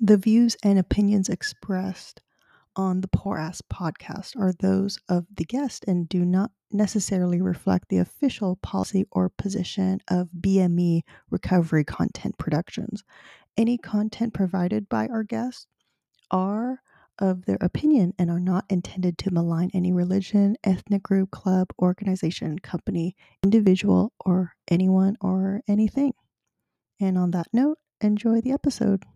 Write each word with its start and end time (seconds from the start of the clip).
The 0.00 0.18
views 0.18 0.58
and 0.62 0.78
opinions 0.78 1.30
expressed 1.30 2.20
on 2.76 3.00
the 3.00 3.08
Poor 3.08 3.38
Ass 3.38 3.62
podcast 3.62 4.38
are 4.38 4.52
those 4.52 4.98
of 5.08 5.24
the 5.34 5.44
guest 5.46 5.86
and 5.88 6.06
do 6.06 6.22
not 6.22 6.50
necessarily 6.70 7.40
reflect 7.40 7.88
the 7.88 7.96
official 7.96 8.56
policy 8.56 9.06
or 9.10 9.30
position 9.30 10.00
of 10.08 10.28
BME 10.38 11.00
Recovery 11.30 11.82
Content 11.82 12.36
Productions. 12.36 13.04
Any 13.56 13.78
content 13.78 14.34
provided 14.34 14.86
by 14.90 15.06
our 15.06 15.22
guests 15.22 15.66
are 16.30 16.82
of 17.18 17.46
their 17.46 17.58
opinion 17.62 18.12
and 18.18 18.30
are 18.30 18.38
not 18.38 18.66
intended 18.68 19.16
to 19.16 19.30
malign 19.30 19.70
any 19.72 19.94
religion, 19.94 20.58
ethnic 20.62 21.02
group, 21.02 21.30
club, 21.30 21.68
organization, 21.80 22.58
company, 22.58 23.16
individual, 23.42 24.12
or 24.20 24.56
anyone 24.68 25.16
or 25.22 25.62
anything. 25.66 26.12
And 27.00 27.16
on 27.16 27.30
that 27.30 27.46
note, 27.54 27.78
enjoy 28.02 28.42
the 28.42 28.52
episode. 28.52 29.06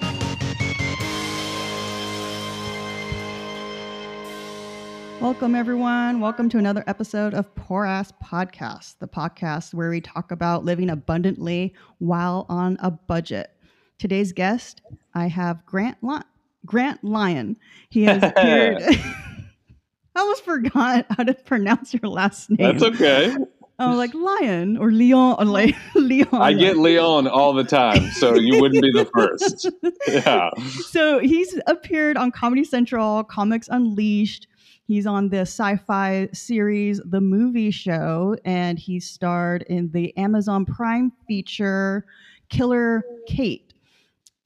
Welcome, 5.21 5.55
everyone. 5.55 6.21
Welcome 6.21 6.49
to 6.49 6.57
another 6.57 6.83
episode 6.87 7.35
of 7.35 7.55
Poor 7.55 7.85
Ass 7.85 8.11
Podcast, 8.25 8.99
the 9.01 9.07
podcast 9.07 9.75
where 9.75 9.91
we 9.91 10.01
talk 10.01 10.31
about 10.31 10.65
living 10.65 10.89
abundantly 10.89 11.75
while 11.99 12.47
on 12.49 12.79
a 12.81 12.91
budget. 12.91 13.51
Today's 13.98 14.33
guest, 14.33 14.81
I 15.15 15.27
have 15.27 15.67
Grant 15.67 15.98
Li- 16.01 16.23
Grant 16.65 17.05
Lyon. 17.05 17.59
He 17.91 18.05
has 18.05 18.23
appeared. 18.37 18.83
I 18.83 20.21
almost 20.21 20.43
forgot 20.43 21.05
how 21.11 21.25
to 21.25 21.35
pronounce 21.35 21.93
your 21.93 22.11
last 22.11 22.48
name. 22.48 22.79
That's 22.79 22.83
okay. 22.83 23.37
I 23.79 23.89
was 23.89 23.98
like 23.98 24.15
Lion 24.15 24.79
or 24.79 24.91
Leon 24.91 25.37
or 25.39 25.45
like 25.45 25.77
Leon. 25.95 26.29
I 26.33 26.55
get 26.55 26.79
Leon 26.79 27.29
all 27.29 27.53
the 27.53 27.64
time, 27.64 28.11
so 28.13 28.36
you 28.36 28.59
wouldn't 28.59 28.83
be 28.83 28.91
the 28.91 29.05
first. 29.14 29.70
Yeah. 30.09 30.48
So 30.89 31.19
he's 31.19 31.59
appeared 31.67 32.17
on 32.17 32.30
Comedy 32.30 32.64
Central, 32.64 33.23
Comics 33.25 33.69
Unleashed. 33.69 34.47
He's 34.90 35.06
on 35.06 35.28
the 35.28 35.42
sci-fi 35.42 36.28
series 36.33 37.01
The 37.05 37.20
Movie 37.20 37.70
Show, 37.70 38.36
and 38.45 38.77
he 38.77 38.98
starred 38.98 39.62
in 39.68 39.89
the 39.92 40.12
Amazon 40.17 40.64
Prime 40.64 41.12
feature 41.28 42.05
Killer 42.48 43.05
Kate. 43.29 43.73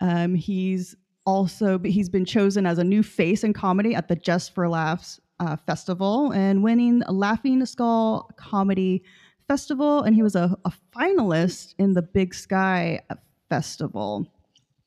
Um, 0.02 0.34
he's 0.34 0.96
also 1.24 1.78
he's 1.78 2.10
been 2.10 2.26
chosen 2.26 2.66
as 2.66 2.76
a 2.76 2.84
new 2.84 3.02
face 3.02 3.42
in 3.42 3.54
comedy 3.54 3.94
at 3.94 4.08
the 4.08 4.16
Just 4.16 4.54
for 4.54 4.68
Laughs 4.68 5.18
uh, 5.40 5.56
festival 5.56 6.32
and 6.32 6.62
winning 6.62 7.02
Laughing 7.08 7.64
Skull 7.64 8.28
Comedy 8.36 9.02
Festival, 9.48 10.02
and 10.02 10.14
he 10.14 10.22
was 10.22 10.36
a, 10.36 10.54
a 10.66 10.72
finalist 10.94 11.74
in 11.78 11.94
the 11.94 12.02
Big 12.02 12.34
Sky 12.34 13.00
Festival. 13.48 14.30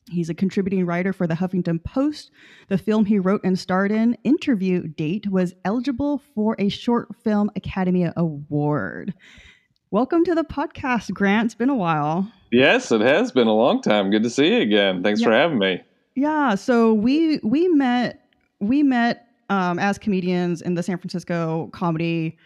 He's 0.10 0.30
a 0.30 0.34
contributing 0.34 0.86
writer 0.86 1.12
for 1.12 1.28
the 1.28 1.34
Huffington 1.34 1.84
Post. 1.84 2.32
The 2.70 2.78
film 2.78 3.06
he 3.06 3.20
wrote 3.20 3.42
and 3.44 3.60
starred 3.60 3.92
in, 3.92 4.18
Interview 4.24 4.88
Date, 4.88 5.28
was 5.30 5.54
eligible 5.66 6.22
for 6.34 6.56
a 6.60 6.70
Short 6.70 7.10
Film 7.24 7.52
Academy 7.58 8.10
Award. 8.16 9.14
Welcome 9.92 10.24
to 10.26 10.34
the 10.36 10.44
podcast, 10.46 11.14
Grant. 11.14 11.48
It's 11.48 11.56
been 11.56 11.70
a 11.70 11.76
while. 11.76 12.32
Yes, 12.52 12.92
it 12.92 13.02
has 13.02 13.32
been 13.34 13.48
a 13.48 13.54
long 13.54 13.82
time. 13.82 14.10
Good 14.10 14.24
to 14.24 14.30
see 14.30 14.56
you 14.56 14.62
again. 14.62 15.04
Thanks 15.04 15.20
Yeah. 15.20 15.28
for 15.28 15.34
having 15.34 15.60
me. 15.60 15.82
Yeah, 16.16 16.56
so 16.56 16.94
we 16.94 17.40
we 17.44 17.68
met 17.68 18.22
we 18.60 18.84
met 18.84 19.28
um, 19.50 19.78
as 19.78 19.98
comedians 19.98 20.62
in 20.62 20.74
the 20.76 20.84
San 20.84 20.98
Francisco 20.98 21.70
comedy 21.74 22.38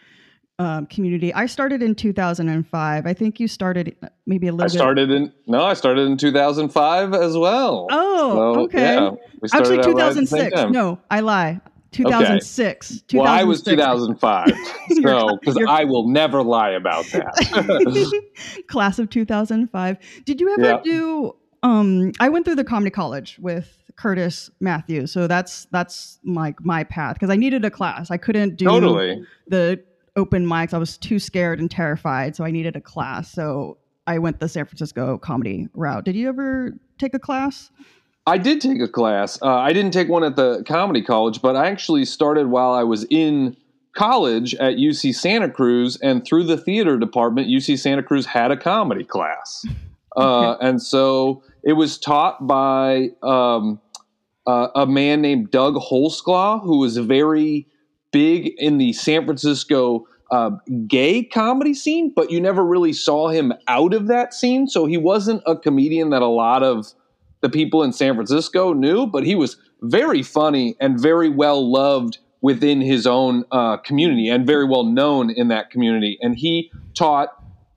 um, 0.61 0.85
community. 0.85 1.33
I 1.33 1.45
started 1.47 1.81
in 1.81 1.95
2005. 1.95 3.05
I 3.07 3.13
think 3.13 3.39
you 3.39 3.47
started 3.47 3.95
maybe 4.25 4.47
a 4.47 4.51
little 4.51 4.63
I 4.63 4.67
bit. 4.67 4.71
started 4.73 5.09
in 5.11 5.31
no, 5.47 5.63
I 5.63 5.73
started 5.73 6.07
in 6.07 6.17
2005 6.17 7.13
as 7.13 7.37
well. 7.37 7.87
Oh, 7.91 8.53
So, 8.55 8.61
okay. 8.63 8.81
yeah, 8.95 9.09
we 9.41 9.49
Actually, 9.53 9.79
out 9.79 9.85
right 9.85 10.05
at 10.07 10.15
the 10.15 10.25
same 10.27 10.49
2006. 10.51 10.71
no, 10.71 10.99
I 11.09 11.19
lie. 11.21 11.59
2006. 11.93 13.03
Well, 13.13 13.27
I 13.27 13.43
was 13.43 13.61
2005, 13.63 14.47
You're- 14.89 15.19
so 15.19 15.37
because 15.41 15.57
I 15.67 15.83
will 15.83 16.07
never 16.07 16.41
lie 16.41 16.69
about 16.71 17.05
that. 17.07 18.63
Class 18.67 18.99
of 18.99 19.09
2005. 19.09 19.97
Did 20.25 20.39
you 20.39 20.53
ever 20.53 20.61
Yeah. 20.63 20.79
do? 20.83 21.35
Um, 21.63 22.11
I 22.19 22.29
went 22.29 22.45
through 22.45 22.55
the 22.55 22.63
comedy 22.63 22.89
college 22.91 23.37
with 23.39 23.77
Curtis 23.97 24.49
Matthews, 24.59 25.11
so 25.11 25.27
that's 25.27 25.65
that's 25.71 26.19
like 26.25 26.63
my 26.63 26.83
path 26.83 27.15
because 27.15 27.29
I 27.29 27.35
needed 27.35 27.65
a 27.65 27.69
class. 27.69 28.09
I 28.09 28.17
couldn't 28.17 28.55
do 28.55 28.65
totally. 28.65 29.23
the 29.47 29.83
open 30.15 30.45
mics. 30.45 30.73
I 30.73 30.77
was 30.77 30.97
too 30.97 31.19
scared 31.19 31.59
and 31.59 31.69
terrified, 31.69 32.35
so 32.35 32.43
I 32.43 32.51
needed 32.51 32.75
a 32.75 32.81
class. 32.81 33.31
So 33.31 33.77
I 34.07 34.19
went 34.19 34.39
the 34.39 34.49
San 34.49 34.65
Francisco 34.65 35.17
comedy 35.17 35.67
route. 35.73 36.05
Did 36.05 36.15
you 36.15 36.29
ever 36.29 36.73
take 36.97 37.13
a 37.13 37.19
class? 37.19 37.71
I 38.27 38.37
did 38.37 38.61
take 38.61 38.81
a 38.81 38.87
class. 38.87 39.41
Uh, 39.41 39.55
I 39.55 39.73
didn't 39.73 39.91
take 39.91 40.07
one 40.07 40.23
at 40.23 40.35
the 40.35 40.63
comedy 40.67 41.01
college, 41.01 41.41
but 41.41 41.55
I 41.55 41.67
actually 41.67 42.05
started 42.05 42.47
while 42.47 42.71
I 42.71 42.83
was 42.83 43.05
in 43.09 43.57
college 43.93 44.53
at 44.55 44.75
UC 44.75 45.15
Santa 45.15 45.49
Cruz, 45.49 45.97
and 45.97 46.25
through 46.25 46.43
the 46.45 46.57
theater 46.57 46.97
department, 46.97 47.47
UC 47.47 47.79
Santa 47.79 48.03
Cruz 48.03 48.25
had 48.25 48.51
a 48.51 48.57
comedy 48.57 49.03
class, 49.03 49.65
uh, 50.17 50.55
and 50.61 50.81
so 50.81 51.43
it 51.63 51.73
was 51.73 51.97
taught 51.97 52.45
by 52.45 53.09
um, 53.23 53.81
uh, 54.47 54.67
a 54.75 54.85
man 54.85 55.21
named 55.21 55.51
Doug 55.51 55.75
Holsclaw, 55.75 56.61
who 56.61 56.79
was 56.79 56.97
very 56.97 57.67
big 58.11 58.51
in 58.57 58.77
the 58.77 58.93
San 58.93 59.25
Francisco 59.25 60.05
uh, 60.31 60.51
gay 60.87 61.23
comedy 61.23 61.73
scene, 61.73 62.11
but 62.15 62.31
you 62.31 62.39
never 62.39 62.63
really 62.65 62.93
saw 62.93 63.27
him 63.29 63.51
out 63.67 63.93
of 63.93 64.07
that 64.07 64.33
scene. 64.33 64.67
So 64.67 64.85
he 64.85 64.97
wasn't 64.97 65.41
a 65.45 65.57
comedian 65.57 66.09
that 66.11 66.21
a 66.21 66.27
lot 66.27 66.63
of 66.63 66.87
the 67.41 67.49
people 67.49 67.83
in 67.83 67.91
San 67.91 68.15
Francisco 68.15 68.73
knew, 68.73 69.05
but 69.07 69.25
he 69.25 69.35
was 69.35 69.57
very 69.81 70.23
funny 70.23 70.75
and 70.79 70.99
very 70.99 71.29
well 71.29 71.69
loved 71.71 72.19
within 72.41 72.81
his 72.81 73.05
own 73.05 73.43
uh, 73.51 73.77
community 73.77 74.29
and 74.29 74.47
very 74.47 74.65
well 74.65 74.83
known 74.83 75.29
in 75.29 75.49
that 75.49 75.69
community. 75.69 76.17
And 76.21 76.35
he 76.37 76.71
taught 76.97 77.29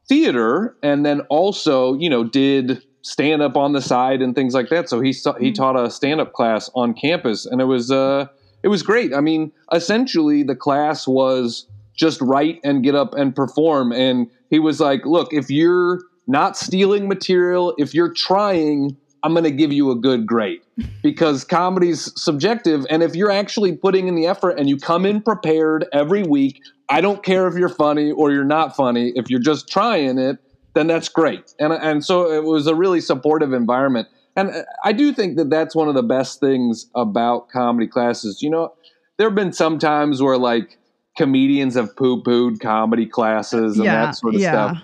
theater 0.09 0.77
and 0.83 1.05
then 1.05 1.21
also, 1.23 1.95
you 1.95 2.09
know, 2.11 2.25
did 2.25 2.83
stand 3.03 3.43
up 3.43 3.57
on 3.57 3.73
the 3.73 3.81
side 3.83 4.23
and 4.23 4.35
things 4.35 4.55
like 4.55 4.69
that. 4.71 4.89
So 4.89 5.01
he 5.01 5.09
he 5.09 5.51
Mhm. 5.51 5.55
taught 5.55 5.77
a 5.79 5.91
stand 5.91 6.21
up 6.21 6.33
class 6.33 6.71
on 6.75 6.95
campus, 6.95 7.47
and 7.47 7.61
it 7.61 7.65
was 7.67 7.91
uh, 7.91 8.27
it 8.65 8.69
was 8.69 8.83
great. 8.83 9.15
I 9.15 9.21
mean, 9.21 9.53
essentially, 9.73 10.43
the 10.43 10.57
class 10.57 11.07
was 11.07 11.67
just 11.95 12.21
write 12.23 12.61
and 12.65 12.83
get 12.83 12.95
up 12.95 13.15
and 13.15 13.37
perform. 13.37 13.93
And 13.93 14.29
he 14.49 14.59
was 14.59 14.81
like, 14.81 15.05
"Look, 15.05 15.33
if 15.33 15.51
you're 15.51 16.01
not 16.27 16.57
stealing 16.57 17.07
material, 17.07 17.75
if 17.79 17.95
you're 17.95 18.13
trying." 18.13 18.97
I'm 19.23 19.33
going 19.33 19.45
to 19.45 19.51
give 19.51 19.73
you 19.73 19.91
a 19.91 19.97
good 19.97 20.27
grade 20.27 20.61
because 21.03 21.45
comedy's 21.45 22.13
subjective. 22.15 22.85
And 22.91 23.03
if 23.03 23.17
you're 23.17 23.31
actually 23.31 23.75
putting 23.75 24.07
in 24.07 24.17
the 24.17 24.27
effort 24.27 24.59
and 24.59 24.69
you 24.69 24.77
come 24.77 25.07
in 25.07 25.23
prepared 25.23 25.87
every 25.95 26.23
week, 26.25 26.61
I 26.91 27.01
don't 27.01 27.23
care 27.23 27.49
if 27.49 27.55
you're 27.55 27.71
funny 27.71 28.13
or 28.13 28.33
you're 28.33 28.45
not 28.45 28.77
funny. 28.77 29.15
If 29.17 29.31
you're 29.31 29.41
just 29.41 29.67
trying 29.67 30.19
it, 30.19 30.41
then 30.75 30.89
that's 30.89 31.09
great. 31.09 31.55
And 31.59 31.73
and 31.73 32.05
so 32.05 32.31
it 32.31 32.45
was 32.45 32.67
a 32.67 32.75
really 32.75 33.01
supportive 33.01 33.55
environment. 33.55 34.09
And 34.37 34.65
I 34.85 34.93
do 34.93 35.13
think 35.13 35.37
that 35.37 35.51
that's 35.51 35.75
one 35.77 35.89
of 35.89 35.95
the 35.95 36.03
best 36.03 36.41
things 36.41 36.87
about 36.95 37.49
comedy 37.51 37.87
classes. 37.87 38.43
You 38.43 38.51
know, 38.51 38.73
there 39.17 39.29
have 39.29 39.35
been 39.35 39.53
some 39.53 39.79
times 39.79 40.21
where 40.21 40.39
like 40.39 40.79
comedians 41.17 41.75
have 41.75 41.95
poo 41.97 42.23
pooed 42.23 42.61
comedy 42.61 43.07
classes 43.07 43.77
and 43.77 43.85
Yeah, 43.85 44.07
that 44.07 44.17
sort 44.17 44.35
of 44.35 44.41
yeah. 44.41 44.51
stuff. 44.51 44.79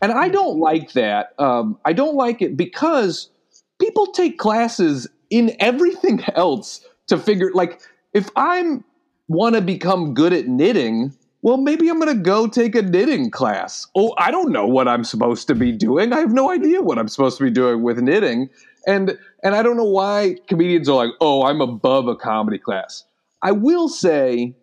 And 0.00 0.12
I 0.12 0.28
don't 0.28 0.58
like 0.58 0.92
that. 0.92 1.34
Um, 1.38 1.78
I 1.84 1.92
don't 1.92 2.14
like 2.14 2.42
it 2.42 2.56
because 2.56 3.30
people 3.78 4.06
take 4.08 4.38
classes 4.38 5.06
in 5.30 5.54
everything 5.60 6.22
else 6.34 6.86
to 7.08 7.18
figure 7.18 7.50
like 7.52 7.80
if 8.14 8.30
I'm 8.36 8.84
want 9.28 9.54
to 9.54 9.60
become 9.60 10.14
good 10.14 10.32
at 10.32 10.46
knitting, 10.46 11.12
well 11.42 11.56
maybe 11.58 11.88
I'm 11.88 12.00
going 12.00 12.16
to 12.16 12.22
go 12.22 12.46
take 12.46 12.74
a 12.74 12.82
knitting 12.82 13.30
class. 13.30 13.86
Oh, 13.94 14.14
I 14.18 14.30
don't 14.30 14.52
know 14.52 14.66
what 14.66 14.88
I'm 14.88 15.04
supposed 15.04 15.46
to 15.48 15.54
be 15.54 15.72
doing. 15.72 16.12
I 16.12 16.20
have 16.20 16.32
no 16.32 16.50
idea 16.50 16.80
what 16.80 16.98
I'm 16.98 17.08
supposed 17.08 17.36
to 17.38 17.44
be 17.44 17.50
doing 17.50 17.82
with 17.82 17.98
knitting. 17.98 18.48
And 18.86 19.18
and 19.42 19.54
I 19.54 19.62
don't 19.62 19.76
know 19.76 19.84
why 19.84 20.36
comedians 20.48 20.88
are 20.88 20.96
like, 20.96 21.14
"Oh, 21.20 21.44
I'm 21.44 21.60
above 21.60 22.08
a 22.08 22.16
comedy 22.16 22.58
class." 22.58 23.04
I 23.42 23.52
will 23.52 23.88
say 23.88 24.56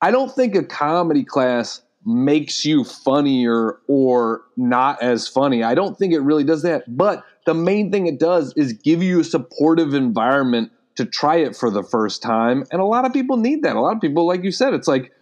I 0.00 0.10
don't 0.10 0.30
think 0.30 0.54
a 0.54 0.62
comedy 0.62 1.24
class 1.24 1.80
makes 2.04 2.64
you 2.64 2.84
funnier 2.84 3.78
or 3.88 4.42
not 4.56 5.02
as 5.02 5.26
funny. 5.26 5.62
I 5.62 5.74
don't 5.74 5.96
think 5.96 6.12
it 6.12 6.20
really 6.20 6.44
does 6.44 6.62
that. 6.62 6.84
But 6.94 7.24
the 7.46 7.54
main 7.54 7.90
thing 7.90 8.06
it 8.06 8.20
does 8.20 8.52
is 8.56 8.72
give 8.74 9.02
you 9.02 9.20
a 9.20 9.24
supportive 9.24 9.94
environment 9.94 10.70
to 10.96 11.04
try 11.04 11.36
it 11.36 11.56
for 11.56 11.70
the 11.70 11.82
first 11.82 12.22
time. 12.22 12.64
And 12.70 12.80
a 12.80 12.84
lot 12.84 13.04
of 13.04 13.12
people 13.12 13.36
need 13.36 13.62
that. 13.62 13.76
A 13.76 13.80
lot 13.80 13.96
of 13.96 14.00
people, 14.00 14.26
like 14.26 14.44
you 14.44 14.52
said, 14.52 14.74
it's 14.74 14.86
like 14.86 15.12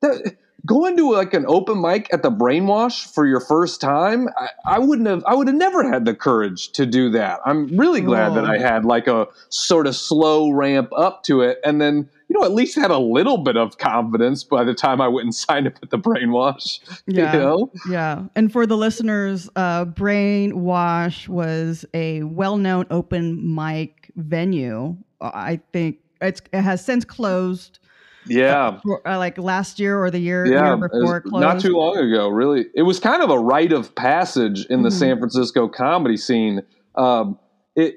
that, 0.00 0.36
going 0.64 0.96
to 0.96 1.10
like 1.10 1.34
an 1.34 1.44
open 1.48 1.80
mic 1.80 2.08
at 2.12 2.22
the 2.22 2.30
brainwash 2.30 3.04
for 3.12 3.26
your 3.26 3.40
first 3.40 3.80
time. 3.80 4.28
I, 4.38 4.48
I 4.76 4.78
wouldn't 4.78 5.08
have, 5.08 5.24
I 5.26 5.34
would 5.34 5.48
have 5.48 5.56
never 5.56 5.82
had 5.90 6.04
the 6.04 6.14
courage 6.14 6.70
to 6.72 6.86
do 6.86 7.10
that. 7.10 7.40
I'm 7.44 7.76
really 7.76 8.00
glad 8.00 8.34
that 8.34 8.44
Oh. 8.44 8.48
I 8.52 8.58
had 8.58 8.84
like 8.84 9.06
a 9.08 9.26
sort 9.48 9.86
of 9.86 9.96
slow 9.96 10.50
ramp 10.50 10.90
up 10.96 11.24
to 11.24 11.40
it. 11.40 11.58
And 11.64 11.80
then, 11.80 12.08
you 12.28 12.38
know, 12.38 12.44
at 12.44 12.52
least 12.52 12.76
had 12.76 12.90
a 12.92 12.98
little 12.98 13.38
bit 13.38 13.56
of 13.56 13.78
confidence 13.78 14.44
by 14.44 14.62
the 14.64 14.74
time 14.74 15.00
I 15.00 15.08
went 15.08 15.24
and 15.24 15.34
signed 15.34 15.66
up 15.66 15.74
at 15.82 15.90
the 15.90 15.98
brainwash. 15.98 16.78
Yeah. 17.06 17.32
You 17.32 17.38
know? 17.38 17.72
Yeah. 17.88 18.24
And 18.36 18.52
for 18.52 18.64
the 18.66 18.76
listeners, 18.76 19.50
uh, 19.56 19.84
Brainwash 19.86 21.28
was 21.28 21.84
a 21.94 22.22
well 22.22 22.56
known 22.56 22.86
open 22.90 23.54
mic 23.54 24.10
venue. 24.16 24.96
I 25.20 25.60
think 25.72 25.98
it's, 26.20 26.40
it 26.52 26.62
has 26.62 26.84
since 26.84 27.04
closed. 27.04 27.78
Yeah. 28.26 28.78
For, 28.82 29.06
uh, 29.06 29.18
like 29.18 29.38
last 29.38 29.78
year 29.80 30.02
or 30.02 30.10
the 30.10 30.18
year, 30.20 30.46
Yeah, 30.46 30.68
year 30.68 30.76
before 30.88 31.16
it 31.18 31.22
closed. 31.24 31.42
not 31.42 31.60
too 31.60 31.76
long 31.76 31.96
ago. 31.96 32.28
Really, 32.28 32.66
it 32.74 32.82
was 32.82 32.98
kind 33.00 33.22
of 33.22 33.30
a 33.30 33.38
rite 33.38 33.72
of 33.72 33.94
passage 33.94 34.66
in 34.66 34.82
the 34.82 34.88
Mhm. 34.90 34.92
San 34.98 35.18
Francisco 35.18 35.68
comedy 35.68 36.16
scene. 36.16 36.62
Um, 36.94 37.38
it, 37.74 37.96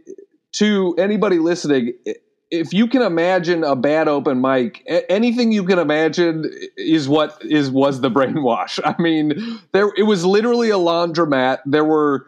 to 0.54 0.96
anybody 0.98 1.38
listening, 1.40 1.94
if 2.52 2.74
you 2.74 2.88
can 2.88 3.02
imagine 3.02 3.64
a 3.64 3.76
bad 3.76 4.08
open 4.08 4.40
mic, 4.40 4.84
anything 5.10 5.52
you 5.52 5.64
can 5.64 5.80
imagine 5.80 6.50
is 6.78 7.10
what 7.10 7.38
is 7.42 7.70
was 7.70 8.02
the 8.02 8.10
brainwash. 8.10 8.80
I 8.86 8.96
mean, 9.02 9.60
there 9.74 9.92
it 9.98 10.04
was 10.04 10.26
literally 10.26 10.70
a 10.70 10.76
laundromat. 10.78 11.60
There 11.66 11.84
were. 11.86 12.26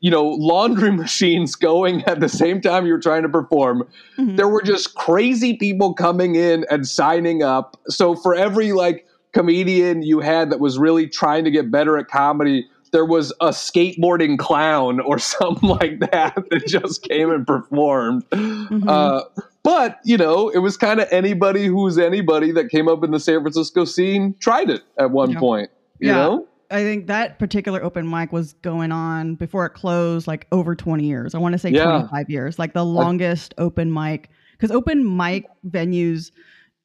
You 0.00 0.10
know, 0.10 0.24
laundry 0.28 0.90
machines 1.04 1.54
going 1.54 2.04
at 2.04 2.20
the 2.20 2.28
same 2.28 2.60
time 2.60 2.86
you 2.86 2.92
were 2.92 3.00
trying 3.00 3.22
to 3.22 3.28
perform 3.28 3.86
Mhm. 4.18 4.36
there 4.36 4.48
were 4.48 4.62
just 4.62 4.94
crazy 4.94 5.56
people 5.56 5.94
coming 5.94 6.34
in 6.34 6.64
and 6.70 6.86
signing 6.86 7.42
up. 7.42 7.76
So 7.88 8.14
for 8.14 8.34
every 8.34 8.72
like 8.72 9.06
comedian 9.32 10.02
you 10.02 10.20
had 10.20 10.50
that 10.50 10.58
was 10.60 10.78
really 10.78 11.06
trying 11.06 11.44
to 11.44 11.50
get 11.50 11.70
better 11.70 11.96
at 11.98 12.08
comedy, 12.08 12.66
there 12.92 13.04
was 13.04 13.30
a 13.40 13.48
skateboarding 13.48 14.38
clown 14.38 14.98
or 15.00 15.18
something 15.34 15.68
like 15.68 16.00
that 16.00 16.34
that 16.50 16.66
just 16.66 17.02
came 17.02 17.30
and 17.30 17.46
performed. 17.46 18.24
Mm-hmm. 18.30 18.88
Uh, 18.88 19.20
but 19.62 19.98
you 20.04 20.16
know, 20.16 20.48
it 20.48 20.58
was 20.58 20.76
kind 20.76 20.98
of 21.00 21.06
anybody 21.10 21.66
who's 21.66 21.98
anybody 21.98 22.50
that 22.52 22.70
came 22.70 22.88
up 22.88 23.04
in 23.04 23.10
the 23.10 23.20
San 23.20 23.40
Francisco 23.42 23.84
scene 23.84 24.34
tried 24.40 24.70
it 24.70 24.82
at 24.98 25.10
one 25.10 25.34
point. 25.36 25.70
You 26.00 26.08
Yeah. 26.08 26.14
know, 26.14 26.46
I 26.70 26.82
think 26.82 27.06
that 27.06 27.38
particular 27.38 27.82
open 27.82 28.08
mic 28.08 28.32
was 28.32 28.52
going 28.54 28.92
on 28.92 29.36
before 29.36 29.64
it 29.64 29.70
closed, 29.70 30.26
like 30.26 30.46
over 30.52 30.74
20 30.74 31.04
years. 31.04 31.34
I 31.34 31.38
want 31.38 31.52
to 31.54 31.58
say 31.58 31.70
Yeah. 31.70 31.84
25 31.84 32.28
years, 32.30 32.58
like 32.58 32.74
the 32.74 32.84
longest 32.84 33.54
open 33.58 33.92
mic. 33.92 34.28
Because 34.52 34.70
open 34.70 35.16
mic 35.16 35.46
venues, 35.66 36.30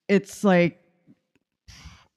it's 0.08 0.44
like, 0.44 0.80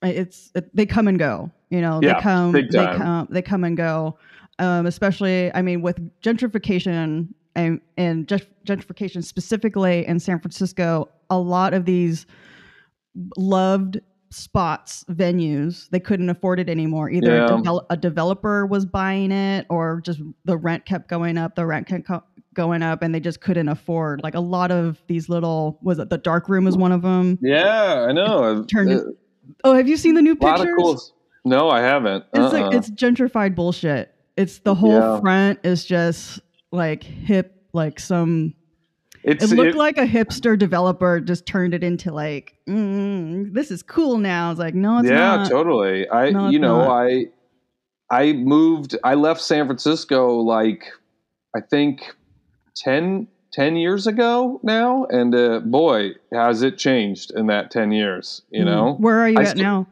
it's 0.02 0.52
it, 0.54 0.74
they 0.76 0.86
come 0.86 1.08
and 1.08 1.18
go. 1.18 1.50
You 1.70 1.80
know, 1.80 2.00
Yeah, 2.02 2.14
they 2.14 2.20
come, 2.20 2.52
they 2.52 2.86
come, 2.96 3.28
they 3.30 3.42
come 3.42 3.64
and 3.64 3.76
go. 3.76 4.18
Um, 4.58 4.86
especially, 4.86 5.52
I 5.54 5.62
mean, 5.62 5.82
with 5.82 5.98
gentrification 6.20 7.28
and 7.56 7.80
and 7.96 8.26
gentrification 8.28 9.24
specifically 9.24 10.06
in 10.06 10.20
San 10.20 10.38
Francisco, 10.38 11.08
a 11.30 11.38
lot 11.38 11.74
of 11.74 11.84
these 11.84 12.26
loved 13.36 14.00
spots 14.30 15.04
venues 15.10 15.88
they 15.90 16.00
couldn't 16.00 16.28
afford 16.30 16.58
it 16.60 16.68
anymore 16.68 17.08
either 17.10 17.36
Yeah. 17.36 17.46
a, 17.46 17.48
devel- 17.50 17.86
a 17.90 17.96
developer 17.96 18.66
was 18.66 18.84
buying 18.84 19.30
it 19.32 19.66
or 19.70 20.00
just 20.02 20.20
the 20.44 20.56
rent 20.56 20.84
kept 20.84 21.08
going 21.08 21.38
up 21.38 21.54
the 21.54 21.64
rent 21.64 21.86
kept 21.86 22.06
co- 22.06 22.24
going 22.54 22.82
up 22.82 23.02
and 23.02 23.14
they 23.14 23.20
just 23.20 23.40
couldn't 23.40 23.68
afford 23.68 24.22
like 24.22 24.34
a 24.34 24.40
lot 24.40 24.70
of 24.70 25.02
these 25.06 25.28
little 25.28 25.78
was 25.82 25.98
it 25.98 26.10
the 26.10 26.18
dark 26.18 26.48
room 26.48 26.64
was 26.64 26.76
one 26.76 26.90
of 26.92 27.02
them 27.02 27.38
yeah, 27.42 28.06
I 28.08 28.12
know. 28.12 28.64
Turned 28.64 28.90
it- 28.92 29.04
oh 29.64 29.74
have 29.74 29.88
you 29.88 29.96
seen 29.96 30.14
the 30.14 30.22
new 30.22 30.34
pictures 30.36 30.74
cool. 30.76 31.00
No, 31.44 31.70
I 31.70 31.80
haven't. 31.80 32.24
it's 32.32 32.52
like 32.52 32.64
Uh-uh. 32.64 32.70
it's 32.78 32.90
gentrified 32.90 33.54
bullshit 33.54 34.12
it's 34.36 34.58
the 34.60 34.74
whole 34.74 34.90
Yeah. 34.92 35.20
front 35.20 35.60
is 35.64 35.84
just 35.84 36.40
like 36.72 37.02
hip 37.04 37.62
like 37.72 38.00
some 38.00 38.54
It's 39.26 39.50
it 39.50 39.56
looked 39.56 39.70
it- 39.70 39.76
like 39.76 39.98
a 39.98 40.06
hipster 40.06 40.56
developer 40.58 41.20
just 41.20 41.46
turned 41.46 41.74
it 41.74 41.82
into 41.82 42.12
like 42.12 42.54
mm, 42.68 43.52
this 43.52 43.70
is 43.70 43.82
cool 43.82 44.18
now 44.18 44.50
it's 44.52 44.60
like 44.60 44.74
no 44.74 44.98
it's 45.00 45.08
yeah, 45.08 45.36
not 45.36 45.50
totally. 45.50 46.08
I 46.08 46.30
No, 46.30 46.48
you 46.48 46.58
know, 46.60 46.78
not. 46.78 46.90
I 47.06 47.26
I 48.10 48.32
moved 48.34 48.96
I 49.02 49.14
left 49.14 49.40
San 49.40 49.66
Francisco 49.66 50.36
like 50.36 50.84
I 51.56 51.60
think 51.60 52.02
10, 52.76 53.26
10 53.52 53.76
years 53.76 54.06
ago 54.06 54.60
now 54.62 55.06
and 55.06 55.34
uh, 55.34 55.60
boy, 55.60 56.10
has 56.32 56.62
it 56.62 56.78
changed 56.78 57.32
in 57.34 57.46
that 57.46 57.70
10 57.70 57.90
years, 57.92 58.42
you 58.50 58.62
Mm. 58.62 58.66
know? 58.66 58.94
where 59.00 59.18
are 59.20 59.28
you 59.28 59.38
I 59.38 59.42
at 59.42 59.48
still- 59.48 59.62
now 59.64 59.86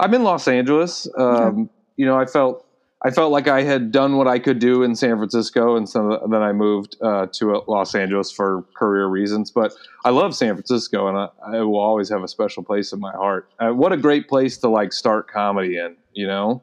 I'm 0.00 0.12
in 0.14 0.24
Los 0.24 0.48
Angeles. 0.48 1.06
Um, 1.16 1.70
you 1.96 2.04
know, 2.06 2.18
I 2.18 2.24
felt 2.26 2.66
I 3.04 3.10
felt 3.10 3.32
like 3.32 3.48
I 3.48 3.62
had 3.62 3.90
done 3.90 4.16
what 4.16 4.28
I 4.28 4.38
could 4.38 4.60
do 4.60 4.84
in 4.84 4.94
San 4.94 5.16
Francisco, 5.16 5.76
and 5.76 5.88
so 5.88 6.24
then 6.30 6.40
I 6.40 6.52
moved 6.52 6.96
uh, 7.02 7.26
to 7.32 7.62
Los 7.66 7.96
Angeles 7.96 8.30
for 8.30 8.64
career 8.76 9.06
reasons. 9.06 9.50
But 9.50 9.72
I 10.04 10.10
love 10.10 10.36
San 10.36 10.54
Francisco, 10.54 11.08
and 11.08 11.18
I, 11.18 11.28
I 11.44 11.60
will 11.62 11.80
always 11.80 12.08
have 12.10 12.22
a 12.22 12.28
special 12.28 12.62
place 12.62 12.92
in 12.92 13.00
my 13.00 13.10
heart. 13.10 13.50
Uh, 13.58 13.70
what 13.70 13.92
a 13.92 13.96
great 13.96 14.28
place 14.28 14.56
to 14.58 14.68
like 14.68 14.92
start 14.92 15.28
comedy 15.28 15.78
in, 15.78 15.96
you 16.12 16.28
know? 16.28 16.62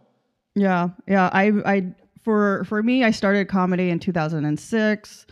Yeah, 0.55 0.89
yeah. 1.07 1.29
I, 1.33 1.51
I, 1.65 1.95
for 2.23 2.63
for 2.63 2.81
me, 2.83 3.03
I 3.03 3.11
started 3.11 3.49
comedy 3.49 3.89
in 3.89 3.99
2006, 3.99 5.25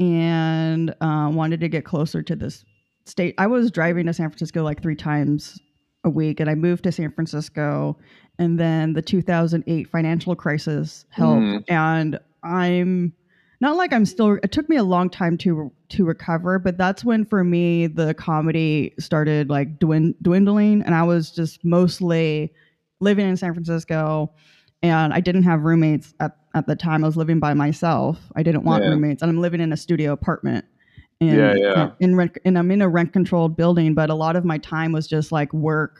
and 0.00 0.90
uh, 1.00 1.30
wanted 1.32 1.60
to 1.60 1.68
get 1.68 1.84
closer 1.84 2.22
to 2.22 2.34
this 2.34 2.64
state. 3.06 3.36
I 3.38 3.46
was 3.46 3.70
driving 3.70 4.06
to 4.06 4.12
San 4.12 4.28
Francisco 4.30 4.64
like 4.64 4.82
three 4.82 4.96
times 4.96 5.60
a 6.02 6.10
week, 6.10 6.40
and 6.40 6.50
I 6.50 6.56
moved 6.56 6.84
to 6.84 6.92
San 6.92 7.12
Francisco, 7.12 7.96
and 8.40 8.58
then 8.58 8.94
the 8.94 9.02
2008 9.02 9.86
financial 9.88 10.34
crisis 10.34 11.04
helped, 11.10 11.42
Mhm. 11.42 11.64
and 11.68 12.18
I'm 12.42 13.12
not 13.60 13.76
like 13.76 13.92
I'm 13.92 14.06
still. 14.06 14.38
It 14.42 14.50
took 14.50 14.68
me 14.68 14.76
a 14.76 14.82
long 14.82 15.10
time 15.10 15.36
to 15.38 15.70
to 15.90 16.04
recover, 16.04 16.58
but 16.58 16.78
that's 16.78 17.04
when 17.04 17.24
for 17.24 17.44
me 17.44 17.86
the 17.86 18.14
comedy 18.14 18.94
started 18.98 19.50
like 19.50 19.78
dwin- 19.78 20.14
dwindling, 20.22 20.82
and 20.82 20.94
I 20.94 21.02
was 21.02 21.30
just 21.30 21.64
mostly 21.64 22.52
living 23.00 23.28
in 23.28 23.36
San 23.36 23.52
Francisco 23.54 24.30
and 24.82 25.12
I 25.12 25.20
didn't 25.20 25.42
have 25.42 25.60
roommates 25.62 26.14
at, 26.20 26.36
at 26.54 26.66
the 26.66 26.74
time. 26.74 27.04
I 27.04 27.06
was 27.06 27.16
living 27.16 27.38
by 27.38 27.52
myself. 27.52 28.18
I 28.34 28.42
didn't 28.42 28.64
want 28.64 28.82
Yeah. 28.82 28.90
roommates, 28.90 29.20
and 29.22 29.30
I'm 29.30 29.38
living 29.40 29.60
in 29.60 29.72
a 29.74 29.76
studio 29.76 30.12
apartment. 30.12 30.64
And, 31.20 31.36
Yeah, 31.36 31.54
yeah. 31.54 31.90
In 32.00 32.16
rent, 32.16 32.38
and 32.46 32.58
I'm 32.58 32.70
in 32.70 32.80
a 32.80 32.88
rent 32.88 33.12
controlled 33.12 33.56
building, 33.58 33.92
but 33.92 34.08
a 34.08 34.14
lot 34.14 34.36
of 34.36 34.44
my 34.46 34.56
time 34.56 34.92
was 34.92 35.06
just 35.06 35.32
like 35.32 35.52
work, 35.52 35.98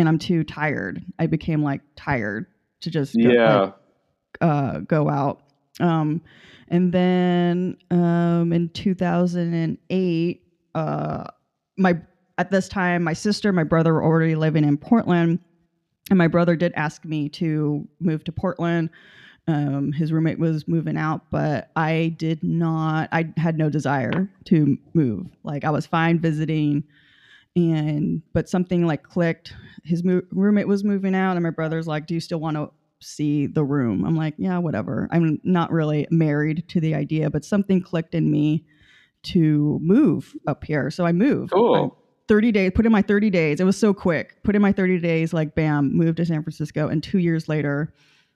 and 0.00 0.08
I'm 0.08 0.18
too 0.18 0.42
tired. 0.44 1.04
I 1.18 1.26
became 1.26 1.62
like 1.62 1.82
tired 1.94 2.46
to 2.80 2.90
just 2.90 3.14
go, 3.14 3.28
Yeah. 3.30 3.58
like, 3.60 3.74
uh, 4.40 4.78
go 4.80 5.08
out. 5.08 5.42
Um, 5.78 6.22
and 6.68 6.92
then 6.92 7.76
um, 7.90 8.52
in 8.52 8.68
2008, 8.70 10.42
uh, 10.74 11.24
my 11.76 12.00
at 12.38 12.50
this 12.50 12.68
time, 12.68 13.02
my 13.04 13.12
sister, 13.12 13.52
my 13.52 13.64
brother 13.64 13.92
were 13.92 14.02
already 14.02 14.34
living 14.34 14.64
in 14.64 14.78
Portland, 14.78 15.38
and 16.08 16.18
my 16.18 16.26
brother 16.28 16.56
did 16.56 16.72
ask 16.74 17.04
me 17.04 17.28
to 17.30 17.86
move 18.00 18.24
to 18.24 18.32
Portland. 18.32 18.88
Um, 19.46 19.92
his 19.92 20.12
roommate 20.12 20.38
was 20.38 20.66
moving 20.66 20.96
out, 20.96 21.22
but 21.30 21.70
I 21.76 22.14
did 22.18 22.42
not. 22.42 23.08
I 23.12 23.32
had 23.36 23.58
no 23.58 23.68
desire 23.68 24.28
to 24.46 24.78
move. 24.94 25.26
Like 25.42 25.64
I 25.64 25.70
was 25.70 25.86
fine 25.86 26.18
visiting, 26.18 26.84
and 27.56 28.22
but 28.32 28.48
something 28.48 28.86
like 28.86 29.02
clicked. 29.02 29.54
His 29.84 30.04
mo- 30.04 30.22
roommate 30.30 30.68
was 30.68 30.84
moving 30.84 31.14
out, 31.14 31.36
and 31.36 31.42
my 31.42 31.50
brother's 31.50 31.86
like, 31.86 32.06
"Do 32.06 32.14
you 32.14 32.20
still 32.20 32.40
want 32.40 32.56
to 32.56 32.70
see 33.00 33.46
the 33.46 33.64
room?" 33.64 34.04
I'm 34.04 34.16
like, 34.16 34.34
"Yeah, 34.38 34.58
whatever." 34.58 35.08
I'm 35.10 35.40
not 35.42 35.70
really 35.72 36.06
married 36.10 36.64
to 36.68 36.80
the 36.80 36.94
idea, 36.94 37.30
but 37.30 37.44
something 37.44 37.82
clicked 37.82 38.14
in 38.14 38.30
me 38.30 38.66
to 39.22 39.78
move 39.82 40.34
up 40.46 40.64
here, 40.64 40.90
so 40.90 41.04
I 41.04 41.12
moved. 41.12 41.52
Cool. 41.52 41.96
30 42.28 42.52
days, 42.52 42.70
put 42.72 42.86
in 42.86 42.92
my 42.92 43.02
30 43.02 43.28
days. 43.28 43.58
It 43.58 43.64
was 43.64 43.76
so 43.76 43.92
quick. 43.92 44.40
Put 44.44 44.54
in 44.54 44.62
my 44.62 44.70
30 44.70 45.00
days, 45.00 45.32
like 45.32 45.56
bam, 45.56 45.96
moved 45.96 46.18
to 46.18 46.24
San 46.24 46.44
Francisco. 46.44 46.86
And 46.86 47.02
two 47.02 47.18
years 47.18 47.48
later, 47.48 47.92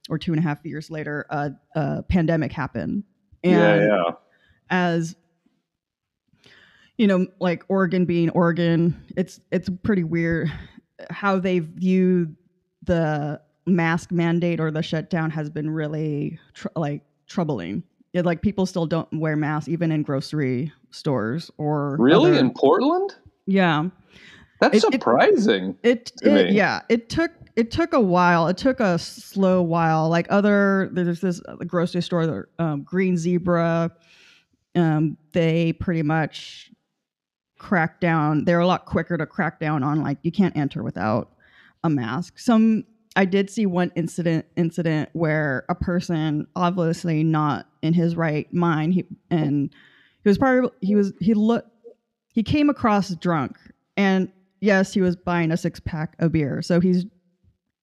or 0.09 0.19
two 0.19 0.33
and 0.33 0.41
a 0.41 0.43
half 0.43 0.59
years 0.65 0.91
later, 0.91 1.27
a, 1.31 1.53
a 1.77 2.03
pandemic 2.03 2.51
happened. 2.51 3.05
And 3.45 3.53
yeah, 3.53 3.87
yeah. 3.87 4.11
as 4.69 5.15
you 6.99 7.07
know, 7.07 7.27
like 7.41 7.65
Oregon 7.69 8.05
being 8.05 8.31
Oregon, 8.31 8.95
it's 9.17 9.41
it's 9.51 9.69
pretty 9.83 10.05
weird 10.05 10.53
how 11.11 11.39
they 11.39 11.59
view 11.59 12.35
the 12.85 13.41
mask 13.67 14.13
mandate 14.13 14.61
or 14.61 14.71
the 14.71 14.83
shutdown 14.83 15.31
has 15.31 15.51
been 15.51 15.71
really 15.71 16.39
tr- 16.55 16.69
like 16.77 17.03
troubling. 17.27 17.83
It, 18.13 18.25
like 18.25 18.43
people 18.43 18.65
still 18.67 18.87
don't 18.87 19.09
wear 19.13 19.35
masks 19.37 19.69
even 19.69 19.91
in 19.91 20.03
grocery 20.03 20.73
stores 20.91 21.51
or 21.59 21.97
Really? 21.99 22.31
other- 22.31 22.39
In 22.41 22.53
Portland? 22.53 23.15
yeah. 23.47 23.89
That's 24.61 24.77
It- 24.77 24.93
surprising. 24.93 25.77
It, 25.83 26.13
it 26.23 26.53
yeah, 26.53 26.83
it 26.89 27.09
took 27.09 27.33
it 27.57 27.71
took 27.73 27.93
a 27.93 28.01
while. 28.01 28.47
It 28.47 28.57
took 28.57 28.79
a 28.81 28.99
slow 29.01 29.63
while. 29.63 30.09
Like 30.09 30.27
other 30.31 30.91
there's 30.93 31.21
this 31.21 31.41
grocery 31.67 32.03
store, 32.03 32.49
um, 32.61 32.83
Green 32.83 33.17
Zebra. 33.17 33.91
Um, 34.77 35.17
they 35.33 35.73
pretty 35.73 36.03
much 36.03 36.71
cracked 37.59 38.01
down. 38.01 38.45
They're 38.45 38.61
a 38.61 38.67
lot 38.67 38.87
quicker 38.87 39.17
to 39.17 39.27
crack 39.27 39.61
down 39.61 39.83
on 39.83 40.03
like 40.03 40.19
you 40.23 40.33
can't 40.33 40.57
enter 40.57 40.83
without 40.83 41.31
a 41.83 41.91
mask. 41.91 42.39
Some 42.39 42.85
I 43.17 43.25
did 43.25 43.49
see 43.49 43.67
one 43.67 43.93
incident 43.95 44.47
incident 44.57 45.11
where 45.13 45.65
a 45.69 45.75
person 45.75 46.47
obviously 46.57 47.23
not 47.23 47.67
in 47.83 47.95
his 47.95 48.17
right 48.17 48.53
mind 48.53 48.95
he 48.95 49.05
and 49.31 49.71
he 50.23 50.29
was 50.29 50.39
probably 50.39 50.71
he 50.81 50.95
was 50.95 51.13
he 51.21 51.35
looked 51.35 51.71
he 52.33 52.43
came 52.43 52.69
across 52.69 53.15
drunk 53.17 53.57
and 53.97 54.31
yes 54.61 54.93
he 54.93 55.01
was 55.01 55.15
buying 55.15 55.53
a 55.53 55.57
six 55.57 55.79
pack 55.79 56.17
of 56.19 56.33
beer 56.33 56.61
so 56.61 56.81
he's 56.81 57.07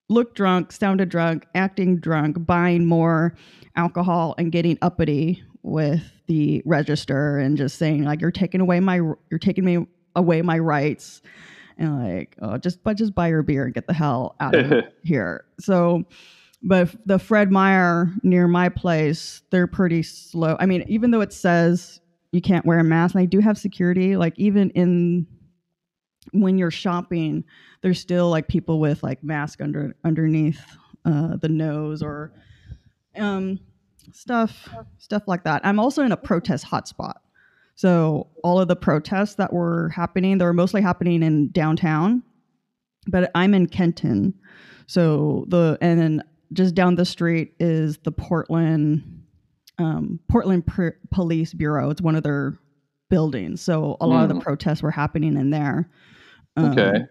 looked 0.09 0.35
drunk 0.35 0.71
sounded 0.71 1.07
drunk 1.07 1.45
acting 1.55 1.97
drunk 1.97 2.45
buying 2.45 2.85
more 2.85 3.35
alcohol 3.77 4.35
and 4.37 4.51
getting 4.51 4.77
uppity 4.81 5.41
with 5.63 6.03
the 6.31 6.61
register 6.65 7.37
and 7.39 7.57
just 7.57 7.77
saying 7.77 8.05
like 8.05 8.21
you're 8.21 8.31
taking 8.31 8.61
away 8.61 8.79
my 8.79 8.95
you're 8.95 9.39
taking 9.39 9.65
me 9.65 9.85
away 10.15 10.41
my 10.41 10.57
rights 10.57 11.21
and 11.77 12.01
like 12.01 12.37
oh, 12.41 12.57
just 12.57 12.81
but 12.85 12.95
just 12.95 13.13
buy 13.13 13.27
your 13.27 13.43
beer 13.43 13.65
and 13.65 13.73
get 13.73 13.85
the 13.85 13.93
hell 13.93 14.37
out 14.39 14.55
of 14.55 14.85
here. 15.03 15.43
So 15.59 16.05
but 16.63 16.95
the 17.05 17.19
fred 17.19 17.51
meyer 17.51 18.07
near 18.23 18.47
my 18.47 18.69
place 18.69 19.41
they're 19.49 19.67
pretty 19.67 20.03
slow. 20.03 20.55
I 20.57 20.65
mean 20.65 20.85
even 20.87 21.11
though 21.11 21.19
it 21.19 21.33
says 21.33 21.99
you 22.31 22.39
can't 22.39 22.65
wear 22.65 22.79
a 22.79 22.83
mask 22.83 23.13
and 23.13 23.21
they 23.21 23.27
do 23.27 23.39
have 23.39 23.57
security. 23.57 24.15
Like 24.15 24.39
even 24.39 24.69
in 24.69 25.27
when 26.31 26.57
you're 26.57 26.71
shopping 26.71 27.43
there's 27.81 27.99
still 27.99 28.29
like 28.29 28.47
people 28.47 28.79
with 28.79 29.03
like 29.03 29.21
mask 29.21 29.59
under 29.59 29.97
underneath 30.05 30.61
uh, 31.03 31.35
the 31.35 31.49
nose 31.49 32.01
or 32.01 32.31
um 33.17 33.59
stuff 34.11 34.67
stuff 34.97 35.23
like 35.27 35.43
that. 35.43 35.61
I'm 35.65 35.79
also 35.79 36.03
in 36.03 36.11
a 36.11 36.17
protest 36.17 36.65
hotspot. 36.65 37.13
So 37.75 38.27
all 38.43 38.59
of 38.59 38.67
the 38.67 38.75
protests 38.75 39.35
that 39.35 39.51
were 39.53 39.89
happening 39.89 40.37
they 40.37 40.45
were 40.45 40.53
mostly 40.53 40.81
happening 40.81 41.23
in 41.23 41.51
downtown 41.51 42.23
but 43.07 43.31
i'm 43.33 43.53
in 43.53 43.67
kenton. 43.67 44.33
So 44.87 45.45
the 45.47 45.77
and 45.81 45.99
then 45.99 46.23
just 46.53 46.75
down 46.75 46.95
the 46.95 47.05
street 47.05 47.53
is 47.59 47.97
the 48.03 48.11
portland 48.11 49.23
um, 49.79 50.19
portland 50.29 50.63
police 51.11 51.53
bureau. 51.53 51.89
It's 51.89 52.01
one 52.01 52.15
of 52.15 52.21
their 52.23 52.59
buildings. 53.09 53.61
So 53.61 53.97
a 53.99 54.05
lot 54.05 54.23
of 54.23 54.29
the 54.29 54.35
Mm. 54.35 54.41
protests 54.43 54.83
were 54.83 54.91
happening 54.91 55.35
in 55.37 55.49
there. 55.49 55.89
Um, 56.57 56.71
Okay. 56.77 57.05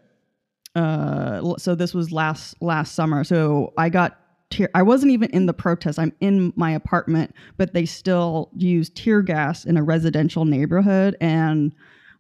uh 0.77 1.57
so 1.59 1.75
this 1.75 1.93
was 1.95 2.13
last 2.13 2.55
last 2.63 2.95
summer. 2.95 3.25
So 3.25 3.73
i 3.77 3.89
got 3.89 4.20
tear 4.51 4.69
i 4.75 4.83
wasn't 4.83 5.11
even 5.11 5.31
in 5.31 5.47
the 5.47 5.55
protest. 5.55 5.99
I'm 5.99 6.13
in 6.21 6.53
my 6.57 6.73
apartment 6.73 7.35
but 7.57 7.73
they 7.75 7.87
still 7.87 8.51
used 8.57 8.97
tear 8.97 9.23
gas 9.23 9.65
in 9.65 9.77
a 9.77 9.83
residential 9.83 10.45
neighborhood. 10.45 11.17
And 11.21 11.73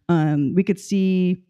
um 0.08 0.54
we 0.54 0.62
could 0.62 0.80
see 0.80 1.42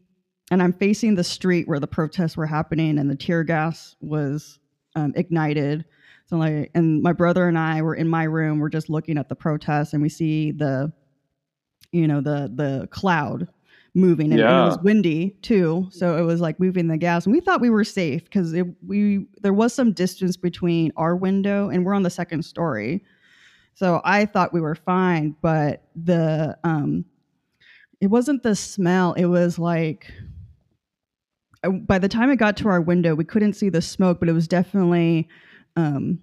and 0.51 0.63
i'm 0.63 0.73
facing 0.73 1.15
the 1.15 1.25
street 1.25 1.69
where 1.69 1.81
the 1.81 1.87
protests 1.87 2.37
were 2.37 2.47
happening 2.47 2.99
and 2.99 3.11
the 3.11 3.17
tear 3.17 3.45
gas 3.45 3.97
was 4.01 4.59
um, 4.97 5.13
ignited. 5.17 5.85
So 6.27 6.37
like 6.37 6.71
and 6.75 7.03
my 7.03 7.13
brother 7.13 7.47
and 7.49 7.59
i 7.59 7.83
were 7.83 7.95
in 7.95 8.09
my 8.09 8.25
room. 8.25 8.59
We're 8.59 8.71
just 8.71 8.91
looking 8.91 9.19
at 9.19 9.29
the 9.29 9.37
protests 9.37 9.93
and 9.93 10.03
we 10.03 10.09
see 10.09 10.53
the 10.53 10.93
you 11.93 12.07
know 12.07 12.21
the 12.21 12.51
the 12.55 12.89
cloud 12.91 13.49
moving 13.95 14.33
and, 14.33 14.41
and 14.41 14.51
it 14.63 14.65
was 14.67 14.79
windy 14.83 15.31
too. 15.43 15.89
So 15.91 16.17
it 16.17 16.23
was 16.23 16.41
like 16.41 16.61
moving 16.61 16.87
the 16.89 16.97
gas 16.97 17.27
and 17.27 17.33
we 17.33 17.41
thought 17.41 17.61
we 17.61 17.71
were 17.71 17.85
safe 17.85 18.25
because 18.25 18.55
we 18.87 19.27
there 19.43 19.53
was 19.53 19.75
some 19.75 19.93
distance 19.93 20.37
between 20.37 20.93
our 20.97 21.17
window 21.17 21.69
and 21.69 21.85
we're 21.85 21.95
on 21.95 22.03
the 22.03 22.11
second 22.11 22.45
story. 22.45 23.05
So 23.75 24.01
i 24.05 24.27
thought 24.27 24.53
we 24.53 24.61
were 24.61 24.75
fine 24.75 25.35
but 25.41 25.85
the 25.97 26.59
um 26.65 27.05
it 28.01 28.07
wasn't 28.07 28.43
the 28.43 28.57
smell. 28.57 29.13
It 29.13 29.27
was 29.27 29.59
like 29.59 30.11
uh, 31.63 31.71
by 31.71 31.99
the 31.99 32.09
time 32.09 32.31
it 32.31 32.37
got 32.37 32.57
to 32.59 32.69
our 32.69 32.81
window 32.81 33.15
we 33.15 33.25
couldn't 33.25 33.53
see 33.55 33.69
the 33.69 33.83
smoke 33.83 34.21
but 34.21 34.29
it 34.29 34.33
was 34.33 34.49
definitely 34.49 35.29
um 35.77 36.19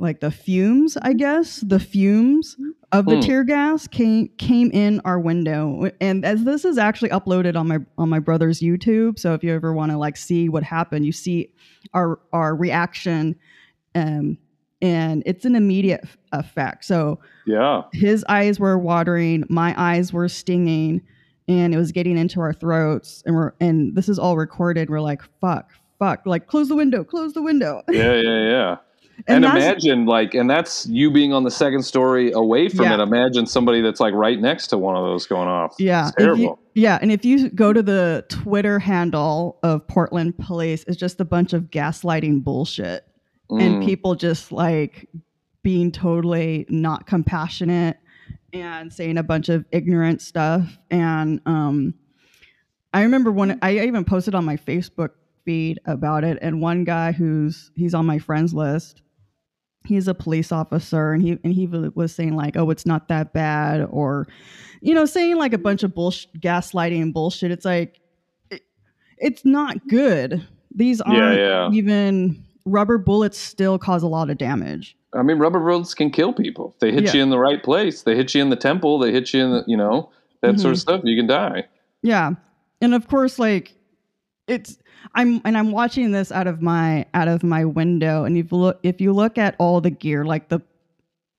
like 0.00 0.20
the 0.20 0.30
fumes 0.30 0.96
i 1.02 1.12
guess 1.12 1.60
the 1.60 1.80
fumes 1.80 2.56
of 2.92 3.04
the 3.06 3.16
Hmm. 3.16 3.20
tear 3.20 3.44
gas 3.44 3.86
came 3.88 4.28
came 4.38 4.70
in 4.70 5.00
our 5.04 5.18
window 5.18 5.90
and 6.00 6.24
as 6.24 6.44
this 6.44 6.64
is 6.64 6.78
actually 6.78 7.10
uploaded 7.10 7.56
on 7.56 7.66
my 7.68 7.78
on 7.98 8.08
my 8.08 8.18
brother's 8.18 8.60
youtube 8.60 9.18
so 9.18 9.34
if 9.34 9.42
you 9.42 9.52
ever 9.54 9.72
want 9.72 9.90
to 9.92 9.98
like 9.98 10.16
see 10.16 10.48
what 10.48 10.62
happened 10.62 11.04
you 11.04 11.12
see 11.12 11.52
our 11.94 12.18
our 12.32 12.54
reaction 12.54 13.34
um 13.94 14.38
and 14.80 15.24
it's 15.26 15.44
an 15.44 15.56
immediate 15.56 16.04
effect 16.32 16.84
so 16.84 17.18
Yeah. 17.46 17.82
his 17.92 18.24
eyes 18.28 18.60
were 18.60 18.78
watering 18.78 19.44
my 19.48 19.74
eyes 19.76 20.12
were 20.12 20.28
stinging 20.28 21.00
and 21.48 21.74
it 21.74 21.76
was 21.78 21.90
getting 21.90 22.16
into 22.16 22.40
our 22.40 22.52
throats 22.52 23.22
and 23.26 23.34
we're 23.34 23.52
and 23.60 23.96
this 23.96 24.08
is 24.08 24.18
all 24.18 24.36
recorded 24.36 24.88
we're 24.90 25.00
like 25.00 25.22
fuck 25.40 25.70
fuck 25.98 26.20
like 26.24 26.46
close 26.46 26.68
the 26.68 26.76
window 26.76 27.02
close 27.02 27.32
the 27.32 27.42
window 27.42 27.82
Yeah. 27.90 28.14
Yeah. 28.14 28.48
Yeah. 28.48 28.76
And, 29.26 29.42
that's- 29.44 29.62
imagine 29.62 30.06
like, 30.06 30.34
and 30.34 30.48
that's 30.48 30.86
you 30.86 31.10
being 31.10 31.32
on 31.32 31.42
the 31.44 31.50
second 31.50 31.82
story 31.82 32.30
away 32.32 32.68
from 32.68 32.84
Yeah. 32.84 32.94
it. 32.94 33.00
Imagine 33.00 33.46
somebody 33.46 33.80
that's 33.80 34.00
like 34.00 34.14
right 34.14 34.40
next 34.40 34.68
to 34.68 34.78
one 34.78 34.96
of 34.96 35.02
those 35.04 35.26
going 35.26 35.48
off. 35.48 35.74
Yeah, 35.78 36.08
It's 36.08 36.16
if 36.16 36.20
you- 36.20 36.24
terrible. 36.26 36.58
yeah, 36.74 36.98
and 37.02 37.10
if 37.10 37.24
you 37.24 37.48
go 37.50 37.72
to 37.72 37.82
the 37.82 38.24
Twitter 38.28 38.78
handle 38.78 39.58
of 39.62 39.86
Portland 39.88 40.38
Police, 40.38 40.84
it's 40.86 40.96
just 40.96 41.20
a 41.20 41.24
bunch 41.24 41.52
of 41.52 41.64
gaslighting 41.64 42.44
bullshit 42.44 43.04
and 43.50 43.82
Mm. 43.82 43.84
people 43.84 44.14
just 44.14 44.52
like 44.52 45.08
being 45.62 45.90
totally 45.90 46.64
not 46.68 47.06
compassionate 47.06 47.96
and 48.52 48.92
saying 48.92 49.18
a 49.18 49.22
bunch 49.22 49.48
of 49.48 49.64
ignorant 49.72 50.22
stuff. 50.22 50.78
And 50.90 51.40
um, 51.44 51.94
I 52.94 53.02
remember 53.02 53.30
when 53.32 53.58
I 53.62 53.80
even 53.80 54.04
posted 54.04 54.34
on 54.34 54.44
my 54.44 54.56
Facebook 54.56 55.10
feed 55.44 55.78
about 55.86 56.24
it, 56.24 56.38
and 56.40 56.60
one 56.62 56.84
guy 56.84 57.10
who's 57.12 57.70
he's 57.74 57.94
on 57.94 58.06
my 58.06 58.18
friends 58.18 58.54
list. 58.54 59.02
He's 59.84 60.08
a 60.08 60.14
police 60.14 60.52
officer, 60.52 61.12
and 61.12 61.22
he 61.22 61.38
and 61.44 61.52
he 61.52 61.66
was 61.66 62.14
saying 62.14 62.36
like, 62.36 62.56
"Oh, 62.56 62.70
it's 62.70 62.84
not 62.84 63.08
that 63.08 63.32
bad," 63.32 63.86
or 63.90 64.26
you 64.80 64.94
know, 64.94 65.04
saying 65.04 65.36
like 65.36 65.52
a 65.52 65.58
bunch 65.58 65.82
of 65.82 65.94
bullshit, 65.94 66.40
gaslighting 66.40 67.02
and 67.02 67.14
bullshit. 67.14 67.50
It's 67.50 67.64
like, 67.64 68.00
it, 68.50 68.62
it's 69.18 69.44
not 69.44 69.86
good. 69.88 70.46
These 70.74 71.00
aren't 71.00 71.38
yeah. 71.38 71.70
even 71.72 72.44
rubber 72.64 72.98
bullets. 72.98 73.38
Still 73.38 73.78
cause 73.78 74.02
a 74.02 74.08
lot 74.08 74.30
of 74.30 74.38
damage. 74.38 74.96
I 75.14 75.22
mean, 75.22 75.38
rubber 75.38 75.60
bullets 75.60 75.94
can 75.94 76.10
kill 76.10 76.32
people. 76.32 76.76
They 76.80 76.92
hit 76.92 77.04
Yeah. 77.04 77.14
you 77.14 77.22
in 77.22 77.30
the 77.30 77.38
right 77.38 77.62
place. 77.62 78.02
They 78.02 78.14
hit 78.14 78.34
you 78.34 78.42
in 78.42 78.50
the 78.50 78.56
temple. 78.56 78.98
They 78.98 79.10
hit 79.10 79.32
you 79.32 79.42
in 79.42 79.50
the, 79.50 79.64
you 79.66 79.76
know, 79.76 80.10
that 80.42 80.60
sort 80.60 80.72
of 80.72 80.78
mm-hmm. 80.78 80.80
stuff. 80.80 81.00
You 81.04 81.16
can 81.16 81.26
die. 81.26 81.64
Yeah, 82.02 82.32
and 82.80 82.94
of 82.94 83.08
course, 83.08 83.38
like 83.38 83.74
it's 84.46 84.78
I'm 85.14 85.40
and 85.44 85.56
I'm 85.56 85.72
watching 85.72 86.12
this 86.12 86.30
out 86.30 86.46
of 86.46 86.62
my 86.62 87.06
out 87.14 87.28
of 87.28 87.42
my 87.42 87.64
window, 87.64 88.24
and 88.24 88.36
if 88.36 88.50
you 88.52 88.58
look 88.58 88.78
if 88.82 89.00
you 89.00 89.12
look 89.12 89.38
at 89.38 89.54
all 89.58 89.80
the 89.80 89.90
gear, 89.90 90.24
like 90.24 90.48
the 90.48 90.60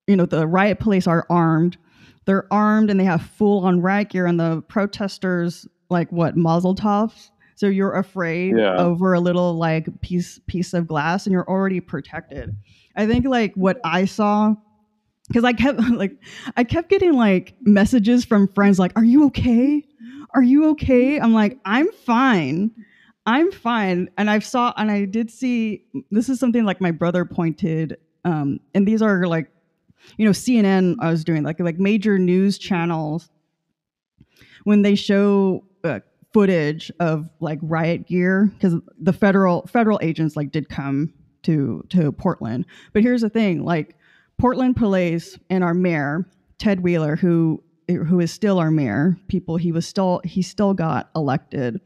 you 0.08 0.16
know 0.16 0.26
the 0.26 0.48
riot 0.48 0.80
police 0.80 1.08
are 1.08 1.26
armed, 1.30 1.78
they're 2.26 2.52
armed 2.52 2.90
and 2.90 3.00
they 3.00 3.04
have 3.06 3.22
full 3.22 3.66
on 3.66 3.82
riot 3.82 4.10
gear, 4.10 4.26
and 4.26 4.40
the 4.40 4.62
protesters 4.68 5.68
like 5.90 6.12
what 6.12 6.36
muzzle 6.36 6.76
tops. 6.76 7.32
So 7.56 7.68
you're 7.68 7.94
afraid 7.94 8.56
Yeah. 8.56 8.76
over 8.78 9.14
a 9.14 9.20
little 9.20 9.56
like 9.56 9.88
piece 10.02 10.40
piece 10.48 10.74
of 10.74 10.88
glass, 10.88 11.26
and 11.26 11.34
you're 11.34 11.50
already 11.50 11.80
protected. 11.80 12.56
I 12.96 13.06
think 13.06 13.26
like 13.26 13.54
what 13.56 13.78
I 13.84 14.06
saw 14.06 14.56
because 15.28 15.44
I 15.44 15.54
kept 15.54 15.80
like 15.92 16.14
I 16.58 16.64
kept 16.64 16.90
getting 16.90 17.14
like 17.14 17.54
messages 17.62 18.26
from 18.26 18.48
friends 18.56 18.80
like, 18.80 18.94
"Are 18.96 19.04
you 19.04 19.26
okay? 19.28 19.84
Are 20.34 20.44
you 20.44 20.70
okay?" 20.72 21.20
I'm 21.20 21.34
like, 21.34 21.58
"I'm 21.66 21.88
fine. 22.06 22.72
I'm 23.30 23.52
fine." 23.52 24.10
And 24.18 24.30
I 24.30 24.40
saw 24.40 24.74
and 24.78 24.90
I 24.92 25.06
did 25.06 25.30
see 25.30 25.84
this 26.12 26.30
is 26.30 26.40
something 26.40 26.66
like 26.66 26.82
my 26.82 26.92
brother 26.92 27.26
pointed 27.26 27.98
um 28.26 28.60
and 28.74 28.88
these 28.88 29.02
are 29.02 29.28
like 29.28 29.50
you 30.18 30.26
know 30.26 30.32
CNN 30.32 30.96
I 31.00 31.10
was 31.10 31.24
doing 31.24 31.44
like 31.44 31.60
like 31.60 31.80
major 31.80 32.18
news 32.18 32.58
channels 32.58 33.30
when 34.64 34.82
they 34.82 34.96
show 34.96 35.64
uh, 35.84 36.00
footage 36.34 36.92
of 37.00 37.30
like 37.40 37.60
riot 37.62 38.08
gear 38.08 38.52
because 38.54 38.76
the 39.00 39.14
federal 39.14 39.66
federal 39.68 40.00
agents 40.02 40.36
like 40.36 40.52
did 40.52 40.70
come 40.70 41.14
to 41.44 41.84
to 41.90 42.12
Portland. 42.12 42.66
But 42.94 43.04
here's 43.04 43.22
the 43.22 43.30
thing, 43.30 43.64
like 43.64 43.96
Portland 44.38 44.76
police 44.76 45.38
and 45.50 45.64
our 45.64 45.74
mayor 45.74 46.26
Ted 46.58 46.82
Wheeler, 46.82 47.16
who 47.16 47.64
who 47.88 48.20
is 48.20 48.32
still 48.32 48.60
our 48.60 48.70
mayor, 48.70 49.18
people 49.28 49.58
he 49.58 49.72
was 49.72 49.88
still 49.88 50.22
he 50.24 50.42
still 50.42 50.74
got 50.74 51.10
elected. 51.16 51.82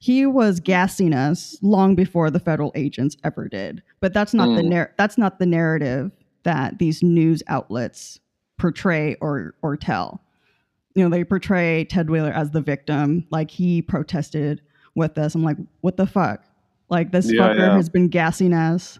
He 0.00 0.26
was 0.26 0.60
gassing 0.60 1.12
us 1.12 1.58
long 1.62 1.94
before 1.94 2.30
the 2.30 2.40
federal 2.40 2.72
agents 2.74 3.16
ever 3.22 3.48
did. 3.48 3.82
But 4.00 4.12
that's 4.12 4.34
not 4.34 4.48
mm. 4.48 4.56
the 4.56 4.62
nar- 4.62 4.94
that's 4.96 5.18
not 5.18 5.38
the 5.38 5.46
narrative 5.46 6.10
that 6.42 6.78
these 6.78 7.02
news 7.02 7.42
outlets 7.48 8.18
portray 8.58 9.14
or 9.20 9.54
or 9.62 9.76
tell. 9.76 10.22
You 10.94 11.04
know, 11.04 11.10
they 11.10 11.22
portray 11.22 11.84
Ted 11.84 12.10
Wheeler 12.10 12.32
as 12.32 12.50
the 12.50 12.60
victim, 12.60 13.26
like 13.30 13.50
he 13.50 13.82
protested 13.82 14.62
with 14.96 15.18
us. 15.18 15.34
I'm 15.34 15.44
like, 15.44 15.58
what 15.82 15.96
the 15.96 16.06
fuck? 16.06 16.44
Like 16.88 17.12
this 17.12 17.30
yeah, 17.30 17.42
fucker 17.42 17.58
yeah. 17.58 17.76
has 17.76 17.88
been 17.88 18.08
gassing 18.08 18.52
us 18.52 18.98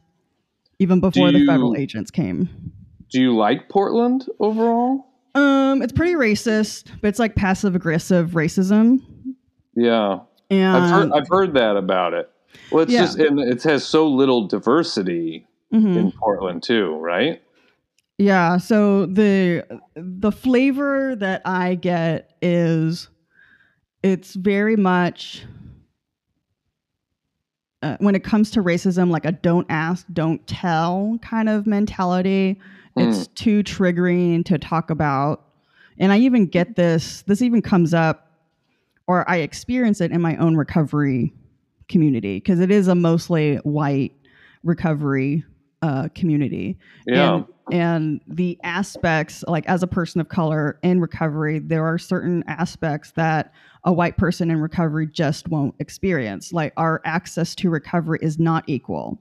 even 0.78 1.00
before 1.00 1.30
you, 1.30 1.40
the 1.40 1.46
federal 1.46 1.76
agents 1.76 2.10
came. 2.10 2.72
Do 3.10 3.20
you 3.20 3.36
like 3.36 3.68
Portland 3.68 4.26
overall? 4.38 5.06
Um, 5.34 5.82
it's 5.82 5.92
pretty 5.92 6.14
racist, 6.14 6.90
but 7.00 7.08
it's 7.08 7.18
like 7.18 7.34
passive 7.34 7.74
aggressive 7.74 8.30
racism. 8.30 9.02
Yeah, 9.74 10.20
and 10.50 10.76
I've 10.76 10.90
heard, 10.90 11.12
I've 11.12 11.28
heard 11.28 11.54
that 11.54 11.76
about 11.76 12.14
it. 12.14 12.30
Well, 12.70 12.82
it's 12.82 12.92
yeah. 12.92 13.02
just 13.02 13.18
and 13.18 13.38
it 13.38 13.62
has 13.62 13.84
so 13.84 14.08
little 14.08 14.46
diversity 14.46 15.46
mm-hmm. 15.72 15.96
in 15.96 16.12
Portland 16.12 16.62
too, 16.62 16.96
right? 16.96 17.42
Yeah. 18.18 18.58
So 18.58 19.06
the 19.06 19.64
the 19.94 20.32
flavor 20.32 21.16
that 21.16 21.42
I 21.44 21.74
get 21.74 22.34
is 22.42 23.08
it's 24.02 24.34
very 24.34 24.76
much 24.76 25.44
uh, 27.82 27.96
when 28.00 28.14
it 28.14 28.24
comes 28.24 28.50
to 28.52 28.62
racism, 28.62 29.10
like 29.10 29.24
a 29.24 29.32
don't 29.32 29.66
ask, 29.70 30.06
don't 30.12 30.46
tell 30.46 31.18
kind 31.22 31.48
of 31.48 31.66
mentality. 31.66 32.60
It's 32.96 33.28
mm. 33.28 33.34
too 33.34 33.62
triggering 33.62 34.44
to 34.46 34.58
talk 34.58 34.90
about. 34.90 35.46
And 35.98 36.12
I 36.12 36.18
even 36.18 36.46
get 36.46 36.76
this, 36.76 37.22
this 37.22 37.40
even 37.40 37.62
comes 37.62 37.94
up, 37.94 38.29
or 39.10 39.28
I 39.28 39.38
experience 39.38 40.00
it 40.00 40.12
in 40.12 40.20
my 40.20 40.36
own 40.36 40.54
recovery 40.54 41.34
community, 41.88 42.36
because 42.36 42.60
it 42.60 42.70
is 42.70 42.86
a 42.86 42.94
mostly 42.94 43.56
white 43.56 44.12
recovery 44.62 45.42
uh, 45.82 46.10
community. 46.14 46.78
Yeah. 47.08 47.34
And, 47.34 47.44
and 47.72 48.20
the 48.28 48.56
aspects, 48.62 49.42
like 49.48 49.66
as 49.66 49.82
a 49.82 49.88
person 49.88 50.20
of 50.20 50.28
color 50.28 50.78
in 50.84 51.00
recovery, 51.00 51.58
there 51.58 51.84
are 51.84 51.98
certain 51.98 52.44
aspects 52.46 53.10
that 53.16 53.52
a 53.82 53.92
white 53.92 54.16
person 54.16 54.48
in 54.48 54.60
recovery 54.60 55.08
just 55.08 55.48
won't 55.48 55.74
experience. 55.80 56.52
Like 56.52 56.72
our 56.76 57.02
access 57.04 57.56
to 57.56 57.68
recovery 57.68 58.20
is 58.22 58.38
not 58.38 58.62
equal. 58.68 59.18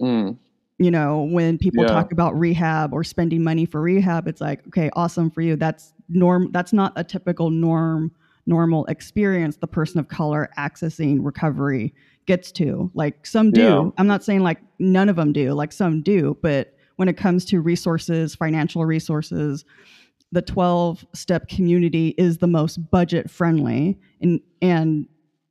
Mm 0.00 0.38
you 0.78 0.90
know 0.90 1.22
when 1.22 1.56
people 1.56 1.84
yeah. 1.84 1.88
talk 1.88 2.12
about 2.12 2.38
rehab 2.38 2.92
or 2.92 3.02
spending 3.02 3.42
money 3.42 3.64
for 3.64 3.80
rehab 3.80 4.28
it's 4.28 4.42
like 4.42 4.60
okay 4.66 4.90
awesome 4.92 5.30
for 5.30 5.40
you 5.40 5.56
that's 5.56 5.94
norm 6.10 6.50
that's 6.52 6.70
not 6.70 6.92
a 6.96 7.02
typical 7.02 7.48
norm 7.48 8.12
normal 8.46 8.86
experience 8.86 9.56
the 9.56 9.66
person 9.66 9.98
of 9.98 10.08
color 10.08 10.48
accessing 10.58 11.18
recovery 11.20 11.94
gets 12.26 12.50
to. 12.52 12.90
Like 12.94 13.26
some 13.26 13.50
do. 13.50 13.62
Yeah. 13.62 13.90
i'm 13.98 14.06
not 14.06 14.24
saying 14.24 14.42
like 14.42 14.60
none 14.78 15.08
of 15.08 15.16
them 15.16 15.32
do. 15.32 15.52
Like 15.52 15.72
some 15.72 16.02
do. 16.02 16.36
But 16.42 16.74
when 16.96 17.08
it 17.08 17.16
comes 17.16 17.44
to 17.46 17.60
resources 17.60 18.34
financial 18.34 18.84
resources 18.84 19.64
the 20.32 20.42
12 20.42 21.06
step 21.14 21.48
community 21.48 22.08
is 22.18 22.38
the 22.38 22.48
most 22.48 22.78
budget 22.90 23.30
friendly 23.30 23.98
and 24.20 24.40
and 24.60 25.06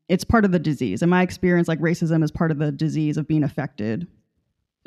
it's 0.08 0.24
part 0.24 0.46
of 0.46 0.52
the 0.52 0.60
disease. 0.60 1.02
In 1.02 1.10
my 1.10 1.24
experience 1.24 1.68
like 1.68 1.80
racism 1.80 2.24
is 2.24 2.32
part 2.32 2.52
of 2.52 2.60
the 2.60 2.72
disease 2.72 3.18
of 3.18 3.28
being 3.28 3.44
affected 3.44 4.08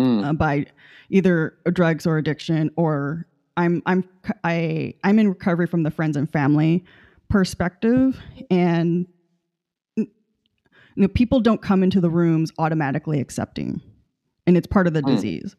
mm. 0.01 0.25
uh, 0.25 0.33
by 0.33 0.67
either 1.11 1.57
drugs 1.73 2.07
or 2.07 2.19
addiction 2.19 2.71
or 2.77 3.27
I'm 3.57 3.83
I'm 3.87 4.09
I 4.45 4.95
I'm 5.03 5.19
in 5.19 5.29
recovery 5.29 5.67
from 5.67 5.83
the 5.83 5.91
friends 5.91 6.17
and 6.17 6.31
family 6.31 6.85
perspective 7.29 8.21
and 8.51 9.07
you 9.97 10.07
know 10.97 11.09
people 11.09 11.41
don't 11.41 11.63
come 11.63 11.83
into 11.83 12.01
the 12.01 12.11
rooms 12.11 12.53
automatically 12.59 13.21
accepting 13.21 13.81
and 14.47 14.57
it's 14.57 14.67
part 14.67 14.87
of 14.87 14.95
the 14.95 15.03
mm. 15.03 15.15
disease 15.15 15.55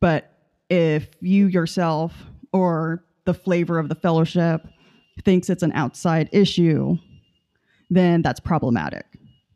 but 0.00 0.38
if 0.68 1.08
you 1.20 1.46
yourself 1.46 2.12
or 2.52 3.04
the 3.24 3.34
flavor 3.34 3.78
of 3.78 3.88
the 3.88 3.94
fellowship 3.94 4.66
thinks 5.24 5.48
it's 5.48 5.62
an 5.62 5.72
outside 5.72 6.28
issue 6.32 6.96
then 7.88 8.22
that's 8.22 8.40
problematic 8.40 9.06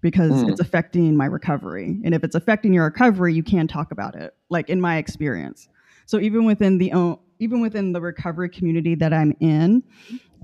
because 0.07 0.31
mm. 0.31 0.49
it's 0.51 0.61
affecting 0.61 1.17
my 1.17 1.27
recovery. 1.27 1.99
And 2.05 2.15
if 2.15 2.23
it's 2.23 2.37
affecting 2.37 2.73
your 2.73 2.85
recovery, 2.85 3.35
you 3.35 3.43
can 3.43 3.67
talk 3.67 3.91
about 3.91 4.15
it. 4.15 4.35
Like 4.51 4.69
in 4.69 4.81
my 4.81 4.99
experience. 4.99 5.69
So 6.07 6.21
even 6.21 6.45
within 6.45 6.79
the 6.79 7.19
even 7.39 7.61
within 7.61 7.93
the 7.93 8.01
recovery 8.01 8.49
community 8.49 8.95
that 8.95 9.13
I'm 9.13 9.35
in, 9.41 9.83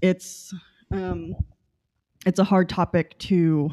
it's 0.02 0.52
um, 0.92 1.35
it's 2.26 2.38
a 2.38 2.44
hard 2.44 2.68
topic 2.68 3.18
to 3.20 3.72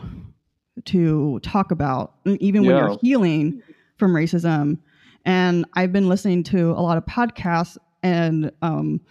to 0.86 1.40
talk 1.40 1.72
about, 1.72 2.16
even 2.26 2.64
yeah. 2.64 2.72
when 2.72 2.84
you're 2.84 2.98
healing 3.02 3.62
from 3.98 4.14
racism. 4.14 4.80
And 5.26 5.66
I've 5.74 5.92
been 5.92 6.08
listening 6.08 6.44
to 6.44 6.72
a 6.72 6.82
lot 6.82 6.98
of 6.98 7.06
podcasts, 7.06 7.78
and 8.02 8.52
um, 8.62 9.02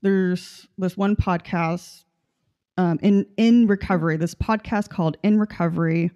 there's 0.00 0.66
this 0.78 0.96
one 0.96 1.14
podcast 1.16 2.04
um, 2.78 2.98
in 3.02 3.26
in 3.36 3.66
recovery. 3.66 4.16
This 4.16 4.34
podcast 4.34 4.88
called 4.88 5.16
In 5.22 5.38
Recovery. 5.38 6.10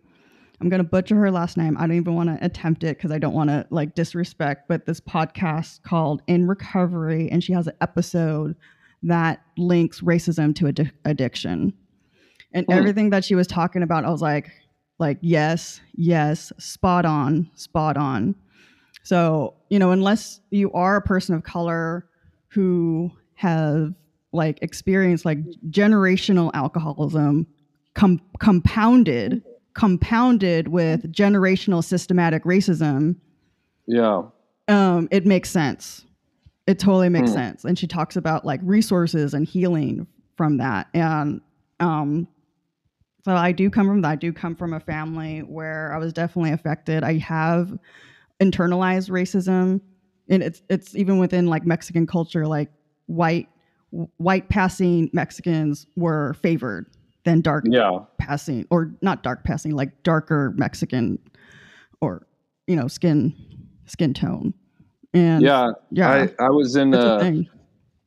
I'm 0.61 0.71
gonna 0.71 0.85
butcher 0.85 1.17
her 1.17 1.31
last 1.31 1.59
name. 1.59 1.77
I 1.77 1.83
don't 1.83 1.97
even 1.97 2.15
want 2.15 2.31
to 2.31 2.45
attempt 2.45 2.83
it 2.83 2.97
because 2.97 3.13
I 3.13 3.19
don't 3.19 3.35
want 3.35 3.51
to 3.51 3.67
like 3.71 3.95
disrespect. 3.95 4.69
But 4.69 4.87
this 4.87 5.01
podcast 5.01 5.83
called 5.83 6.23
In 6.27 6.49
Recovery, 6.49 7.31
and 7.31 7.45
she 7.45 7.53
has 7.53 7.67
an 7.67 7.75
episode 7.83 8.57
that 9.03 9.43
links 9.57 10.01
racism 10.01 10.55
to 10.57 10.69
ad- 10.69 10.93
addiction, 11.05 11.73
and 12.53 12.67
mm. 12.67 12.75
everything 12.75 13.11
that 13.11 13.25
she 13.25 13.35
was 13.35 13.47
talking 13.47 13.83
about, 13.83 14.05
I 14.05 14.11
was 14.11 14.23
like, 14.23 14.51
like 14.99 15.19
yes, 15.21 15.81
yes, 15.95 16.53
spot 16.59 17.05
on, 17.05 17.51
spot 17.55 17.97
on. 17.97 18.35
So 19.03 19.55
you 19.71 19.79
know, 19.79 19.91
unless 19.91 20.41
you 20.51 20.73
are 20.73 20.97
a 20.97 21.03
person 21.03 21.35
of 21.35 21.43
color 21.43 22.09
who 22.49 23.11
have 23.35 23.93
like 24.33 24.59
experience 24.63 25.25
like 25.25 25.39
generational 25.69 26.51
alcoholism 26.55 27.47
com- 27.95 28.21
compounded 28.39 29.43
compounded 29.75 30.69
with 30.69 31.13
generational 31.13 31.85
systematic 31.85 32.45
racism 32.45 33.17
yeah 33.87 34.23
um 34.69 35.07
it 35.11 35.27
makes 35.27 35.51
sense 35.51 36.06
it 36.67 36.79
totally 36.79 37.09
makes 37.09 37.31
mm. 37.31 37.35
sense 37.35 37.65
and 37.65 37.79
she 37.79 37.87
talks 37.87 38.17
about 38.17 38.45
like 38.45 38.61
resources 38.63 39.35
and 39.35 39.47
healing 39.47 40.07
from 40.37 40.59
that 40.59 40.89
and 40.95 41.41
um 41.81 42.27
so 43.25 43.35
i 43.35 43.53
do 43.53 43.71
come 43.71 43.87
from 43.87 44.03
that 44.03 44.09
i 44.09 44.17
do 44.17 44.33
come 44.33 44.55
from 44.55 44.73
a 44.73 44.81
family 44.81 45.41
where 45.41 45.93
i 45.95 45.99
was 45.99 46.13
definitely 46.13 46.53
affected 46.53 47.05
i 47.05 47.15
have 47.15 47.79
internalized 48.41 49.11
racism 49.11 49.81
and 50.29 50.43
it's 50.43 50.63
it's 50.69 50.95
even 50.95 51.19
within 51.19 51.47
like 51.47 51.65
mexican 51.65 52.07
culture 52.07 52.47
like 52.47 52.71
white 53.07 53.49
white 54.19 54.49
passing 54.49 55.11
Mexicans 55.13 55.87
were 55.97 56.35
favored 56.35 56.87
than 57.25 57.41
dark 57.41 57.65
yeah. 57.69 58.01
passing, 58.19 58.67
or 58.71 58.93
not 59.03 59.23
dark 59.23 59.45
passing, 59.45 59.75
like 59.75 60.03
darker 60.03 60.53
Mexican, 60.57 61.19
or 62.01 62.27
you 62.67 62.77
know, 62.77 62.89
skin 62.89 63.35
skin 63.87 64.15
tone. 64.15 64.53
And 65.17 65.43
yeah, 65.43 65.71
yeah, 65.91 66.11
I, 66.11 66.45
I 66.45 66.51
was 66.51 66.77
in. 66.77 66.95
Uh, 66.95 67.43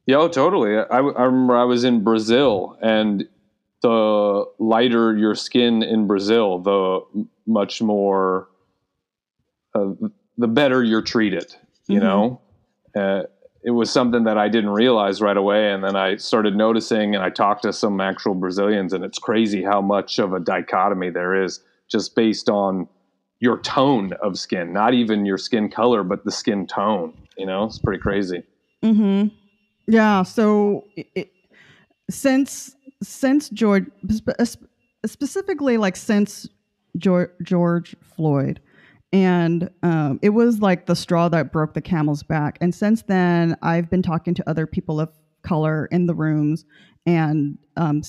yeah, 0.05 0.17
oh, 0.17 0.27
totally. 0.27 0.77
I, 0.77 0.97
I 0.97 1.23
remember 1.23 1.55
I 1.55 1.63
was 1.63 1.83
in 1.83 2.03
Brazil, 2.03 2.77
and 2.81 3.27
the 3.81 4.45
lighter 4.59 5.15
your 5.15 5.35
skin 5.35 5.83
in 5.83 6.07
Brazil, 6.07 6.59
the 6.59 7.27
much 7.45 7.81
more, 7.81 8.49
uh, 9.75 9.91
the 10.37 10.47
better 10.47 10.83
you're 10.83 11.01
treated. 11.01 11.55
You 11.87 11.99
mm-hmm. 11.99 12.05
know. 12.05 12.41
Uh, 12.95 13.23
it 13.63 13.71
was 13.71 13.91
something 13.91 14.23
that 14.23 14.37
I 14.37 14.47
didn't 14.47 14.69
realize 14.69 15.21
right 15.21 15.35
away. 15.35 15.71
And 15.71 15.83
then 15.83 15.95
I 15.95 16.15
started 16.15 16.55
noticing 16.55 17.13
and 17.13 17.23
I 17.23 17.29
talked 17.29 17.63
to 17.63 17.73
some 17.73 17.99
actual 17.99 18.33
Brazilians, 18.33 18.93
and 18.93 19.03
it's 19.03 19.19
crazy 19.19 19.63
how 19.63 19.81
much 19.81 20.17
of 20.19 20.33
a 20.33 20.39
dichotomy 20.39 21.09
there 21.09 21.43
is 21.43 21.59
just 21.89 22.15
based 22.15 22.49
on 22.49 22.87
your 23.39 23.59
tone 23.59 24.13
of 24.21 24.37
skin, 24.37 24.73
not 24.73 24.93
even 24.93 25.25
your 25.25 25.37
skin 25.37 25.69
color, 25.69 26.03
but 26.03 26.25
the 26.25 26.31
skin 26.31 26.67
tone. 26.67 27.13
You 27.37 27.45
know, 27.45 27.65
it's 27.65 27.79
pretty 27.79 28.01
crazy. 28.01 28.43
Hmm. 28.83 29.27
Yeah. 29.87 30.23
So 30.23 30.85
it, 30.95 31.31
since 32.09 32.75
since 33.01 33.49
George, 33.49 33.85
specifically 35.05 35.77
like 35.77 35.95
since 35.95 36.49
George, 36.97 37.31
George 37.41 37.95
Floyd, 38.03 38.59
and 39.13 39.69
um, 39.83 40.19
it 40.21 40.29
was 40.29 40.59
like 40.59 40.85
the 40.85 40.95
straw 40.95 41.29
that 41.29 41.51
broke 41.51 41.73
the 41.73 41.81
camel's 41.81 42.23
back. 42.23 42.57
And 42.61 42.75
since 42.75 43.03
then, 43.03 43.55
I've 43.61 43.89
been 43.89 44.01
talking 44.01 44.33
to 44.35 44.49
other 44.49 44.67
people 44.67 44.99
of 44.99 45.09
color 45.41 45.87
in 45.87 46.05
the 46.05 46.13
rooms 46.13 46.65
and 47.05 47.57
um, 47.77 48.01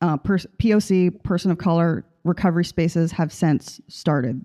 uh, 0.00 0.16
pers- 0.18 0.46
POC, 0.58 1.22
person 1.22 1.50
of 1.50 1.58
color 1.58 2.04
recovery 2.24 2.64
spaces 2.64 3.12
have 3.12 3.32
since 3.32 3.80
started. 3.88 4.44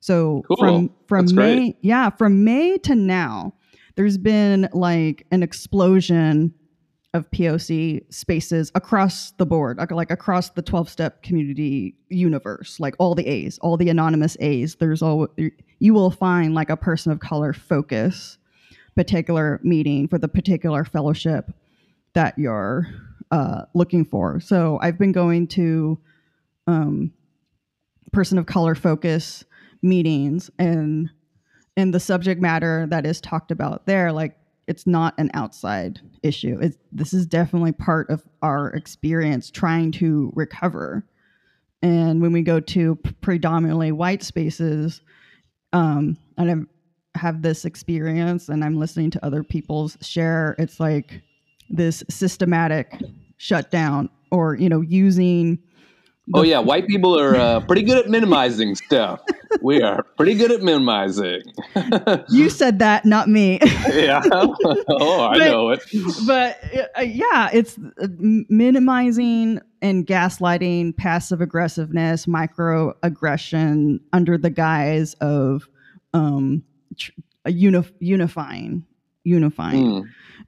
So 0.00 0.42
Cool. 0.48 0.56
from 0.56 0.90
from 1.06 1.26
That's 1.26 1.32
May, 1.32 1.54
great. 1.56 1.76
yeah, 1.82 2.10
from 2.10 2.44
May 2.44 2.78
to 2.78 2.94
now, 2.94 3.54
there's 3.96 4.18
been 4.18 4.68
like 4.72 5.26
an 5.30 5.42
explosion 5.42 6.52
of 7.14 7.30
POC 7.30 8.00
spaces 8.10 8.72
across 8.74 9.32
the 9.32 9.44
board, 9.44 9.76
like- 9.76 9.90
like 9.92 10.10
across 10.10 10.48
the 10.50 10.62
12 10.62 10.88
step 10.88 11.22
community 11.22 11.94
universe, 12.08 12.80
like 12.80 12.94
all 12.98 13.14
the 13.14 13.26
A's, 13.26 13.58
all 13.58 13.76
the 13.76 13.90
anonymous 13.90 14.34
A's. 14.40 14.76
There's 14.76 15.02
all 15.02 15.28
you 15.78 15.92
will 15.94 16.10
find 16.10 16.54
like 16.54 16.70
a 16.70 16.76
person 16.76 17.12
of 17.12 17.20
color 17.20 17.52
focus 17.52 18.38
particular 18.96 19.60
meeting 19.62 20.08
for 20.08 20.18
the 20.18 20.28
particular 20.28 20.84
fellowship 20.84 21.50
that 22.14 22.38
you're 22.38 22.86
uh, 23.30 23.62
looking 23.74 24.04
for. 24.04 24.38
So 24.40 24.78
I've 24.82 24.98
been 24.98 25.12
going 25.12 25.46
to 25.48 25.98
um, 26.66 27.12
person 28.12 28.38
of 28.38 28.46
color 28.46 28.74
focus 28.74 29.44
meetings 29.82 30.50
and 30.58 31.10
and 31.76 31.94
the 31.94 32.00
subject 32.00 32.40
matter 32.40 32.86
that 32.90 33.06
is 33.06 33.20
talked 33.20 33.50
about 33.50 33.86
there 33.86 34.12
like 34.12 34.36
it's 34.68 34.86
not 34.86 35.14
an 35.18 35.30
outside 35.34 36.00
issue. 36.22 36.58
It's 36.60 36.76
this 36.92 37.12
is 37.12 37.26
definitely 37.26 37.72
part 37.72 38.10
of 38.10 38.22
our 38.42 38.68
experience 38.70 39.50
trying 39.50 39.92
to 39.92 40.32
recover. 40.34 41.04
And 41.82 42.22
when 42.22 42.32
we 42.32 42.42
go 42.42 42.60
to 42.60 42.96
predominantly 43.20 43.92
white 43.92 44.22
spaces 44.22 45.00
um 45.72 46.16
and 46.36 46.50
i 47.14 47.18
have 47.18 47.42
this 47.42 47.64
experience 47.64 48.48
and 48.50 48.62
i'm 48.62 48.78
listening 48.78 49.10
to 49.10 49.24
other 49.24 49.42
people's 49.42 49.96
share 50.02 50.54
it's 50.58 50.78
like 50.78 51.22
this 51.70 52.04
systematic 52.10 52.94
shutdown 53.38 54.08
or 54.30 54.54
you 54.54 54.68
know 54.68 54.82
using 54.82 55.58
Oh 56.34 56.42
yeah, 56.42 56.58
white 56.60 56.86
people 56.86 57.18
are 57.18 57.34
uh, 57.36 57.60
pretty 57.60 57.82
good 57.82 57.98
at 57.98 58.08
minimizing 58.10 58.74
stuff. 58.74 59.20
We 59.60 59.82
are 59.82 60.02
pretty 60.16 60.34
good 60.34 60.50
at 60.50 60.62
minimizing. 60.62 61.42
you 62.30 62.48
said 62.48 62.78
that 62.78 63.04
not 63.04 63.28
me 63.28 63.58
yeah. 63.92 64.22
oh, 64.32 65.20
I 65.20 65.38
But- 65.38 65.50
know 65.50 65.70
it. 65.70 65.84
but 66.26 66.58
uh, 66.98 67.02
yeah, 67.02 67.50
it's 67.52 67.78
uh, 68.00 68.06
minimizing 68.48 69.60
and 69.80 70.06
gaslighting, 70.06 70.96
passive 70.96 71.40
aggressiveness, 71.40 72.26
microaggression 72.26 74.00
under 74.12 74.38
the 74.38 74.50
guise 74.50 75.14
of 75.14 75.68
um, 76.14 76.62
tr- 76.96 77.10
a 77.44 77.50
unif- 77.50 77.92
unifying, 77.98 78.84
unifying. 79.24 79.84
Mm. 79.84 80.04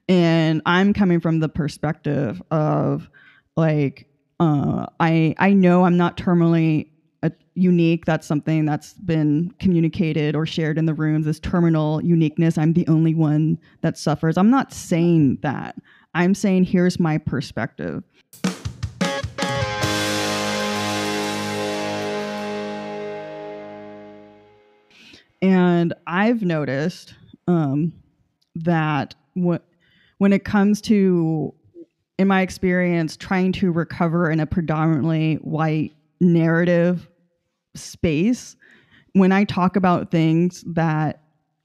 And 0.07 0.61
I'm 0.65 0.93
coming 0.93 1.19
from 1.19 1.39
the 1.39 1.49
perspective 1.49 2.41
of 2.51 3.09
like 3.57 4.07
uh, 4.39 4.85
I 4.99 5.33
I 5.37 5.53
know 5.53 5.85
I'm 5.85 5.97
not 5.97 6.17
terminally 6.17 6.87
uh, 7.23 7.29
unique. 7.53 8.05
That's 8.05 8.27
something 8.27 8.65
that's 8.65 8.93
been 8.93 9.53
communicated 9.59 10.35
or 10.35 10.45
shared 10.45 10.77
in 10.77 10.85
the 10.85 10.93
rooms. 10.93 11.25
This 11.25 11.39
terminal 11.39 12.03
uniqueness. 12.03 12.57
I'm 12.57 12.73
the 12.73 12.87
only 12.87 13.15
one 13.15 13.57
that 13.81 13.97
suffers. 13.97 14.37
I'm 14.37 14.49
not 14.49 14.73
saying 14.73 15.39
that. 15.41 15.75
I'm 16.13 16.35
saying 16.35 16.65
here's 16.65 16.99
my 16.99 17.17
perspective. 17.17 18.03
And 25.41 25.93
I've 26.07 26.41
noticed 26.41 27.13
um, 27.47 27.93
that 28.55 29.13
wh- 29.37 29.57
when 30.17 30.33
it 30.33 30.43
comes 30.43 30.81
to, 30.81 31.53
in 32.17 32.27
my 32.27 32.41
experience, 32.41 33.17
trying 33.17 33.51
to 33.53 33.71
recover 33.71 34.29
in 34.29 34.39
a 34.39 34.45
predominantly 34.45 35.35
white 35.35 35.93
narrative 36.21 37.09
space, 37.75 38.55
when 39.13 39.31
I 39.31 39.43
talk 39.43 39.75
about 39.75 40.11
things 40.11 40.63
that 40.73 41.21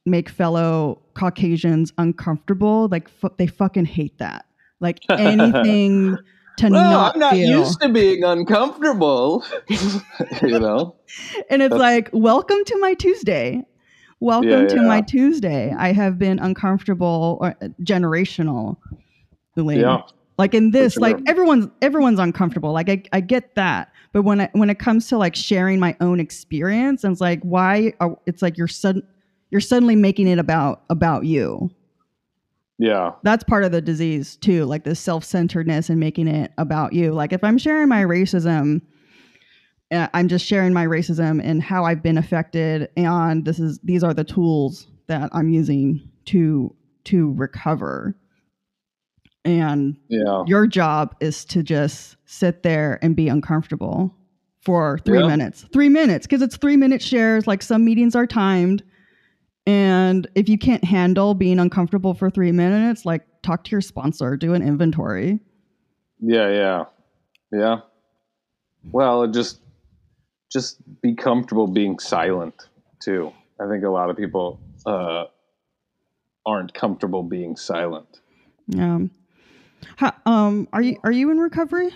make 0.07 0.29
fellow 0.29 1.01
Caucasians 1.15 1.93
uncomfortable, 1.99 2.89
like 2.91 3.09
fu- 3.09 3.31
they 3.37 3.47
fucking 3.47 3.85
hate 3.85 4.19
that. 4.19 4.47
Like 4.81 5.01
anything 5.11 6.17
to 6.57 6.69
Well, 6.69 6.91
not, 6.91 7.15
I'm 7.15 7.21
not 7.21 7.33
feel. 7.35 7.59
used 7.61 7.81
to 7.81 7.89
being 7.89 8.25
uncomfortable. 8.25 9.45
you 9.69 10.59
know. 10.59 10.97
and 11.51 11.63
it's 11.63 11.71
That's- 11.71 11.79
like, 11.79 12.11
welcome 12.13 12.65
to 12.65 12.79
my 12.79 12.95
Tuesday. 12.95 13.65
Welcome 14.23 14.51
Yeah, 14.51 14.67
to 14.67 14.77
yeah. 14.77 14.83
my 14.83 15.01
Tuesday. 15.01 15.75
I 15.79 15.93
have 15.93 16.19
been 16.19 16.39
uncomfortable 16.41 17.39
or 17.41 17.57
uh, 17.63 17.69
generational. 17.83 18.77
Yeah. 19.57 20.03
Like 20.41 20.55
in 20.55 20.71
this, 20.71 20.95
sure. 20.95 21.03
like 21.03 21.19
everyone's 21.27 21.69
everyone's 21.83 22.19
uncomfortable. 22.19 22.73
Like 22.73 22.89
I, 22.89 23.03
I 23.13 23.21
get 23.21 23.55
that. 23.55 23.93
But 24.13 24.23
when 24.23 24.41
I, 24.41 24.51
when 24.55 24.71
it 24.71 24.79
comes 24.79 25.07
to 25.09 25.19
like 25.19 25.37
sharing 25.37 25.79
my 25.79 25.95
own 26.01 26.19
experience, 26.19 27.05
and 27.05 27.13
it's 27.13 27.21
like 27.21 27.41
why 27.43 27.93
are, 28.01 28.19
it's 28.27 28.43
like 28.43 28.57
you're 28.57 28.67
sudden 28.67 29.03
you're 29.51 29.61
suddenly 29.61 29.97
making 29.97 30.27
it 30.27 30.39
about 30.39 30.83
about 30.89 31.27
you. 31.27 31.71
Yeah. 32.79 33.13
That's 33.23 33.45
part 33.45 33.65
of 33.65 33.73
the 33.73 33.83
disease 33.83 34.37
too, 34.37 34.65
like 34.65 34.85
this 34.85 34.99
self-centeredness 34.99 35.91
and 35.91 36.01
making 36.01 36.29
it 36.29 36.51
about 36.57 36.95
you. 36.95 37.13
Like 37.13 37.35
if 37.35 37.45
I'm 37.45 37.59
sharing 37.59 37.89
my 37.91 38.03
racism, 38.03 38.81
uh, 39.93 40.09
I'm 40.15 40.29
just 40.29 40.47
sharing 40.47 40.73
my 40.73 40.87
racism 40.87 41.43
and 41.45 41.63
how 41.63 41.85
I've 41.85 42.03
been 42.03 42.17
affected, 42.17 42.89
and 42.97 43.45
this 43.45 43.59
is 43.59 43.79
these 43.85 44.03
are 44.03 44.15
the 44.15 44.25
tools 44.25 44.87
that 45.09 45.29
I'm 45.33 45.51
using 45.51 46.09
to 46.27 46.75
to 47.05 47.33
recover. 47.33 48.17
And 49.45 49.97
Yeah. 50.09 50.45
your 50.47 50.67
job 50.67 51.15
is 51.21 51.45
to 51.47 51.63
just 51.63 52.17
sit 52.27 52.63
there 52.63 52.99
and 53.03 53.17
be 53.17 53.29
uncomfortable 53.29 54.15
for 54.61 54.99
three 55.05 55.21
Yeah. 55.21 55.27
minutes. 55.27 55.67
Three 55.73 55.89
minutes, 55.89 56.27
because 56.27 56.43
it's 56.43 56.57
three 56.57 56.77
minute 56.77 57.01
shares. 57.03 57.47
Like 57.47 57.63
some 57.63 57.85
meetings 57.85 58.15
are 58.15 58.27
timed. 58.27 58.83
And 59.67 60.27
if 60.35 60.49
you 60.49 60.59
can't 60.59 60.85
handle 60.85 61.35
being 61.35 61.59
uncomfortable 61.59 62.13
for 62.15 62.29
three 62.31 62.53
minutes, 62.53 63.07
like 63.07 63.23
talk 63.43 63.65
to 63.65 63.71
your 63.71 63.81
sponsor, 63.81 64.37
do 64.37 64.53
an 64.55 64.63
inventory. 64.63 65.41
Yeah, 66.19 66.51
yeah, 66.51 66.85
yeah. 67.53 67.77
Well, 68.93 69.27
just 69.29 69.61
just 70.53 70.79
be 71.01 71.15
comfortable 71.15 71.67
being 71.69 71.99
silent 71.99 72.69
too. 73.01 73.33
I 73.61 73.69
think 73.69 73.85
a 73.85 73.89
lot 73.91 74.11
of 74.11 74.17
people 74.17 74.59
uh, 74.85 75.25
aren't 76.45 76.75
comfortable 76.75 77.23
being 77.23 77.57
silent. 77.57 78.21
Um, 78.79 79.11
how, 79.97 80.13
um, 80.27 80.69
are 80.73 80.83
you 80.83 80.97
are 81.05 81.13
you 81.13 81.31
in 81.31 81.39
recovery? 81.39 81.91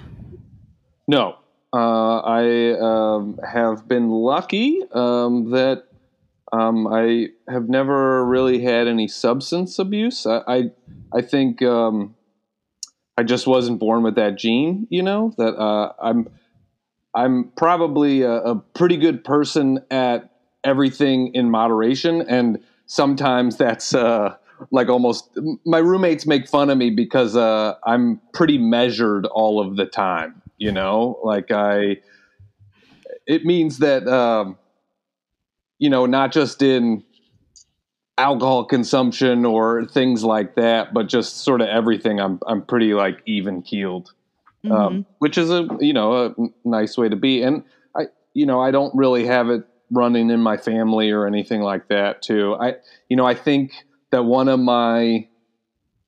No, 1.06 1.36
uh, 1.72 2.18
I 2.20 2.78
um, 2.78 3.38
have 3.46 3.86
been 3.88 4.08
lucky 4.08 4.80
um, 4.92 5.50
that 5.50 5.84
um, 6.52 6.86
I 6.86 7.28
have 7.48 7.68
never 7.68 8.24
really 8.24 8.62
had 8.62 8.86
any 8.86 9.08
substance 9.08 9.78
abuse. 9.78 10.26
I 10.26 10.42
I, 10.46 10.70
I 11.12 11.22
think 11.22 11.62
um, 11.62 12.14
I 13.18 13.22
just 13.22 13.46
wasn't 13.46 13.80
born 13.80 14.02
with 14.02 14.14
that 14.16 14.36
gene. 14.36 14.86
You 14.90 15.02
know 15.02 15.34
that 15.36 15.56
uh, 15.56 15.92
I'm 16.00 16.28
I'm 17.14 17.52
probably 17.56 18.22
a, 18.22 18.32
a 18.32 18.56
pretty 18.56 18.96
good 18.96 19.24
person 19.24 19.80
at 19.90 20.30
everything 20.64 21.34
in 21.34 21.50
moderation, 21.50 22.22
and 22.22 22.58
sometimes 22.86 23.56
that's 23.56 23.94
uh, 23.94 24.36
like 24.70 24.88
almost. 24.88 25.38
My 25.64 25.78
roommates 25.78 26.26
make 26.26 26.48
fun 26.48 26.70
of 26.70 26.78
me 26.78 26.90
because 26.90 27.36
uh, 27.36 27.74
I'm 27.86 28.20
pretty 28.32 28.58
measured 28.58 29.26
all 29.26 29.60
of 29.60 29.76
the 29.76 29.86
time. 29.86 30.42
You 30.58 30.72
know, 30.72 31.18
like 31.24 31.50
I. 31.50 31.98
It 33.26 33.44
means 33.44 33.78
that 33.78 34.06
um, 34.06 34.58
you 35.78 35.88
know, 35.88 36.06
not 36.06 36.32
just 36.32 36.62
in 36.62 37.02
alcohol 38.16 38.64
consumption 38.64 39.44
or 39.44 39.86
things 39.86 40.22
like 40.22 40.54
that, 40.54 40.94
but 40.94 41.08
just 41.08 41.38
sort 41.38 41.60
of 41.60 41.68
everything. 41.68 42.20
I'm 42.20 42.38
I'm 42.46 42.62
pretty 42.62 42.94
like 42.94 43.20
even 43.26 43.62
keeled 43.62 44.12
Mm-hmm. 44.64 44.72
um, 44.72 45.06
which 45.18 45.36
is 45.36 45.50
a 45.50 45.68
you 45.80 45.92
know 45.92 46.26
a 46.26 46.34
nice 46.64 46.96
way 46.96 47.08
to 47.08 47.16
be. 47.16 47.42
And 47.42 47.64
I 47.94 48.06
you 48.32 48.46
know 48.46 48.60
I 48.60 48.70
don't 48.70 48.94
really 48.94 49.26
have 49.26 49.50
it 49.50 49.64
running 49.90 50.30
in 50.30 50.40
my 50.40 50.56
family 50.56 51.10
or 51.10 51.26
anything 51.26 51.60
like 51.60 51.88
that. 51.88 52.22
Too. 52.22 52.56
I 52.58 52.76
you 53.08 53.16
know 53.16 53.26
I 53.26 53.34
think 53.34 53.72
that 54.14 54.22
one 54.24 54.48
of 54.48 54.60
my 54.60 55.26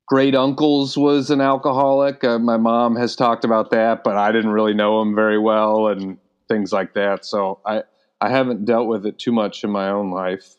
great 0.06 0.36
uncles 0.36 0.96
was 0.96 1.28
an 1.30 1.40
alcoholic. 1.40 2.22
Uh, 2.22 2.38
my 2.38 2.56
mom 2.56 2.94
has 2.94 3.16
talked 3.16 3.44
about 3.44 3.70
that, 3.72 4.04
but 4.04 4.16
I 4.16 4.30
didn't 4.30 4.52
really 4.52 4.74
know 4.74 5.02
him 5.02 5.14
very 5.16 5.38
well 5.38 5.88
and 5.88 6.16
things 6.48 6.72
like 6.72 6.94
that. 6.94 7.24
So 7.24 7.60
I 7.66 7.82
I 8.20 8.30
haven't 8.30 8.64
dealt 8.64 8.86
with 8.86 9.04
it 9.06 9.18
too 9.18 9.32
much 9.32 9.64
in 9.64 9.70
my 9.70 9.88
own 9.90 10.10
life. 10.12 10.54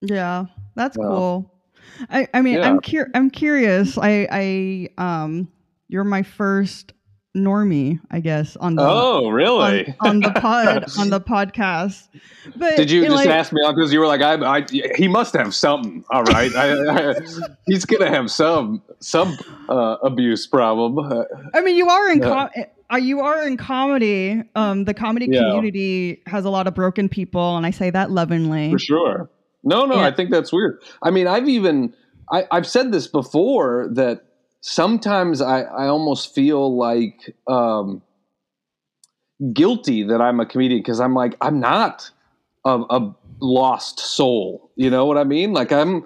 Yeah, 0.00 0.46
that's 0.74 0.96
Yeah. 0.96 1.04
cool. 1.06 1.52
I, 2.10 2.28
I 2.32 2.40
mean, 2.40 2.54
Yeah. 2.54 2.68
I'm 2.68 2.80
cur- 2.80 3.10
I'm 3.14 3.30
curious. 3.30 3.98
I 3.98 4.26
I 4.30 4.88
um, 4.96 5.48
you're 5.88 6.04
my 6.04 6.22
first 6.22 6.92
normie, 7.36 8.00
I 8.10 8.20
guess, 8.20 8.56
on 8.56 8.74
the 8.74 8.82
oh 8.82 9.28
really 9.28 9.94
on, 10.00 10.08
on 10.08 10.20
the 10.20 10.32
pod 10.32 10.84
on 10.98 11.10
the 11.10 11.20
podcast. 11.20 12.08
But 12.56 12.76
Did 12.76 12.90
you 12.90 13.04
just 13.04 13.14
like, 13.14 13.28
ask 13.28 13.52
me 13.52 13.60
because 13.68 13.92
you 13.92 14.00
were 14.00 14.06
like, 14.06 14.22
I, 14.22 14.58
I, 14.58 14.66
he 14.96 15.06
must 15.08 15.34
have 15.34 15.54
something. 15.54 16.04
All 16.10 16.22
right, 16.24 16.54
I, 16.54 17.10
I, 17.10 17.14
he's 17.66 17.84
gonna 17.84 18.08
have 18.08 18.30
some 18.30 18.82
some 19.00 19.36
uh, 19.68 19.96
abuse 20.02 20.46
problem. 20.46 20.98
Uh, 20.98 21.24
I 21.54 21.60
mean, 21.60 21.76
you 21.76 21.88
are 21.88 22.10
in 22.10 22.20
com- 22.20 22.50
uh, 22.92 22.96
you 22.96 23.20
are 23.20 23.46
in 23.46 23.56
comedy. 23.56 24.42
Um, 24.54 24.84
the 24.84 24.94
comedy 24.94 25.26
Yeah. 25.30 25.40
community 25.40 26.22
has 26.26 26.44
a 26.44 26.50
lot 26.50 26.66
of 26.66 26.74
broken 26.74 27.08
people, 27.08 27.56
and 27.56 27.66
I 27.66 27.70
say 27.70 27.90
that 27.90 28.10
lovingly. 28.10 28.70
for 28.72 28.78
sure. 28.78 29.30
No, 29.64 29.84
no, 29.84 29.96
Yeah. 29.96 30.06
I 30.06 30.12
think 30.12 30.30
that's 30.30 30.52
weird. 30.52 30.80
I 31.02 31.10
mean, 31.10 31.26
I've 31.26 31.48
even 31.48 31.92
I, 32.30 32.46
I've 32.50 32.66
said 32.66 32.92
this 32.92 33.06
before 33.08 33.88
that 33.92 34.25
sometimes 34.66 35.40
I, 35.40 35.62
I 35.62 35.86
almost 35.86 36.34
feel 36.34 36.76
like 36.76 37.34
um, 37.46 38.02
guilty 39.52 40.02
that 40.02 40.20
I'm 40.20 40.40
a 40.40 40.46
comedian 40.46 40.80
because 40.80 41.00
I'm 41.00 41.14
like 41.14 41.36
I'm 41.40 41.60
not 41.60 42.10
a, 42.64 42.82
a 42.90 43.14
lost 43.40 44.00
soul. 44.00 44.70
You 44.76 44.90
know 44.90 45.06
what 45.06 45.18
I 45.18 45.24
mean? 45.24 45.52
Like 45.52 45.72
I'm. 45.72 46.04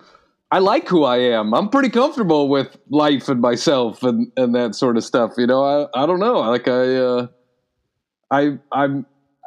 I 0.53 0.59
like 0.59 0.89
who 0.89 1.05
I 1.05 1.19
am. 1.19 1.55
I'm 1.55 1.69
pretty 1.69 1.91
comfortable 1.91 2.49
with 2.49 2.77
life 2.91 3.29
and 3.29 3.41
myself 3.41 4.03
and, 4.03 4.33
and 4.37 4.53
that 4.57 4.75
sort 4.75 4.97
of 4.97 5.05
stuff. 5.05 5.35
You 5.39 5.47
know, 5.47 5.63
I, 5.63 6.03
I 6.03 6.07
don't 6.07 6.19
know. 6.19 6.41
Like 6.41 6.67
I, 6.67 6.97
uh, 6.97 7.27
I, 8.33 8.59
I'm, 8.73 9.07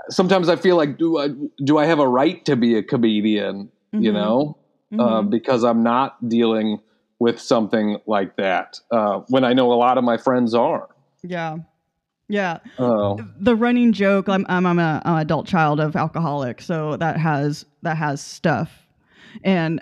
sometimes 0.09 0.47
I 0.47 0.55
feel 0.55 0.77
like, 0.77 0.97
do 0.97 1.17
I, 1.17 1.27
do 1.65 1.77
I 1.77 1.87
have 1.87 1.99
a 1.99 2.07
right 2.07 2.45
to 2.45 2.55
be 2.55 2.77
a 2.77 2.83
comedian? 2.83 3.69
You 3.91 4.11
Mhm. 4.11 4.13
know, 4.13 4.57
uh, 4.97 5.23
Mhm. 5.23 5.29
because 5.29 5.65
I'm 5.65 5.83
not 5.83 6.13
dealing 6.25 6.79
with 7.23 7.39
something 7.39 7.97
like 8.05 8.35
that. 8.35 8.81
Uh, 8.91 9.21
when 9.29 9.45
I 9.45 9.53
know 9.53 9.71
a 9.71 9.75
lot 9.75 9.97
of 9.97 10.03
my 10.03 10.17
friends 10.17 10.53
are. 10.53 10.89
yeah, 11.23 11.55
yeah. 12.27 12.57
Oh, 12.77 13.17
the 13.39 13.55
running 13.55 13.93
joke 13.93 14.27
I'm 14.27 14.45
I'm, 14.49 14.65
I'm 14.65 14.77
a 14.77 15.01
I'm 15.05 15.15
an 15.15 15.21
adult 15.21 15.47
child 15.47 15.79
of 15.79 15.95
alcoholic, 15.95 16.61
so 16.61 16.97
that 16.97 17.17
has 17.17 17.65
that 17.81 17.95
has 17.95 18.19
stuff. 18.19 18.85
And 19.41 19.81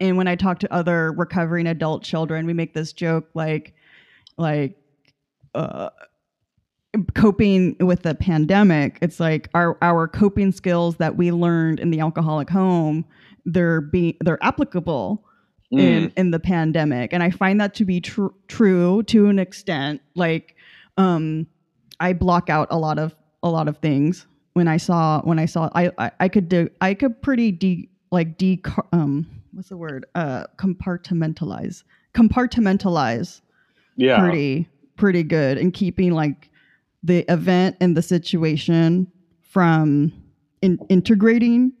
and 0.00 0.18
when 0.18 0.28
I 0.28 0.36
talk 0.36 0.58
to 0.58 0.72
other 0.72 1.12
recovering 1.12 1.66
adult 1.66 2.02
children, 2.02 2.44
we 2.44 2.52
make 2.52 2.74
this 2.74 2.92
joke 2.92 3.30
like 3.32 3.74
like 4.36 4.76
uh 5.54 5.88
coping 7.14 7.74
with 7.80 8.02
the 8.02 8.14
pandemic. 8.14 8.98
It's 9.00 9.18
like 9.18 9.48
our 9.54 9.78
our 9.80 10.08
coping 10.08 10.52
skills 10.52 10.96
that 10.96 11.16
we 11.16 11.32
learned 11.32 11.80
in 11.80 11.90
the 11.90 12.00
alcoholic 12.00 12.50
home, 12.50 13.06
they're 13.46 13.80
being 13.80 14.18
they're 14.20 14.44
applicable 14.44 15.24
Mm. 15.72 15.80
in 15.80 16.12
in 16.18 16.30
the 16.32 16.38
pandemic 16.38 17.14
and 17.14 17.22
i 17.22 17.30
find 17.30 17.58
that 17.58 17.72
to 17.76 17.86
be 17.86 17.98
tr- 17.98 18.26
true 18.46 19.02
to 19.04 19.28
an 19.28 19.38
extent 19.38 20.02
like 20.14 20.54
um 20.98 21.46
i 21.98 22.12
block 22.12 22.50
out 22.50 22.68
a 22.70 22.76
lot 22.76 22.98
of 22.98 23.14
a 23.42 23.48
lot 23.48 23.68
of 23.68 23.78
things 23.78 24.26
when 24.52 24.68
i 24.68 24.76
saw 24.76 25.22
when 25.22 25.38
i 25.38 25.46
saw 25.46 25.70
i 25.74 25.90
i, 25.96 26.10
I 26.20 26.28
could 26.28 26.50
do 26.50 26.68
i 26.82 26.92
could 26.92 27.22
pretty 27.22 27.52
de 27.52 27.88
like 28.10 28.36
de 28.36 28.62
um 28.92 29.26
what's 29.52 29.70
the 29.70 29.78
word 29.78 30.04
uh 30.14 30.44
compartmentalize 30.58 31.84
compartmentalize 32.12 33.40
yeah. 33.96 34.18
pretty 34.18 34.68
pretty 34.96 35.22
good 35.22 35.56
and 35.56 35.72
keeping 35.72 36.12
like 36.12 36.50
the 37.02 37.24
event 37.32 37.78
and 37.80 37.96
the 37.96 38.02
situation 38.02 39.10
from 39.40 40.12
in, 40.60 40.78
integrating 40.90 41.72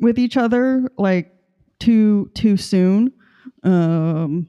with 0.00 0.16
each 0.16 0.36
other 0.36 0.88
like 0.96 1.34
too 1.80 2.30
too 2.34 2.56
soon 2.56 3.12
um 3.62 4.48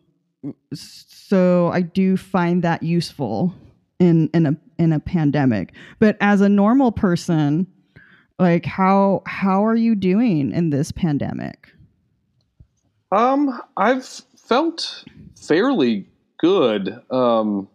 so 0.73 1.69
i 1.69 1.82
do 1.82 2.17
find 2.17 2.63
that 2.63 2.84
useful 2.84 3.53
in 3.99 4.29
in 4.34 4.45
a 4.45 4.56
in 4.77 4.91
a 4.93 4.99
pandemic 4.99 5.73
but 5.99 6.17
as 6.19 6.41
a 6.41 6.49
normal 6.49 6.91
person 6.91 7.67
like 8.39 8.65
how 8.65 9.21
how 9.25 9.65
are 9.65 9.75
you 9.75 9.95
doing 9.95 10.51
in 10.51 10.69
this 10.69 10.91
pandemic 10.91 11.69
Um, 13.13 13.62
I've 13.77 14.06
felt 14.36 15.03
fairly 15.36 16.08
good, 16.39 16.99
um, 17.12 17.67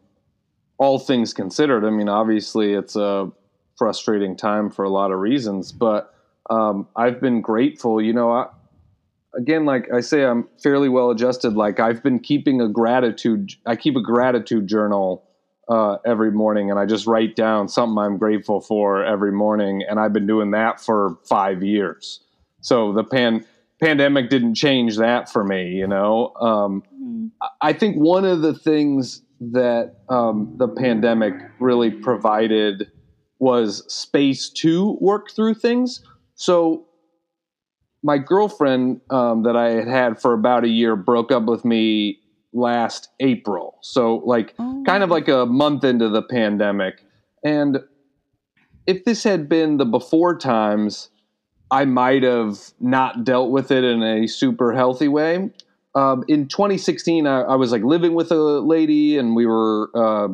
all 0.78 0.98
things 0.98 1.32
considered. 1.32 1.84
I 1.84 1.90
mean, 1.90 2.08
obviously, 2.08 2.74
it's 2.74 2.96
a 2.96 3.30
frustrating 3.76 4.36
time 4.36 4.68
for 4.68 4.84
a 4.84 4.88
lot 4.90 5.12
of 5.12 5.20
reasons, 5.20 5.70
but 5.70 6.12
um, 6.50 6.88
I've 6.96 7.20
been 7.20 7.40
grateful. 7.40 8.02
You 8.02 8.12
know, 8.14 8.32
I, 8.32 8.48
again, 9.36 9.64
like 9.64 9.92
I 9.92 10.00
say, 10.00 10.24
I'm 10.24 10.48
fairly 10.62 10.88
well 10.88 11.10
adjusted. 11.10 11.54
Like 11.54 11.80
I've 11.80 12.02
been 12.02 12.18
keeping 12.18 12.60
a 12.60 12.68
gratitude. 12.68 13.52
I 13.66 13.76
keep 13.76 13.96
a 13.96 14.02
gratitude 14.02 14.66
journal 14.66 15.24
uh, 15.68 15.96
every 16.06 16.32
morning, 16.32 16.70
and 16.70 16.78
I 16.78 16.86
just 16.86 17.06
write 17.06 17.36
down 17.36 17.68
something 17.68 17.98
I'm 17.98 18.18
grateful 18.18 18.60
for 18.60 19.04
every 19.04 19.32
morning, 19.32 19.82
and 19.88 20.00
I've 20.00 20.12
been 20.12 20.26
doing 20.26 20.52
that 20.52 20.80
for 20.80 21.18
five 21.28 21.62
years. 21.62 22.20
So 22.60 22.92
the 22.92 23.04
pan 23.04 23.44
pandemic 23.80 24.28
didn't 24.30 24.54
change 24.54 24.96
that 24.96 25.30
for 25.30 25.44
me, 25.44 25.70
you 25.70 25.86
know. 25.86 26.32
Um, 26.40 26.82
I 27.60 27.72
think 27.72 27.96
one 27.96 28.24
of 28.24 28.42
the 28.42 28.54
things 28.54 29.22
that 29.40 29.96
um, 30.08 30.54
the 30.56 30.68
pandemic 30.68 31.34
really 31.60 31.90
provided 31.90 32.90
was 33.38 33.84
space 33.92 34.48
to 34.50 34.98
work 35.00 35.30
through 35.30 35.54
things. 35.54 36.04
So, 36.34 36.86
my 38.02 38.18
girlfriend 38.18 39.00
um, 39.10 39.42
that 39.42 39.56
I 39.56 39.70
had 39.70 39.88
had 39.88 40.20
for 40.20 40.32
about 40.32 40.64
a 40.64 40.68
year 40.68 40.96
broke 40.96 41.32
up 41.32 41.44
with 41.44 41.64
me 41.64 42.18
last 42.52 43.08
April. 43.20 43.78
So, 43.82 44.16
like, 44.24 44.54
Oh. 44.58 44.82
kind 44.86 45.02
of 45.02 45.10
like 45.10 45.28
a 45.28 45.46
month 45.46 45.84
into 45.84 46.08
the 46.08 46.22
pandemic. 46.22 47.04
And 47.44 47.80
if 48.86 49.04
this 49.04 49.24
had 49.24 49.48
been 49.48 49.76
the 49.76 49.84
before 49.84 50.36
times, 50.38 51.10
I 51.70 51.84
might 51.84 52.22
have 52.22 52.58
not 52.80 53.24
dealt 53.24 53.50
with 53.50 53.70
it 53.70 53.84
in 53.84 54.02
a 54.02 54.26
super 54.26 54.72
healthy 54.72 55.08
way. 55.08 55.50
Um, 55.94 56.24
in 56.28 56.48
2016, 56.48 57.26
I, 57.26 57.42
I 57.42 57.56
was 57.56 57.72
like 57.72 57.82
living 57.82 58.14
with 58.14 58.30
a 58.30 58.36
lady, 58.36 59.18
and 59.18 59.34
we 59.36 59.44
were, 59.46 59.90
uh, 59.94 60.28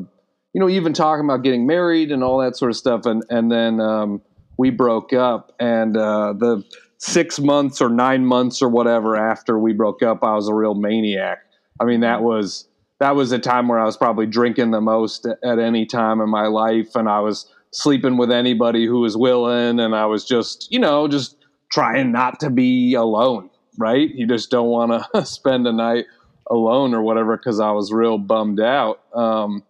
you 0.53 0.61
know, 0.61 0.69
even 0.69 0.93
talking 0.93 1.25
about 1.25 1.43
getting 1.43 1.67
married 1.67 2.13
and 2.13 2.23
all 2.23 2.39
that 2.39 2.57
sort 2.57 2.71
of 2.71 2.77
stuff. 2.77 3.07
And 3.07 3.25
and 3.31 3.51
then 3.51 3.81
um, 3.81 4.23
we 4.59 4.71
broke 4.71 5.13
up, 5.13 5.53
and 5.59 5.97
uh, 5.97 6.35
the 6.35 6.63
six 6.99 7.39
months 7.39 7.81
or 7.81 7.89
nine 7.89 8.25
months 8.25 8.63
or 8.63 8.69
whatever 8.69 9.17
after 9.17 9.59
we 9.59 9.73
broke 9.73 10.03
up, 10.03 10.23
I 10.23 10.35
was 10.35 10.49
a 10.49 10.55
real 10.55 10.75
maniac. 10.75 11.39
I 11.81 11.85
mean, 11.85 12.01
that 12.01 12.23
was 12.23 12.67
that 13.01 13.17
was 13.17 13.33
a 13.33 13.39
time 13.39 13.69
where 13.69 13.81
I 13.81 13.85
was 13.85 13.97
probably 13.97 14.27
drinking 14.27 14.71
the 14.71 14.81
most 14.81 15.27
at, 15.27 15.39
at 15.45 15.59
any 15.59 15.85
time 15.87 16.21
in 16.21 16.29
my 16.29 16.47
life, 16.47 16.95
and 16.95 17.09
I 17.09 17.21
was 17.21 17.51
sleeping 17.73 18.17
with 18.17 18.31
anybody 18.31 18.87
who 18.87 19.01
was 19.01 19.17
willing, 19.17 19.81
and 19.81 19.95
I 19.95 20.07
was 20.07 20.25
just, 20.25 20.71
you 20.71 20.79
know, 20.79 21.09
just 21.09 21.37
trying 21.73 22.13
not 22.13 22.41
to 22.41 22.51
be 22.51 22.95
alone. 22.95 23.51
Right? 23.77 24.09
You 24.15 24.27
just 24.29 24.51
don't 24.51 24.69
want 24.69 25.05
to 25.13 25.27
spend 25.27 25.67
a 25.67 25.73
night 25.73 26.07
alone 26.49 26.95
or 26.95 27.03
whatever 27.03 27.37
because 27.37 27.59
I 27.59 27.73
was 27.73 27.93
real 27.93 28.19
bummed 28.19 28.61
out. 28.61 29.01
Um, 29.15 29.65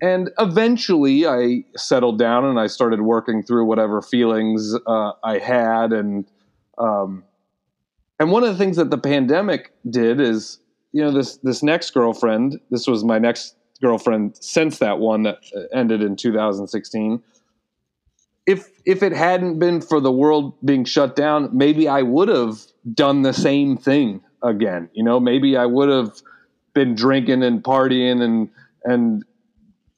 and 0.00 0.30
eventually, 0.38 1.26
I 1.26 1.64
settled 1.76 2.18
down 2.18 2.44
and 2.44 2.58
I 2.58 2.66
started 2.66 3.02
working 3.02 3.42
through 3.42 3.64
whatever 3.66 4.02
feelings 4.02 4.74
uh, 4.86 5.12
I 5.22 5.38
had, 5.38 5.92
and 5.92 6.26
um, 6.78 7.24
and 8.18 8.30
one 8.30 8.44
of 8.44 8.50
the 8.50 8.56
things 8.56 8.76
that 8.76 8.90
the 8.90 8.98
pandemic 8.98 9.72
did 9.88 10.20
is, 10.20 10.58
you 10.92 11.02
know, 11.02 11.10
this 11.10 11.36
this 11.38 11.62
next 11.62 11.90
girlfriend. 11.90 12.60
This 12.70 12.86
was 12.86 13.04
my 13.04 13.18
next 13.18 13.56
girlfriend 13.80 14.36
since 14.40 14.78
that 14.78 14.98
one 14.98 15.22
that 15.24 15.38
uh, 15.54 15.62
ended 15.72 16.02
in 16.02 16.16
2016. 16.16 17.22
If 18.46 18.68
if 18.86 19.02
it 19.02 19.12
hadn't 19.12 19.58
been 19.58 19.80
for 19.80 20.00
the 20.00 20.12
world 20.12 20.54
being 20.64 20.84
shut 20.84 21.16
down, 21.16 21.50
maybe 21.52 21.88
I 21.88 22.02
would 22.02 22.28
have 22.28 22.60
done 22.94 23.22
the 23.22 23.32
same 23.32 23.76
thing 23.76 24.22
again. 24.42 24.88
You 24.94 25.04
know, 25.04 25.20
maybe 25.20 25.56
I 25.56 25.66
would 25.66 25.88
have 25.88 26.22
been 26.72 26.94
drinking 26.94 27.42
and 27.42 27.62
partying 27.62 28.22
and 28.22 28.48
and 28.84 29.24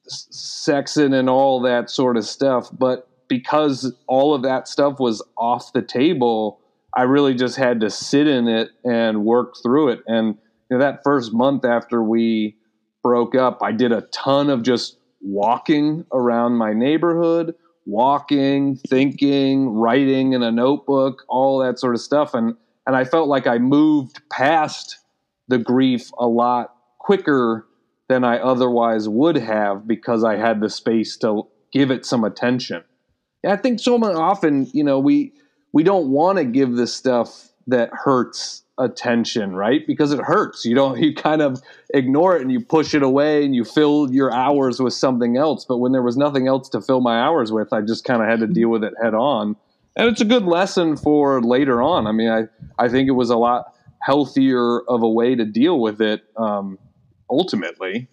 sexing 0.09 1.15
and 1.15 1.29
all 1.29 1.61
that 1.61 1.91
sort 1.91 2.17
of 2.17 2.25
stuff. 2.25 2.69
But 2.77 3.09
because 3.29 3.93
all 4.07 4.35
of 4.35 4.43
that 4.43 4.67
stuff 4.67 4.99
was 4.99 5.23
off 5.37 5.73
the 5.73 5.83
table, 5.83 6.61
I 6.99 7.03
really 7.03 7.35
just 7.35 7.57
had 7.57 7.79
to 7.83 7.91
sit 7.91 8.27
in 8.27 8.49
it 8.49 8.71
and 8.85 9.25
work 9.25 9.55
through 9.63 9.91
it. 9.91 10.01
And 10.09 10.37
you 10.69 10.77
know, 10.77 10.79
that 10.81 11.05
first 11.05 11.33
month 11.33 11.65
after 11.65 12.03
we 12.03 12.57
broke 13.05 13.37
up, 13.37 13.63
I 13.63 13.71
did 13.71 13.93
a 13.93 14.01
ton 14.11 14.51
of 14.51 14.65
just 14.65 14.99
walking 15.21 16.05
around 16.13 16.55
my 16.55 16.73
neighborhood, 16.73 17.55
walking, 17.87 18.81
thinking, 18.89 19.69
writing 19.69 20.33
in 20.33 20.43
a 20.43 20.51
notebook, 20.51 21.23
all 21.29 21.61
that 21.61 21.79
sort 21.79 21.95
of 21.95 22.01
stuff. 22.01 22.35
And 22.35 22.57
and 22.85 22.97
I 22.97 23.05
felt 23.05 23.29
like 23.29 23.47
I 23.47 23.59
moved 23.59 24.21
past 24.29 24.99
the 25.47 25.59
grief 25.59 26.11
a 26.19 26.27
lot 26.27 26.75
quicker 26.99 27.69
than 28.09 28.25
I 28.25 28.39
otherwise 28.39 29.09
would 29.09 29.37
have 29.37 29.87
because 29.87 30.25
I 30.25 30.35
had 30.35 30.61
the 30.61 30.69
space 30.69 31.17
to 31.19 31.47
give 31.73 31.93
it 31.93 32.05
some 32.05 32.25
attention. 32.25 32.83
I 33.47 33.55
think 33.55 33.79
so 33.79 34.03
often, 34.03 34.69
you 34.73 34.83
know, 34.83 34.99
we 34.99 35.33
we 35.73 35.83
don't 35.83 36.09
want 36.11 36.39
to 36.39 36.45
give 36.45 36.73
this 36.77 36.95
stuff 36.95 37.51
that 37.67 37.91
hurts 37.93 38.63
attention, 38.79 39.55
right? 39.55 39.87
Because 39.87 40.13
it 40.13 40.21
hurts. 40.21 40.65
You 40.65 40.75
don't 40.75 40.99
you 41.03 41.15
kind 41.15 41.43
of 41.43 41.61
ignore 41.93 42.37
it 42.37 42.43
and 42.43 42.51
you 42.53 42.61
push 42.61 42.95
it 42.95 43.03
away 43.03 43.45
and 43.45 43.55
you 43.55 43.65
fill 43.65 44.13
your 44.13 44.33
hours 44.33 44.81
with 44.81 44.95
something 44.95 45.37
else. 45.37 45.65
But 45.65 45.79
when 45.79 45.93
there 45.93 46.03
was 46.03 46.17
nothing 46.17 46.49
else 46.49 46.69
to 46.71 46.81
fill 46.81 47.01
my 47.01 47.21
hours 47.21 47.53
with, 47.53 47.73
I 47.73 47.81
just 47.83 48.05
kind 48.05 48.23
of 48.23 48.29
had 48.29 48.41
to 48.41 48.47
deal 48.47 48.69
with 48.69 48.85
it 48.85 48.95
head 49.03 49.15
on. 49.15 49.57
And 49.97 50.09
it's 50.09 50.21
a 50.21 50.25
good 50.25 50.45
lesson 50.45 50.97
for 50.97 51.43
later 51.43 51.83
on. 51.83 52.07
I 52.07 52.13
mean, 52.13 52.29
I 52.31 52.45
I 52.79 52.89
think 52.89 53.09
it 53.09 53.13
was 53.13 53.31
a 53.31 53.37
lot 53.37 53.75
healthier 54.01 54.81
of 54.89 55.03
a 55.03 55.09
way 55.09 55.35
to 55.35 55.45
deal 55.45 55.81
with 55.81 56.01
it 56.01 56.23
um, 56.37 56.79
ultimately. 57.29 58.09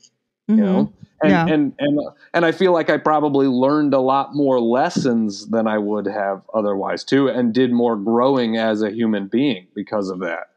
Mhm. 0.50 0.58
You 0.58 0.64
know, 0.64 0.94
and, 1.22 1.32
Yeah. 1.32 1.46
and 1.48 1.74
and 1.80 2.00
and 2.34 2.46
I 2.46 2.52
feel 2.52 2.74
like 2.74 2.90
I 2.90 2.98
probably 2.98 3.48
learned 3.48 3.94
a 3.94 4.00
lot 4.00 4.36
more 4.36 4.60
lessons 4.60 5.48
than 5.48 5.68
I 5.68 5.78
would 5.78 6.06
have 6.08 6.42
otherwise 6.54 7.04
too, 7.04 7.28
and 7.28 7.54
did 7.54 7.72
more 7.72 7.96
growing 7.96 8.58
as 8.58 8.82
a 8.82 8.92
human 8.92 9.28
being 9.28 9.68
because 9.74 10.10
of 10.10 10.20
that. 10.20 10.50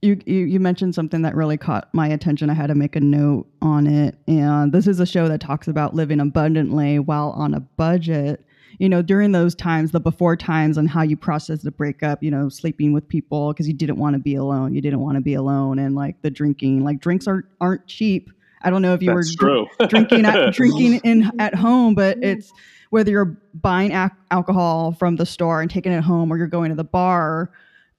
You, 0.00 0.20
you 0.26 0.44
you 0.44 0.60
mentioned 0.60 0.94
something 0.94 1.22
that 1.22 1.34
really 1.34 1.56
caught 1.56 1.88
my 1.92 2.06
attention. 2.06 2.50
I 2.50 2.54
had 2.54 2.68
to 2.68 2.76
make 2.76 2.94
a 2.94 3.00
note 3.00 3.48
on 3.60 3.88
it. 3.88 4.16
And 4.28 4.72
this 4.72 4.86
is 4.86 5.00
a 5.00 5.06
show 5.06 5.26
that 5.26 5.40
talks 5.40 5.66
about 5.66 5.92
living 5.92 6.20
abundantly 6.20 7.00
while 7.00 7.30
on 7.30 7.52
a 7.52 7.60
budget. 7.60 8.44
You 8.78 8.88
know, 8.88 9.02
during 9.02 9.32
those 9.32 9.54
times, 9.54 9.92
the 9.92 10.00
before 10.00 10.36
times, 10.36 10.76
and 10.76 10.88
how 10.88 11.02
you 11.02 11.16
process 11.16 11.62
the 11.62 11.70
breakup. 11.70 12.22
You 12.22 12.30
know, 12.30 12.48
sleeping 12.48 12.92
with 12.92 13.08
people 13.08 13.52
because 13.52 13.66
you 13.66 13.74
didn't 13.74 13.96
want 13.96 14.14
to 14.14 14.20
be 14.20 14.34
alone. 14.34 14.74
You 14.74 14.80
didn't 14.80 15.00
want 15.00 15.16
to 15.16 15.20
be 15.20 15.34
alone, 15.34 15.78
and 15.78 15.94
like 15.94 16.20
the 16.22 16.30
drinking. 16.30 16.84
Like 16.84 17.00
drinks 17.00 17.26
aren't 17.26 17.46
aren't 17.60 17.86
cheap. 17.86 18.30
I 18.62 18.70
don't 18.70 18.82
know 18.82 18.94
if 18.94 19.02
you 19.02 19.14
That's 19.14 19.36
were 19.40 19.66
drinking 19.88 20.24
at, 20.24 20.52
drinking 20.52 21.00
in 21.04 21.30
at 21.38 21.54
home, 21.54 21.94
but 21.94 22.18
it's 22.22 22.52
whether 22.90 23.10
you're 23.10 23.36
buying 23.54 23.92
ac- 23.92 24.14
alcohol 24.30 24.92
from 24.92 25.16
the 25.16 25.26
store 25.26 25.60
and 25.60 25.70
taking 25.70 25.92
it 25.92 26.02
home, 26.02 26.32
or 26.32 26.36
you're 26.36 26.46
going 26.46 26.70
to 26.70 26.76
the 26.76 26.84
bar 26.84 27.50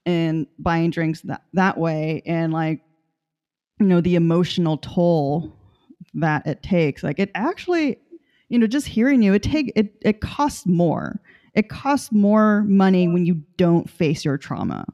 and 0.06 0.48
buying 0.58 0.90
drinks 0.90 1.22
that 1.22 1.44
that 1.54 1.78
way, 1.78 2.22
and 2.26 2.54
like 2.54 2.82
you 3.80 3.86
know 3.86 4.02
the 4.02 4.16
emotional 4.16 4.78
toll 4.78 5.56
that 6.16 6.46
it 6.48 6.64
takes. 6.64 7.04
Like 7.04 7.20
it 7.20 7.32
actually, 7.36 8.00
you 8.50 8.60
know, 8.60 8.68
just 8.68 8.88
hearing 8.88 9.22
you, 9.22 9.34
it 9.34 9.44
take 9.44 9.72
it 9.76 9.96
it 10.02 10.22
costs 10.22 10.66
more. 10.66 11.22
It 11.54 11.70
costs 11.70 12.12
more 12.12 12.64
money 12.64 13.08
when 13.08 13.26
you 13.26 13.42
don't 13.58 13.90
face 13.90 14.24
your 14.24 14.38
trauma. 14.38 14.86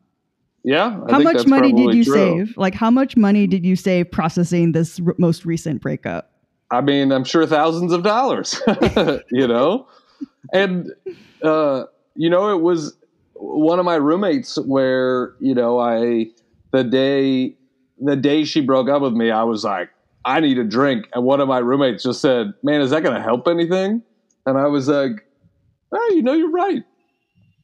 Yeah. 0.64 1.00
I 1.08 1.12
how 1.12 1.20
much 1.20 1.46
money 1.46 1.72
did 1.72 1.94
you 1.94 2.04
true. 2.04 2.14
save? 2.46 2.58
Like 2.58 2.74
how 2.74 2.90
much 2.90 3.16
money 3.16 3.46
did 3.46 3.66
you 3.66 3.76
save 3.76 4.10
processing 4.12 4.72
this 4.72 5.00
r- 5.06 5.16
most 5.20 5.46
recent 5.46 5.82
breakup? 5.82 6.32
I 6.72 6.82
mean, 6.82 7.12
I'm 7.12 7.24
sure 7.24 7.46
thousands 7.46 7.94
of 7.94 8.02
dollars, 8.02 8.60
you 9.32 9.48
know? 9.48 9.88
And, 10.52 10.92
uh, 11.44 11.84
you 12.16 12.30
know, 12.32 12.52
it 12.52 12.62
was 12.62 12.98
one 13.34 13.78
of 13.78 13.86
my 13.86 13.96
roommates 13.96 14.58
where, 14.58 15.36
you 15.40 15.54
know, 15.54 15.80
I, 15.80 16.32
the 16.72 16.84
day, 16.84 17.56
the 18.00 18.16
day 18.16 18.44
she 18.44 18.62
broke 18.62 18.90
up 18.90 19.04
with 19.04 19.14
me, 19.14 19.30
I 19.30 19.44
was 19.44 19.64
like, 19.64 19.90
I 20.26 20.40
need 20.40 20.58
a 20.58 20.64
drink. 20.64 21.06
And 21.14 21.24
one 21.24 21.40
of 21.40 21.48
my 21.48 21.60
roommates 21.60 22.04
just 22.04 22.22
said, 22.22 22.54
man, 22.64 22.82
is 22.82 22.90
that 22.90 23.04
going 23.04 23.16
to 23.16 23.22
help 23.22 23.48
anything? 23.48 24.02
And 24.46 24.58
I 24.58 24.68
was 24.68 24.88
like, 24.88 25.12
oh, 25.94 26.12
you 26.16 26.24
know, 26.24 26.34
you're 26.34 26.52
right. 26.52 26.84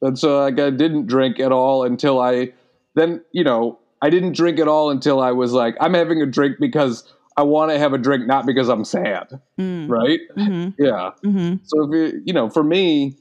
And 0.02 0.18
so 0.18 0.40
like, 0.40 0.60
I 0.60 0.70
didn't 0.70 1.08
drink 1.08 1.40
at 1.40 1.52
all 1.52 1.84
until 1.84 2.20
I, 2.22 2.54
then, 2.96 3.24
you 3.34 3.44
know, 3.44 3.80
I 4.02 4.10
didn't 4.10 4.36
drink 4.36 4.60
at 4.60 4.68
all 4.68 4.90
until 4.90 5.22
I 5.22 5.32
was 5.32 5.54
like, 5.54 5.76
I'm 5.80 5.94
having 5.94 6.22
a 6.22 6.26
drink 6.26 6.58
because 6.60 7.04
I 7.38 7.44
want 7.44 7.72
to 7.72 7.80
have 7.80 7.94
a 7.94 7.98
drink, 7.98 8.28
not 8.28 8.46
because 8.46 8.70
I'm 8.70 8.84
sad, 8.86 9.40
Mm. 9.60 9.90
right? 9.90 10.20
hmm 10.36 10.70
Yeah. 10.80 11.12
hmm 11.24 11.56
So 11.64 11.84
if 11.84 12.14
you, 12.14 12.22
you 12.26 12.34
know, 12.34 12.50
for 12.50 12.64
me, 12.64 13.18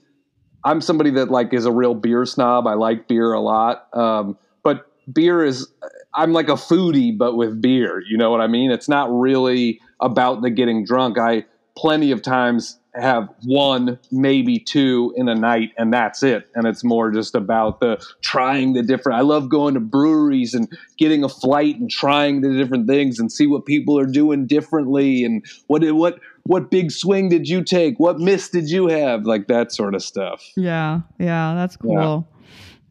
I'm 0.64 0.81
somebody 0.81 1.11
that 1.12 1.31
like 1.31 1.53
is 1.55 1.64
a 1.66 1.72
real 1.72 1.94
beer 1.94 2.24
snob. 2.26 2.66
I 2.66 2.74
like 2.74 3.09
beer 3.09 3.33
a 3.33 3.40
lot, 3.40 3.87
um, 3.94 4.37
but 4.62 4.87
beer 5.12 5.44
is 5.44 5.66
I'm 6.14 6.32
like 6.32 6.48
a 6.48 6.52
foodie, 6.54 7.16
but 7.16 7.36
with 7.36 7.60
beer. 7.60 8.02
You 8.08 8.16
know 8.16 8.30
what 8.30 8.40
I 8.40 8.46
mean? 8.46 8.70
It's 8.70 8.88
not 8.88 9.10
really 9.12 9.80
about 10.00 10.42
the 10.42 10.50
getting 10.50 10.84
drunk. 10.84 11.18
I 11.18 11.44
plenty 11.76 12.10
of 12.10 12.20
times 12.22 12.78
have 12.94 13.28
one, 13.44 13.96
maybe 14.10 14.58
two 14.58 15.14
in 15.16 15.28
a 15.28 15.34
night, 15.34 15.70
and 15.78 15.92
that's 15.92 16.24
it. 16.24 16.48
And 16.56 16.66
it's 16.66 16.82
more 16.82 17.12
just 17.12 17.36
about 17.36 17.78
the 17.78 18.04
trying 18.22 18.72
the 18.72 18.82
different. 18.82 19.18
I 19.18 19.22
love 19.22 19.48
going 19.48 19.74
to 19.74 19.80
breweries 19.80 20.54
and 20.54 20.68
getting 20.98 21.22
a 21.22 21.28
flight 21.28 21.78
and 21.78 21.88
trying 21.88 22.40
the 22.40 22.52
different 22.56 22.88
things 22.88 23.20
and 23.20 23.30
see 23.30 23.46
what 23.46 23.64
people 23.64 23.96
are 23.98 24.06
doing 24.06 24.46
differently 24.46 25.24
and 25.24 25.44
what 25.68 25.84
what 25.92 26.18
what 26.44 26.70
big 26.70 26.90
swing 26.90 27.28
did 27.28 27.48
you 27.48 27.62
take? 27.62 28.00
What 28.00 28.18
miss 28.18 28.48
did 28.48 28.68
you 28.68 28.88
have? 28.88 29.24
Like 29.24 29.46
that 29.46 29.70
sort 29.70 29.94
of 29.94 30.02
stuff. 30.02 30.42
Yeah, 30.56 31.02
yeah, 31.20 31.54
that's 31.54 31.76
Yeah. 31.84 31.94
cool. 32.02 32.28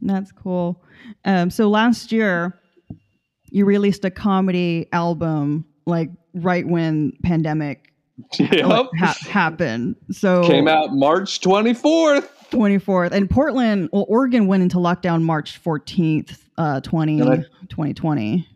That's 0.01 0.31
cool. 0.31 0.81
Um, 1.25 1.49
so 1.49 1.69
last 1.69 2.11
year, 2.13 2.58
you 3.51 3.65
released 3.65 4.05
a 4.05 4.11
comedy 4.11 4.87
album, 4.91 5.65
like 5.85 6.09
right 6.33 6.67
when 6.67 7.13
pandemic 7.23 7.85
Yep. 8.37 8.65
like, 8.65 8.87
ha- 8.99 9.15
happened. 9.29 9.95
So 10.11 10.43
Came 10.43 10.67
out 10.67 10.93
March 10.93 11.39
24th. 11.41 12.27
24th, 12.51 13.11
and 13.11 13.29
Portland, 13.29 13.89
well, 13.93 14.05
Oregon 14.09 14.47
went 14.47 14.63
into 14.63 14.77
lockdown 14.77 15.21
March 15.21 15.61
14th, 15.63 16.39
uh, 16.57 16.81
20, 16.81 17.21
I- 17.21 17.45
2020. 17.69 18.47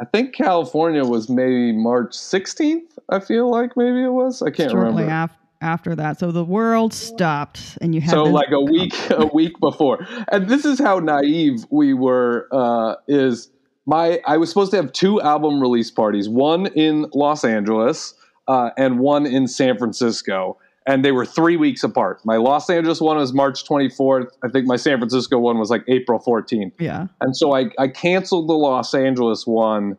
I 0.00 0.04
think 0.06 0.34
California 0.34 1.04
was 1.04 1.28
maybe 1.28 1.72
March 1.72 2.12
16th. 2.12 2.96
I 3.10 3.18
feel 3.20 3.50
like 3.50 3.76
maybe 3.76 4.02
it 4.04 4.12
was. 4.12 4.40
I 4.40 4.50
can't 4.50 4.70
Shortly 4.70 5.02
remember. 5.02 5.24
af- 5.24 5.36
after 5.60 5.94
that, 5.96 6.18
so 6.18 6.30
the 6.32 6.44
world 6.44 6.94
stopped, 6.94 7.76
and 7.82 7.94
you 7.94 8.00
had 8.00 8.10
So 8.12 8.22
like 8.22 8.50
a 8.52 8.60
week 8.62 8.94
a 9.10 9.26
week 9.26 9.52
before. 9.60 10.06
And 10.32 10.48
this 10.48 10.64
is 10.64 10.78
how 10.78 11.00
naive 11.00 11.66
we 11.70 11.92
were 11.92 12.48
uh 12.52 12.94
is 13.08 13.50
my 13.90 14.20
I 14.24 14.36
was 14.36 14.48
supposed 14.48 14.70
to 14.70 14.76
have 14.76 14.92
two 14.92 15.20
album 15.20 15.60
release 15.60 15.90
parties, 15.90 16.28
one 16.28 16.66
in 16.68 17.06
Los 17.12 17.44
Angeles 17.44 18.14
uh, 18.46 18.70
and 18.78 19.00
one 19.00 19.26
in 19.26 19.48
San 19.48 19.76
Francisco. 19.76 20.56
And 20.86 21.04
they 21.04 21.12
were 21.12 21.26
three 21.26 21.56
weeks 21.56 21.84
apart. 21.84 22.20
My 22.24 22.36
Los 22.36 22.70
Angeles 22.70 23.00
one 23.00 23.18
was 23.18 23.32
March 23.34 23.64
24th. 23.64 24.28
I 24.42 24.48
think 24.48 24.66
my 24.66 24.76
San 24.76 24.98
Francisco 24.98 25.38
one 25.38 25.58
was 25.58 25.70
like 25.70 25.84
April 25.88 26.18
14th. 26.18 26.72
yeah, 26.78 27.08
And 27.20 27.36
so 27.36 27.54
I, 27.54 27.66
I 27.78 27.88
canceled 27.88 28.48
the 28.48 28.54
Los 28.54 28.94
Angeles 28.94 29.46
one 29.46 29.98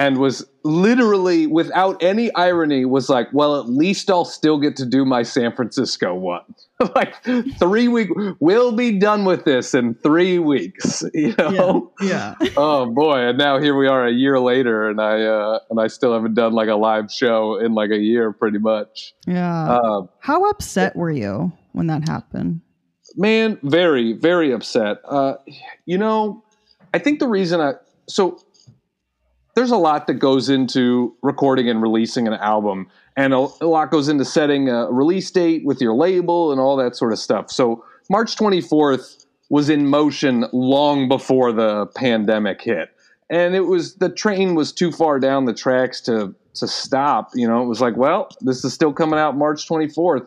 and 0.00 0.16
was 0.16 0.46
literally, 0.64 1.46
without 1.46 2.02
any 2.02 2.34
irony, 2.34 2.86
was 2.86 3.10
like, 3.10 3.28
well, 3.34 3.60
at 3.60 3.68
least 3.68 4.10
I'll 4.10 4.24
still 4.24 4.58
get 4.58 4.74
to 4.76 4.86
do 4.86 5.04
my 5.04 5.22
San 5.22 5.54
Francisco 5.54 6.14
one. 6.14 6.42
like 6.94 7.14
three 7.58 7.86
week, 7.86 8.08
we'll 8.40 8.72
be 8.72 8.98
done 8.98 9.26
with 9.26 9.44
this 9.44 9.74
in 9.74 9.94
three 9.96 10.38
weeks. 10.38 11.04
You 11.12 11.34
know? 11.36 11.92
yeah. 12.00 12.34
oh 12.56 12.90
boy! 12.90 13.18
And 13.18 13.36
now 13.36 13.60
here 13.60 13.76
we 13.76 13.86
are 13.88 14.06
a 14.06 14.12
year 14.12 14.40
later, 14.40 14.88
and 14.88 15.00
I 15.00 15.22
uh, 15.22 15.58
and 15.68 15.78
I 15.78 15.88
still 15.88 16.14
haven't 16.14 16.34
done 16.34 16.52
like 16.54 16.68
a 16.68 16.76
live 16.76 17.12
show 17.12 17.58
in 17.58 17.74
like 17.74 17.90
a 17.90 17.98
year, 17.98 18.32
pretty 18.32 18.58
much. 18.58 19.12
Yeah. 19.26 19.72
Uh, 19.72 20.06
How 20.20 20.48
upset 20.48 20.96
were 20.96 21.10
you 21.10 21.52
when 21.72 21.88
that 21.88 22.08
happened? 22.08 22.62
man 23.16 23.58
very 23.64 24.12
very 24.12 24.52
upset 24.52 24.98
uh 25.08 25.34
you 25.84 25.98
know 25.98 26.44
i 26.94 26.98
think 26.98 27.18
the 27.18 27.26
reason 27.26 27.60
i 27.60 27.72
so 28.08 28.38
there's 29.54 29.70
a 29.70 29.76
lot 29.76 30.06
that 30.06 30.14
goes 30.14 30.48
into 30.48 31.14
recording 31.22 31.68
and 31.68 31.82
releasing 31.82 32.26
an 32.26 32.34
album 32.34 32.88
and 33.16 33.34
a, 33.34 33.48
a 33.60 33.66
lot 33.66 33.90
goes 33.90 34.08
into 34.08 34.24
setting 34.24 34.68
a 34.68 34.90
release 34.90 35.30
date 35.30 35.64
with 35.64 35.80
your 35.80 35.94
label 35.94 36.52
and 36.52 36.60
all 36.60 36.76
that 36.76 36.96
sort 36.96 37.12
of 37.12 37.18
stuff. 37.18 37.50
So 37.50 37.84
march 38.08 38.36
24th 38.36 39.26
was 39.48 39.68
in 39.68 39.86
motion 39.86 40.46
long 40.52 41.08
before 41.08 41.52
the 41.52 41.86
pandemic 41.96 42.62
hit. 42.62 42.90
And 43.28 43.54
it 43.54 43.66
was 43.66 43.96
the 43.96 44.08
train 44.08 44.54
was 44.54 44.72
too 44.72 44.92
far 44.92 45.18
down 45.18 45.44
the 45.44 45.54
tracks 45.54 46.00
to 46.02 46.34
to 46.54 46.66
stop 46.66 47.30
you 47.34 47.46
know? 47.46 47.62
It 47.62 47.66
was 47.66 47.80
like 47.80 47.96
well 47.96 48.28
this 48.40 48.64
is 48.64 48.72
still 48.72 48.92
coming 48.92 49.18
out 49.18 49.36
march 49.36 49.68
24th 49.68 50.26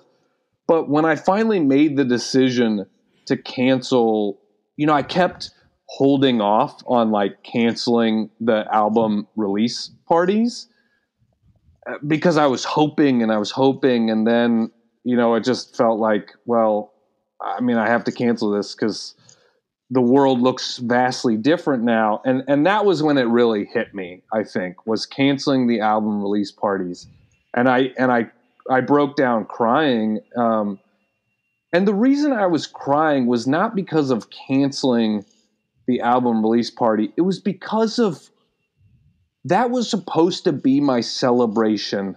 but 0.68 0.90
when 0.90 1.06
I 1.06 1.16
finally 1.16 1.60
made 1.60 1.98
the 1.98 2.06
decision 2.06 2.86
to 3.26 3.38
cancel, 3.38 4.40
you 4.78 4.86
know, 4.86 4.94
I 4.94 5.04
kept 5.04 5.52
holding 5.88 6.42
off 6.42 6.82
on 6.88 7.12
like 7.12 7.44
canceling 7.44 8.30
the 8.40 8.66
album 8.74 9.28
release 9.36 9.92
parties 10.08 10.68
uh, 11.88 11.96
because 12.08 12.38
I 12.38 12.48
was 12.48 12.64
hoping 12.64 13.22
and 13.22 13.32
I 13.32 13.38
was 13.38 13.52
hoping. 13.52 14.10
And 14.10 14.26
then, 14.26 14.72
you 15.04 15.16
know, 15.16 15.36
it 15.36 15.44
just 15.44 15.76
felt 15.76 16.00
like, 16.00 16.32
well, 16.46 16.94
I 17.42 17.62
mean, 17.62 17.78
I 17.78 17.88
have 17.88 18.04
to 18.06 18.12
cancel 18.12 18.50
this 18.50 18.74
because 18.74 19.16
the 19.90 20.02
world 20.02 20.42
looks 20.42 20.78
vastly 20.78 21.38
different 21.38 21.84
now. 21.84 22.22
And, 22.26 22.44
and 22.48 22.66
that 22.66 22.86
was 22.86 23.04
when 23.04 23.18
it 23.18 23.28
really 23.28 23.66
hit 23.66 23.94
me, 23.94 24.24
I 24.34 24.44
think, 24.44 24.88
was 24.88 25.06
canceling 25.06 25.68
the 25.68 25.82
album 25.82 26.22
release 26.22 26.52
parties. 26.52 27.08
And 27.54 27.70
I, 27.70 27.92
and 27.98 28.12
I 28.12 28.32
I 28.70 28.82
broke 28.82 29.16
down 29.16 29.46
crying. 29.46 30.20
Um, 30.36 30.80
and 31.72 31.88
the 31.88 31.94
reason 31.94 32.32
I 32.32 32.46
was 32.46 32.68
crying 32.68 33.26
was 33.26 33.48
not 33.48 33.76
because 33.76 34.10
of 34.10 34.30
canceling 34.30 35.26
the 35.88 36.02
album 36.02 36.42
release 36.42 36.70
party, 36.70 37.12
it 37.18 37.22
was 37.22 37.40
because 37.40 38.00
of 38.00 38.30
that 39.46 39.72
was 39.72 39.90
supposed 39.90 40.46
to 40.46 40.54
be 40.54 40.80
my 40.80 41.02
celebration 41.02 42.16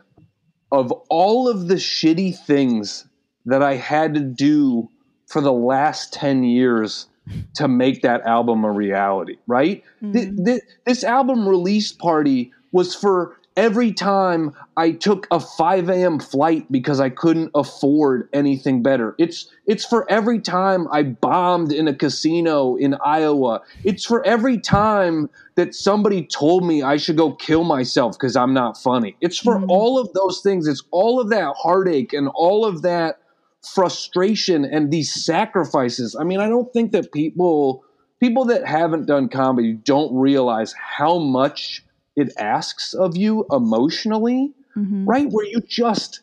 of 0.70 0.92
all 1.10 1.48
of 1.48 1.68
the 1.68 1.74
shitty 1.74 2.36
things 2.36 3.06
that 3.46 3.62
I 3.62 3.74
had 3.74 4.14
to 4.14 4.20
do 4.20 4.88
for 5.26 5.40
the 5.40 5.52
last 5.52 6.12
10 6.12 6.44
years 6.44 7.06
to 7.54 7.66
make 7.66 8.02
that 8.02 8.22
album 8.22 8.64
a 8.64 8.70
reality, 8.70 9.36
right? 9.48 9.82
Mhm. 10.02 10.44
th- 10.44 10.62
this 10.84 11.02
album 11.02 11.48
release 11.48 11.92
party 11.92 12.52
was 12.70 12.94
for 12.94 13.36
every 13.56 13.92
time 13.92 14.52
I 14.76 14.92
took 14.92 15.26
a 15.30 15.40
5 15.40 15.88
a.m. 15.88 16.18
flight 16.20 16.70
because 16.70 17.00
I 17.00 17.08
couldn't 17.08 17.50
afford 17.54 18.28
anything 18.32 18.82
better. 18.82 19.14
It's 19.18 19.50
it's 19.66 19.84
for 19.84 20.10
every 20.10 20.40
time 20.40 20.86
I 20.92 21.02
bombed 21.02 21.72
in 21.72 21.88
a 21.88 21.94
casino 21.94 22.76
in 22.76 22.96
Iowa. 23.04 23.62
It's 23.84 24.04
for 24.04 24.24
every 24.26 24.58
time 24.58 25.30
that 25.56 25.74
somebody 25.74 26.26
told 26.26 26.64
me 26.66 26.82
I 26.82 26.98
should 26.98 27.16
go 27.16 27.32
kill 27.32 27.64
myself 27.64 28.18
because 28.18 28.36
I'm 28.36 28.52
not 28.52 28.76
funny. 28.76 29.16
It's 29.20 29.38
for 29.38 29.58
Mhm. 29.58 29.66
all 29.68 29.98
of 29.98 30.12
those 30.12 30.40
things. 30.42 30.68
It's 30.68 30.82
all 30.90 31.18
of 31.18 31.30
that 31.30 31.54
heartache 31.56 32.12
and 32.12 32.28
all 32.34 32.64
of 32.64 32.82
that 32.82 33.18
frustration 33.62 34.64
and 34.64 34.90
these 34.90 35.12
sacrifices. 35.24 36.14
I 36.18 36.24
mean, 36.24 36.40
I 36.40 36.48
don't 36.48 36.72
think 36.72 36.92
that 36.92 37.12
people 37.12 37.82
people 38.20 38.46
that 38.46 38.66
haven't 38.66 39.06
done 39.06 39.28
comedy 39.28 39.74
don't 39.74 40.14
realize 40.14 40.72
how 40.72 41.18
much 41.18 41.84
it 42.16 42.32
asks 42.38 42.94
of 42.94 43.16
you 43.16 43.46
emotionally, 43.52 44.52
Mhm. 44.76 45.06
right? 45.06 45.28
Where 45.30 45.46
you 45.46 45.60
just 45.68 46.20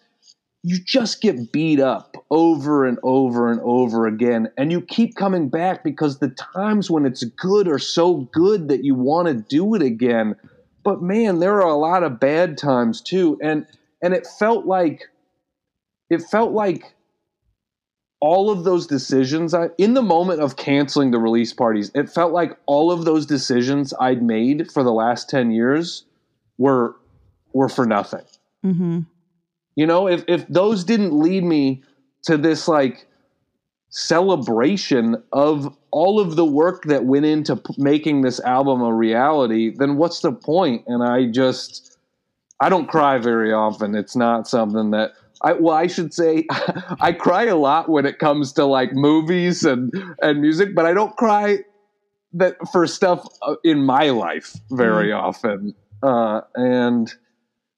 you 0.66 0.78
just 0.86 1.22
get 1.22 1.52
beat 1.52 1.80
up 1.82 2.16
over 2.32 2.86
and 2.86 2.98
over 3.04 3.52
and 3.52 3.60
over 3.66 4.08
again 4.08 4.50
and 4.58 4.72
you 4.72 4.80
keep 4.82 5.14
coming 5.16 5.50
back 5.50 5.84
because 5.84 6.20
the 6.20 6.30
times 6.30 6.90
when 6.90 7.06
it's 7.06 7.24
good 7.26 7.68
are 7.68 7.78
so 7.80 8.30
good 8.32 8.70
that 8.70 8.84
you 8.84 8.96
want 8.96 9.28
to 9.28 9.34
do 9.34 9.76
it 9.76 9.82
again. 9.82 10.36
But 10.84 11.02
man, 11.02 11.40
there 11.40 11.62
are 11.62 11.70
a 11.70 11.76
lot 11.76 12.04
of 12.04 12.18
bad 12.20 12.58
times 12.58 13.02
too 13.02 13.38
and 13.44 13.66
and 14.02 14.14
it 14.14 14.26
felt 14.40 14.66
like 14.66 15.10
it 16.10 16.22
felt 16.22 16.54
like 16.54 16.96
all 18.26 18.50
of 18.50 18.64
those 18.64 18.88
decisions 18.88 19.54
I, 19.54 19.68
in 19.78 19.96
the 19.96 20.02
moment 20.02 20.40
of 20.42 20.56
canceling 20.56 21.12
the 21.12 21.20
release 21.20 21.52
parties 21.52 21.92
it 21.94 22.10
felt 22.10 22.32
like 22.32 22.58
all 22.68 22.90
of 22.90 23.04
those 23.04 23.26
decisions 23.26 23.94
i'd 24.00 24.24
made 24.24 24.72
for 24.72 24.82
the 24.82 24.94
last 24.94 25.30
10 25.30 25.52
years 25.52 26.06
were 26.58 26.96
were 27.52 27.68
for 27.68 27.86
nothing. 27.86 28.24
Mhm. 28.66 29.06
you 29.76 29.86
know 29.86 30.08
if 30.08 30.24
if 30.30 30.48
those 30.48 30.86
didn't 30.86 31.12
lead 31.20 31.44
me 31.44 31.84
to 32.24 32.38
this 32.38 32.68
like 32.70 33.08
celebration 33.90 35.22
of 35.34 35.76
all 35.92 36.20
of 36.20 36.36
the 36.38 36.46
work 36.46 36.84
that 36.86 37.04
went 37.06 37.26
into 37.26 37.58
p- 37.58 37.76
making 37.78 38.22
this 38.22 38.40
album 38.40 38.82
a 38.82 38.94
reality 38.94 39.74
then 39.76 39.98
what's 39.98 40.22
the 40.22 40.32
point? 40.32 40.82
And 40.88 41.04
i 41.04 41.26
just 41.26 41.98
i 42.62 42.70
don't 42.70 42.88
cry 42.88 43.18
very 43.18 43.52
often. 43.52 43.96
It's 43.96 44.16
not 44.16 44.48
something 44.48 44.92
that 44.92 45.12
I, 45.44 45.54
well, 45.54 45.76
I 45.76 45.88
should 45.88 46.14
say 46.14 46.46
I 47.02 47.12
cry 47.12 47.44
a 47.46 47.56
lot 47.56 47.90
when 47.90 48.06
it 48.06 48.20
comes 48.20 48.54
to 48.54 48.66
like 48.66 48.94
movies 48.94 49.64
and, 49.66 49.94
and 50.22 50.42
music, 50.42 50.74
but 50.76 50.86
I 50.86 50.94
don't 50.94 51.16
cry 51.18 51.60
that 52.34 52.56
for 52.72 52.88
stuff 52.88 53.28
uh, 53.42 53.56
in 53.64 53.84
my 53.84 54.10
life 54.10 54.56
very 54.72 55.12
often. 55.12 55.76
Uh, 56.02 56.42
and 56.56 57.14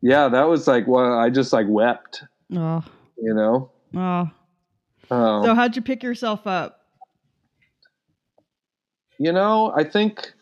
yeah, 0.02 0.28
that 0.30 0.44
was 0.44 0.68
like, 0.68 0.88
well, 0.88 1.18
I 1.18 1.30
just 1.30 1.52
like 1.54 1.66
wept, 1.68 2.24
Oh. 2.56 2.84
you 3.18 3.34
know? 3.34 3.72
Oh. 3.96 4.30
Um, 5.16 5.44
So 5.44 5.56
how'd 5.56 5.76
you 5.76 5.82
pick 5.82 6.04
yourself 6.04 6.46
up? 6.48 6.82
you 9.18 9.32
know, 9.32 9.72
I 9.76 9.84
think 9.86 10.34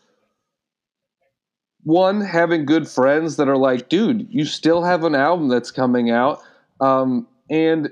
one 1.84 2.20
having 2.20 2.64
good 2.64 2.88
friends 2.88 3.36
that 3.36 3.48
are 3.48 3.56
like, 3.56 3.88
dude, 3.88 4.26
you 4.30 4.44
still 4.44 4.82
have 4.82 5.04
an 5.04 5.14
album 5.14 5.48
that's 5.48 5.70
coming 5.70 6.10
out, 6.10 6.40
um, 6.80 7.26
and 7.50 7.90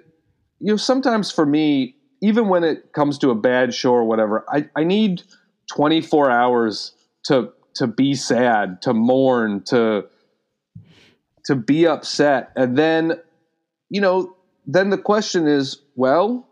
you 0.61 0.68
know, 0.68 0.76
sometimes 0.76 1.30
for 1.30 1.45
me, 1.45 1.97
even 2.22 2.49
when 2.49 2.62
it 2.64 2.93
comes 2.93 3.18
to 3.18 3.30
a 3.30 3.35
bad 3.35 3.74
show 3.74 3.93
or 3.93 4.05
whatever, 4.05 4.45
I, 4.49 4.68
I 4.76 4.85
need 4.85 5.22
24 5.74 6.30
hours 6.30 6.93
to 7.24 7.53
to 7.74 7.87
be 7.87 8.14
sad, 8.14 8.83
to 8.83 8.95
mourn, 8.95 9.62
to 9.64 10.05
to 11.47 11.57
be 11.57 11.87
upset, 11.87 12.53
and 12.55 12.78
then, 12.78 13.14
you 13.91 14.01
know, 14.01 14.37
then 14.66 14.91
the 14.91 14.99
question 14.99 15.49
is, 15.49 15.80
well, 15.97 16.49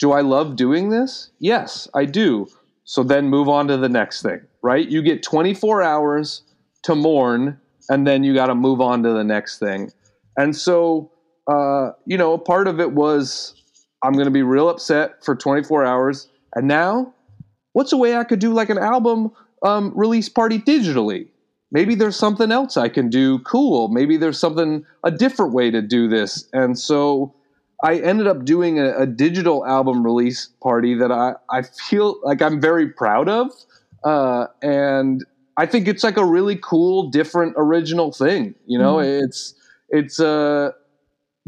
do 0.00 0.10
I 0.12 0.22
love 0.22 0.56
doing 0.56 0.90
this? 0.90 1.30
Yes, 1.38 1.88
I 1.94 2.04
do. 2.04 2.48
So 2.84 3.02
then 3.02 3.28
move 3.30 3.48
on 3.48 3.68
to 3.68 3.76
the 3.76 3.88
next 3.88 4.22
thing, 4.22 4.40
right? 4.62 4.86
You 4.88 5.02
get 5.02 5.22
24 5.22 5.82
hours 5.82 6.42
to 6.82 6.94
mourn, 6.94 7.60
and 7.88 8.06
then 8.06 8.24
you 8.24 8.34
got 8.34 8.46
to 8.46 8.54
move 8.54 8.80
on 8.80 9.02
to 9.04 9.12
the 9.12 9.24
next 9.24 9.58
thing. 9.58 9.90
And 10.36 10.56
so, 10.56 11.10
uh, 11.46 11.92
you 12.06 12.16
know, 12.16 12.38
part 12.38 12.68
of 12.68 12.80
it 12.80 12.92
was 12.92 13.54
I'm 14.02 14.12
going 14.12 14.26
to 14.26 14.30
be 14.30 14.42
real 14.42 14.68
upset 14.68 15.24
for 15.24 15.34
24 15.34 15.84
hours. 15.84 16.28
And 16.54 16.68
now, 16.68 17.14
what's 17.72 17.92
a 17.92 17.96
way 17.96 18.16
I 18.16 18.24
could 18.24 18.38
do 18.38 18.52
like 18.52 18.70
an 18.70 18.78
album 18.78 19.32
um, 19.62 19.92
release 19.94 20.28
party 20.28 20.58
digitally? 20.58 21.28
Maybe 21.72 21.94
there's 21.94 22.16
something 22.16 22.52
else 22.52 22.76
I 22.76 22.88
can 22.88 23.08
do 23.10 23.40
cool. 23.40 23.88
Maybe 23.88 24.16
there's 24.16 24.38
something, 24.38 24.84
a 25.02 25.10
different 25.10 25.52
way 25.52 25.70
to 25.70 25.82
do 25.82 26.08
this. 26.08 26.48
And 26.52 26.78
so, 26.78 27.34
I 27.82 27.96
ended 27.98 28.26
up 28.26 28.44
doing 28.46 28.78
a, 28.78 28.96
a 29.00 29.06
digital 29.06 29.66
album 29.66 30.04
release 30.04 30.48
party 30.62 30.94
that 30.94 31.12
I, 31.12 31.34
I 31.50 31.62
feel 31.62 32.18
like 32.22 32.40
I'm 32.40 32.58
very 32.60 32.88
proud 32.88 33.28
of. 33.28 33.50
Uh, 34.04 34.46
and 34.62 35.24
I 35.58 35.66
think 35.66 35.86
it's 35.86 36.02
like 36.02 36.16
a 36.16 36.24
really 36.24 36.56
cool, 36.56 37.10
different, 37.10 37.54
original 37.58 38.10
thing. 38.10 38.54
You 38.66 38.78
know, 38.78 39.00
it's, 39.00 39.54
it's, 39.90 40.18
uh, 40.18 40.72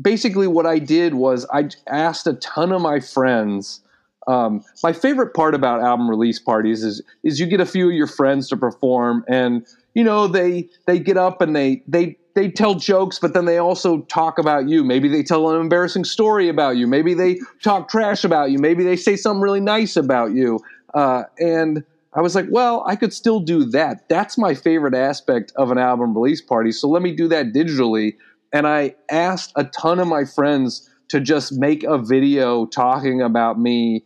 basically 0.01 0.47
what 0.47 0.67
I 0.67 0.79
did 0.79 1.15
was 1.15 1.47
I 1.53 1.69
asked 1.87 2.27
a 2.27 2.35
ton 2.35 2.73
of 2.73 2.83
my 2.83 3.01
friends. 3.01 3.81
Um, 4.27 4.65
my 4.83 4.93
favorite 4.93 5.35
part 5.35 5.55
about 5.55 5.81
album 5.81 6.11
release 6.11 6.39
parties 6.41 6.83
is 6.83 7.01
is 7.23 7.39
you 7.39 7.47
get 7.47 7.61
a 7.61 7.67
few 7.67 7.89
of 7.89 7.95
your 7.95 8.09
friends 8.09 8.49
to 8.49 8.57
perform, 8.57 9.25
and 9.29 9.65
you 9.95 10.03
know 10.03 10.27
they 10.27 10.69
they 10.87 10.99
get 10.99 11.17
up 11.17 11.41
and 11.41 11.55
they 11.55 11.83
they 11.87 12.17
they 12.35 12.51
tell 12.51 12.75
jokes, 12.75 13.19
but 13.19 13.33
then 13.33 13.47
they 13.47 13.57
also 13.57 14.03
talk 14.03 14.39
about 14.39 14.69
you. 14.69 14.85
Maybe 14.85 15.09
they 15.09 15.23
tell 15.23 15.51
an 15.51 15.61
embarrassing 15.61 16.05
story 16.05 16.49
about 16.49 16.77
you. 16.77 16.87
Maybe 16.87 17.15
they 17.15 17.39
talk 17.63 17.89
trash 17.89 18.25
about 18.25 18.51
you. 18.51 18.59
Maybe 18.59 18.85
they 18.85 18.97
say 18.97 19.17
something 19.17 19.41
really 19.41 19.61
nice 19.61 19.97
about 19.97 20.33
you. 20.33 20.61
Uh, 20.93 21.23
and 21.39 21.83
I 22.13 22.21
was 22.21 22.35
like, 22.35 22.47
well, 22.51 22.85
I 22.87 22.95
could 22.95 23.13
still 23.15 23.41
do 23.41 23.65
that. 23.71 24.09
That's 24.09 24.37
my 24.37 24.55
favorite 24.55 24.95
aspect 24.95 25.53
of 25.57 25.71
an 25.71 25.79
album 25.79 26.15
release 26.15 26.43
party. 26.43 26.73
So 26.73 26.89
let 26.89 27.03
me 27.03 27.15
do 27.15 27.27
that 27.29 27.53
digitally. 27.53 28.17
And 28.57 28.67
I 28.67 28.95
asked 29.11 29.53
a 29.57 29.65
ton 29.65 30.01
of 30.01 30.09
my 30.09 30.25
friends 30.25 30.89
to 31.09 31.21
just 31.21 31.53
make 31.59 31.85
a 31.85 31.99
video 31.99 32.65
talking 32.65 33.21
about 33.21 33.61
me 33.61 34.03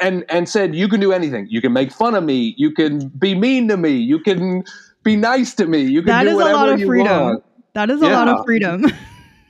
and 0.00 0.24
and 0.28 0.48
said 0.48 0.76
you 0.76 0.86
can 0.86 1.00
do 1.00 1.12
anything. 1.12 1.48
You 1.50 1.60
can 1.60 1.72
make 1.72 1.90
fun 1.90 2.14
of 2.14 2.22
me, 2.22 2.54
you 2.56 2.70
can 2.70 3.08
be 3.08 3.34
mean 3.34 3.66
to 3.66 3.76
me, 3.76 3.96
you 3.96 4.20
can 4.20 4.62
be 5.02 5.16
nice 5.16 5.54
to 5.54 5.66
me, 5.66 5.82
you 5.82 6.02
can 6.02 6.06
That 6.06 6.22
do 6.22 6.38
is 6.38 6.46
a 6.46 6.52
lot 6.52 6.68
of 6.68 6.80
freedom. 6.82 7.20
want. 7.20 7.44
That 7.72 7.90
is 7.90 8.00
a 8.00 8.10
lot 8.10 8.28
of 8.28 8.44
freedom. 8.44 8.86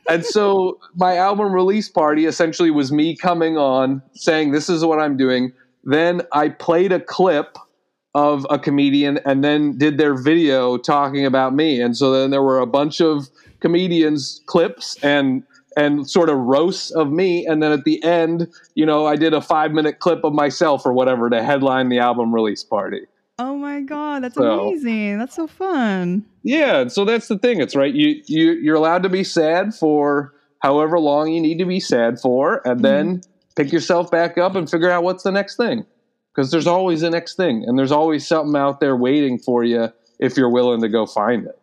And 0.08 0.26
so 0.26 0.80
my 0.96 1.16
album 1.16 1.52
release 1.52 1.88
party 1.88 2.26
essentially 2.26 2.72
was 2.72 2.90
me 2.90 3.16
coming 3.16 3.56
on 3.56 4.02
saying 4.14 4.50
this 4.50 4.68
is 4.68 4.84
what 4.84 4.98
I'm 4.98 5.16
doing. 5.16 5.52
Then 5.84 6.22
I 6.32 6.48
played 6.48 6.90
a 6.90 6.98
clip 6.98 7.56
of 8.12 8.44
a 8.50 8.58
comedian 8.58 9.20
and 9.24 9.44
then 9.44 9.78
did 9.78 9.98
their 9.98 10.20
video 10.20 10.76
talking 10.76 11.24
about 11.24 11.54
me. 11.54 11.80
And 11.80 11.96
so 11.96 12.10
then 12.10 12.30
there 12.30 12.42
were 12.42 12.58
a 12.58 12.66
bunch 12.66 13.00
of 13.00 13.28
comedians 13.62 14.42
clips 14.46 14.98
and 15.02 15.42
and 15.74 16.10
sort 16.10 16.28
of 16.28 16.36
roasts 16.36 16.90
of 16.90 17.10
me 17.10 17.46
and 17.46 17.62
then 17.62 17.72
at 17.72 17.84
the 17.84 18.02
end, 18.04 18.46
you 18.74 18.84
know, 18.84 19.06
I 19.06 19.16
did 19.16 19.32
a 19.32 19.40
5 19.40 19.72
minute 19.72 20.00
clip 20.00 20.22
of 20.22 20.34
myself 20.34 20.84
or 20.84 20.92
whatever 20.92 21.30
to 21.30 21.42
headline 21.42 21.88
the 21.88 21.98
album 21.98 22.34
release 22.34 22.62
party. 22.62 23.00
oh 23.38 23.56
my 23.56 23.80
god, 23.80 24.22
that's 24.22 24.34
So- 24.34 24.68
amazing. 24.68 25.18
That's 25.18 25.34
so 25.34 25.46
fun. 25.46 26.26
Yeah, 26.42 26.88
so 26.88 27.04
that's 27.06 27.28
the 27.28 27.38
thing. 27.38 27.60
It's 27.60 27.74
right. 27.74 27.94
You 27.94 28.20
you 28.26 28.52
you're 28.52 28.76
allowed 28.76 29.04
to 29.04 29.08
be 29.08 29.24
sad 29.24 29.72
for 29.74 30.34
however 30.58 30.98
long 30.98 31.32
you 31.32 31.40
need 31.40 31.58
to 31.58 31.64
be 31.64 31.80
sad 31.80 32.20
for, 32.20 32.60
and 32.66 32.80
mm-hmm. 32.80 32.82
then 32.82 33.20
pick 33.56 33.72
yourself 33.72 34.10
back 34.10 34.36
up 34.36 34.54
and 34.56 34.68
figure 34.68 34.90
out 34.90 35.04
what's 35.04 35.22
the 35.22 35.32
next 35.32 35.56
thing. 35.56 35.86
Because 36.34 36.50
there's 36.50 36.66
always 36.66 37.00
the 37.02 37.10
next 37.10 37.36
thing, 37.36 37.64
and 37.66 37.78
there's 37.78 37.92
always 37.92 38.26
something 38.26 38.56
out 38.56 38.80
there 38.80 38.96
waiting 38.96 39.38
for 39.38 39.64
you 39.64 39.88
if 40.18 40.36
you're 40.36 40.50
willing 40.50 40.80
to 40.80 40.88
go 40.88 41.06
find 41.06 41.46
it. 41.46 41.58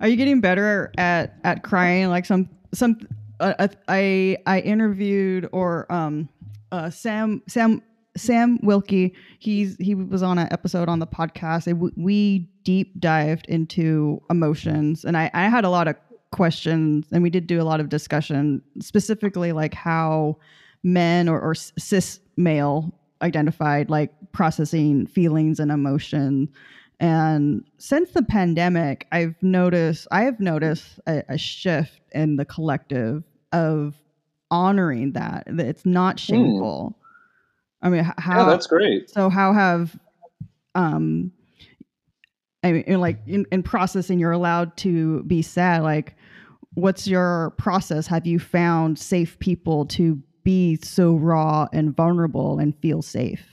Are 0.00 0.08
you 0.08 0.16
getting 0.16 0.40
better 0.40 0.92
at 0.98 1.36
at 1.44 1.62
crying? 1.62 2.08
Like 2.08 2.24
some 2.24 2.48
some 2.72 2.98
uh, 3.40 3.54
uh, 3.58 3.68
I 3.88 4.36
I 4.46 4.60
interviewed 4.60 5.48
or 5.52 5.90
um 5.92 6.28
uh 6.70 6.90
Sam 6.90 7.42
Sam 7.48 7.82
Sam 8.16 8.58
Wilkie. 8.62 9.14
He's 9.38 9.76
he 9.78 9.94
was 9.94 10.22
on 10.22 10.38
an 10.38 10.48
episode 10.50 10.88
on 10.88 10.98
the 10.98 11.06
podcast. 11.06 11.66
And 11.66 11.92
we, 11.96 12.48
deep 12.64 13.00
dived 13.00 13.46
into 13.48 14.22
emotions, 14.30 15.04
and 15.04 15.16
I 15.16 15.30
I 15.34 15.48
had 15.48 15.64
a 15.64 15.70
lot 15.70 15.88
of 15.88 15.96
questions, 16.30 17.06
and 17.12 17.22
we 17.22 17.30
did 17.30 17.46
do 17.46 17.60
a 17.60 17.64
lot 17.64 17.80
of 17.80 17.88
discussion 17.88 18.62
specifically 18.80 19.52
like 19.52 19.74
how 19.74 20.36
men 20.82 21.28
or, 21.28 21.40
or 21.40 21.54
cis 21.54 22.20
male 22.36 22.92
identified 23.20 23.88
like 23.88 24.12
processing 24.32 25.06
feelings 25.06 25.60
and 25.60 25.70
emotion 25.70 26.48
and 27.02 27.64
since 27.78 28.12
the 28.12 28.22
pandemic, 28.22 29.08
I've 29.10 29.34
noticed 29.42 30.06
I 30.12 30.22
have 30.22 30.38
noticed 30.38 31.00
a, 31.08 31.24
a 31.28 31.36
shift 31.36 32.00
in 32.12 32.36
the 32.36 32.44
collective 32.44 33.24
of 33.52 33.96
honoring 34.52 35.14
that. 35.14 35.42
that 35.48 35.66
It's 35.66 35.84
not 35.84 36.20
shameful. 36.20 36.96
I 37.82 37.88
mean, 37.88 38.04
how 38.18 38.44
yeah, 38.44 38.50
that's 38.50 38.68
great. 38.68 39.10
so 39.10 39.28
how 39.28 39.52
have 39.52 39.98
um 40.76 41.32
I 42.62 42.70
mean, 42.70 43.00
like 43.00 43.18
in, 43.26 43.46
in 43.50 43.64
processing, 43.64 44.20
you're 44.20 44.30
allowed 44.30 44.76
to 44.78 45.24
be 45.24 45.42
sad. 45.42 45.82
Like, 45.82 46.14
what's 46.74 47.08
your 47.08 47.50
process? 47.58 48.06
Have 48.06 48.28
you 48.28 48.38
found 48.38 48.96
safe 48.96 49.36
people 49.40 49.86
to 49.86 50.22
be 50.44 50.76
so 50.76 51.16
raw 51.16 51.66
and 51.72 51.96
vulnerable 51.96 52.60
and 52.60 52.78
feel 52.78 53.02
safe? 53.02 53.51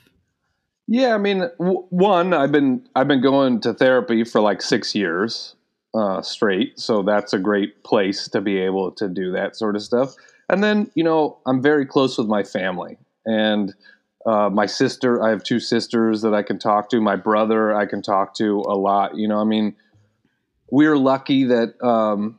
Yeah, 0.92 1.14
I 1.14 1.20
mean, 1.20 1.48
w- 1.60 1.86
one, 1.92 2.34
I've 2.34 2.52
been 2.52 2.90
I've 2.96 3.08
been 3.08 3.22
going 3.22 3.62
to 3.62 3.76
therapy 3.76 4.24
for 4.24 4.42
like 4.42 4.60
six 4.60 4.96
years 4.96 5.56
uh, 5.94 6.24
straight, 6.24 6.80
so 6.80 7.04
that's 7.04 7.32
a 7.32 7.38
great 7.38 7.84
place 7.84 8.28
to 8.30 8.42
be 8.42 8.58
able 8.58 8.92
to 8.94 9.08
do 9.08 9.32
that 9.34 9.56
sort 9.56 9.76
of 9.76 9.84
stuff. 9.84 10.16
And 10.50 10.64
then, 10.64 10.90
you 10.96 11.04
know, 11.04 11.38
I'm 11.46 11.62
very 11.62 11.86
close 11.86 12.18
with 12.18 12.26
my 12.28 12.42
family, 12.42 12.98
and 13.24 13.72
uh, 14.26 14.50
my 14.50 14.66
sister. 14.66 15.22
I 15.22 15.30
have 15.30 15.44
two 15.44 15.60
sisters 15.60 16.24
that 16.24 16.34
I 16.34 16.42
can 16.42 16.58
talk 16.58 16.90
to. 16.90 17.00
My 17.00 17.16
brother, 17.16 17.76
I 17.76 17.86
can 17.86 18.02
talk 18.02 18.34
to 18.38 18.62
a 18.62 18.74
lot. 18.74 19.16
You 19.16 19.28
know, 19.28 19.38
I 19.40 19.44
mean, 19.44 19.76
we're 20.72 20.98
lucky 20.98 21.44
that 21.44 21.80
um, 21.86 22.39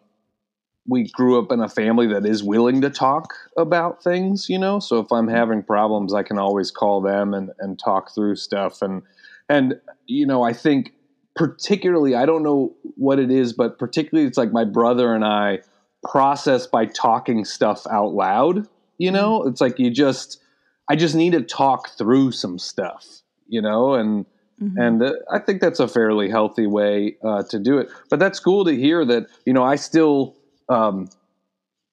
we 0.87 1.09
grew 1.11 1.39
up 1.39 1.53
in 1.53 1.61
a 1.61 1.69
family 1.69 2.07
that 2.09 2.27
is 2.27 2.43
willing 2.43 2.81
to 2.81 2.91
talk 2.91 3.35
about 3.57 4.03
things, 4.03 4.49
you 4.49 4.59
know. 4.59 4.81
So 4.81 4.99
if 4.99 5.13
I'm 5.13 5.29
having 5.29 5.63
problems, 5.63 6.13
I 6.15 6.23
can 6.23 6.39
always 6.39 6.71
call 6.71 7.01
them 7.01 7.35
and, 7.35 7.51
and 7.59 7.79
talk 7.79 8.15
through 8.15 8.37
stuff. 8.37 8.83
And 8.83 9.03
and 9.49 9.81
you 10.07 10.27
know, 10.27 10.43
I 10.43 10.53
think 10.53 10.93
particularly, 11.37 12.15
I 12.15 12.27
don't 12.27 12.43
know 12.43 12.75
what 12.97 13.19
it 13.19 13.31
is, 13.31 13.53
but 13.53 13.79
particularly, 13.79 14.27
it's 14.27 14.39
like 14.39 14.53
my 14.53 14.65
brother 14.65 15.15
and 15.15 15.25
I 15.25 15.61
process 16.09 16.67
by 16.67 16.87
talking 16.87 17.45
stuff 17.45 17.87
out 17.91 18.15
loud. 18.15 18.67
You 18.99 19.11
know, 19.11 19.45
it's 19.45 19.61
like 19.61 19.79
you 19.79 19.91
just, 19.91 20.41
I 20.89 20.97
just 20.97 21.15
need 21.15 21.33
to 21.33 21.43
talk 21.43 21.91
through 21.97 22.33
some 22.33 22.59
stuff. 22.59 23.23
You 23.49 23.61
know, 23.63 23.95
and 23.95 24.27
Mhm. 24.63 24.75
and 24.77 25.03
uh, 25.03 25.13
I 25.33 25.39
think 25.39 25.61
that's 25.63 25.81
a 25.81 25.89
fairly 25.89 26.29
healthy 26.29 26.67
way 26.67 27.17
uh, 27.25 27.43
to 27.45 27.59
do 27.59 27.79
it. 27.79 27.89
But 28.11 28.19
that's 28.19 28.39
cool 28.39 28.65
to 28.67 28.73
hear 28.77 29.05
that 29.07 29.27
you 29.47 29.53
know 29.55 29.65
I 29.65 29.77
still 29.77 30.37
um, 30.71 31.09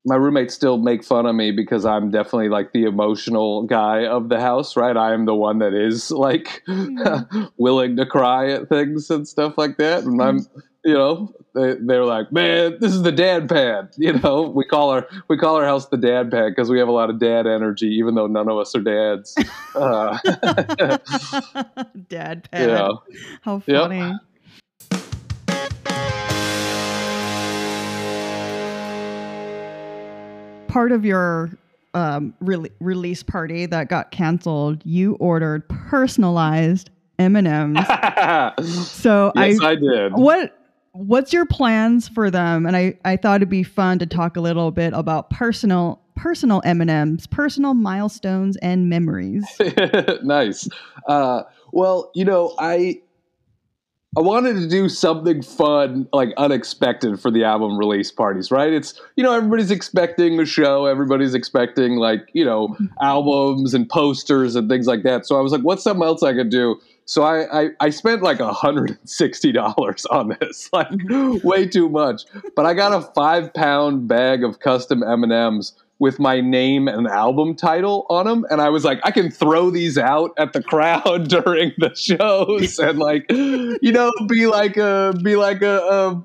my 0.05 0.15
roommates 0.15 0.53
still 0.53 0.77
make 0.77 1.03
fun 1.03 1.25
of 1.25 1.35
me 1.35 1.51
because 1.51 1.85
I'm 1.85 2.11
definitely 2.11 2.47
like 2.47 2.71
the 2.71 2.83
emotional 2.83 3.63
guy 3.63 4.05
of 4.05 4.29
the 4.29 4.39
house, 4.39 4.77
right? 4.77 4.95
I 4.95 5.13
am 5.13 5.25
the 5.25 5.35
one 5.35 5.59
that 5.59 5.73
is 5.73 6.11
like 6.11 6.63
willing 7.57 7.97
to 7.97 8.05
cry 8.05 8.49
at 8.51 8.69
things 8.69 9.09
and 9.09 9.27
stuff 9.27 9.57
like 9.57 9.77
that, 9.77 10.03
and 10.03 10.21
I'm 10.21 10.39
you 10.85 10.93
know 10.93 11.33
they, 11.53 11.75
they're 11.81 12.05
like 12.05 12.31
man 12.31 12.77
this 12.79 12.93
is 12.93 13.01
the 13.03 13.11
dad 13.11 13.49
pad. 13.49 13.89
You 13.97 14.13
know 14.13 14.43
we 14.43 14.63
call 14.63 14.91
our 14.91 15.07
we 15.27 15.37
call 15.37 15.55
our 15.57 15.65
house 15.65 15.87
the 15.89 15.97
dad 15.97 16.31
pad 16.31 16.53
because 16.55 16.69
we 16.69 16.79
have 16.79 16.87
a 16.87 16.93
lot 16.93 17.09
of 17.09 17.19
dad 17.19 17.45
energy 17.45 17.87
even 17.87 18.15
though 18.15 18.27
none 18.27 18.47
of 18.47 18.57
us 18.57 18.73
are 18.75 18.81
dads. 18.81 19.37
Uh, 19.75 20.17
Dad 22.07 22.49
pad. 22.49 22.69
yeah 22.69 22.89
How 23.41 23.61
Yep. 23.67 23.91
Part 30.67 30.91
of 30.91 31.05
your 31.05 31.51
um, 31.93 32.33
re- 32.39 32.71
release 32.79 33.23
party 33.23 33.65
that 33.65 33.89
got 33.89 34.11
canceled, 34.11 34.81
you 34.85 35.13
ordered 35.15 35.67
personalized 35.69 36.89
M&Ms. 37.19 37.85
So 38.87 39.31
yes, 39.35 39.59
I 39.61 39.69
I, 39.69 39.75
did. 39.75 40.13
what 40.13 40.57
what's 40.91 41.33
your 41.33 41.45
plans 41.45 42.07
for 42.07 42.29
them? 42.29 42.65
And 42.65 42.75
I 42.75 42.97
I 43.05 43.17
thought 43.17 43.37
it'd 43.37 43.49
be 43.49 43.63
fun 43.63 43.99
to 43.99 44.05
talk 44.05 44.37
a 44.37 44.41
little 44.41 44.71
bit 44.71 44.93
about 44.93 45.29
personal 45.29 46.01
personal 46.15 46.61
M&Ms, 46.65 47.27
personal 47.27 47.73
milestones 47.73 48.57
and 48.57 48.89
memories. 48.89 49.45
nice. 50.23 50.67
Uh, 51.07 51.43
well, 51.71 52.11
you 52.15 52.25
know, 52.25 52.55
I 52.57 53.01
I 54.17 54.19
wanted 54.19 54.55
to 54.55 54.67
do 54.67 54.89
something 54.89 55.43
fun, 55.43 56.07
like 56.11 56.33
unexpected 56.37 57.19
for 57.19 57.29
the 57.29 57.43
album 57.43 57.77
release 57.77 58.11
parties, 58.11 58.49
right? 58.49 58.73
It's 58.73 58.99
you 59.15 59.23
know 59.23 59.31
everybody's 59.31 59.69
expecting 59.69 60.39
a 60.39 60.45
show, 60.45 60.87
everybody's 60.87 61.35
expecting 61.35 61.97
like 61.97 62.27
you 62.33 62.43
know 62.43 62.75
albums 63.01 63.75
and 63.75 63.87
posters 63.87 64.55
and 64.55 64.67
things 64.67 64.87
like 64.87 65.03
that. 65.03 65.27
So 65.27 65.37
I 65.37 65.41
was 65.41 65.51
like, 65.51 65.61
what's 65.61 65.83
something 65.83 66.03
else 66.03 66.23
I 66.23 66.33
could 66.33 66.49
do? 66.49 66.81
So 67.05 67.21
I 67.21 67.61
I, 67.61 67.69
I 67.79 67.89
spent 67.91 68.23
like 68.23 68.39
hundred 68.39 68.89
and 68.89 69.07
sixty 69.07 69.51
dollars 69.51 70.05
on 70.09 70.35
this, 70.39 70.67
like 70.73 70.89
way 71.43 71.67
too 71.67 71.87
much. 71.87 72.23
But 72.55 72.65
I 72.65 72.73
got 72.73 72.93
a 72.93 73.01
five 73.13 73.53
pound 73.53 74.07
bag 74.07 74.43
of 74.43 74.59
custom 74.59 75.03
M 75.03 75.21
and 75.21 75.31
M's 75.31 75.73
with 75.99 76.19
my 76.19 76.39
name 76.41 76.87
and 76.87 77.07
album 77.07 77.55
title 77.55 78.05
on 78.09 78.25
them 78.25 78.45
and 78.49 78.61
i 78.61 78.69
was 78.69 78.83
like 78.83 78.99
i 79.03 79.09
can 79.11 79.31
throw 79.31 79.69
these 79.71 79.97
out 79.97 80.31
at 80.37 80.53
the 80.53 80.61
crowd 80.61 81.27
during 81.29 81.71
the 81.79 81.93
shows 81.95 82.77
and 82.79 82.99
like 82.99 83.25
you 83.31 83.91
know 83.91 84.11
be 84.27 84.45
like 84.47 84.77
a 84.77 85.13
be 85.23 85.35
like 85.35 85.61
a, 85.61 85.79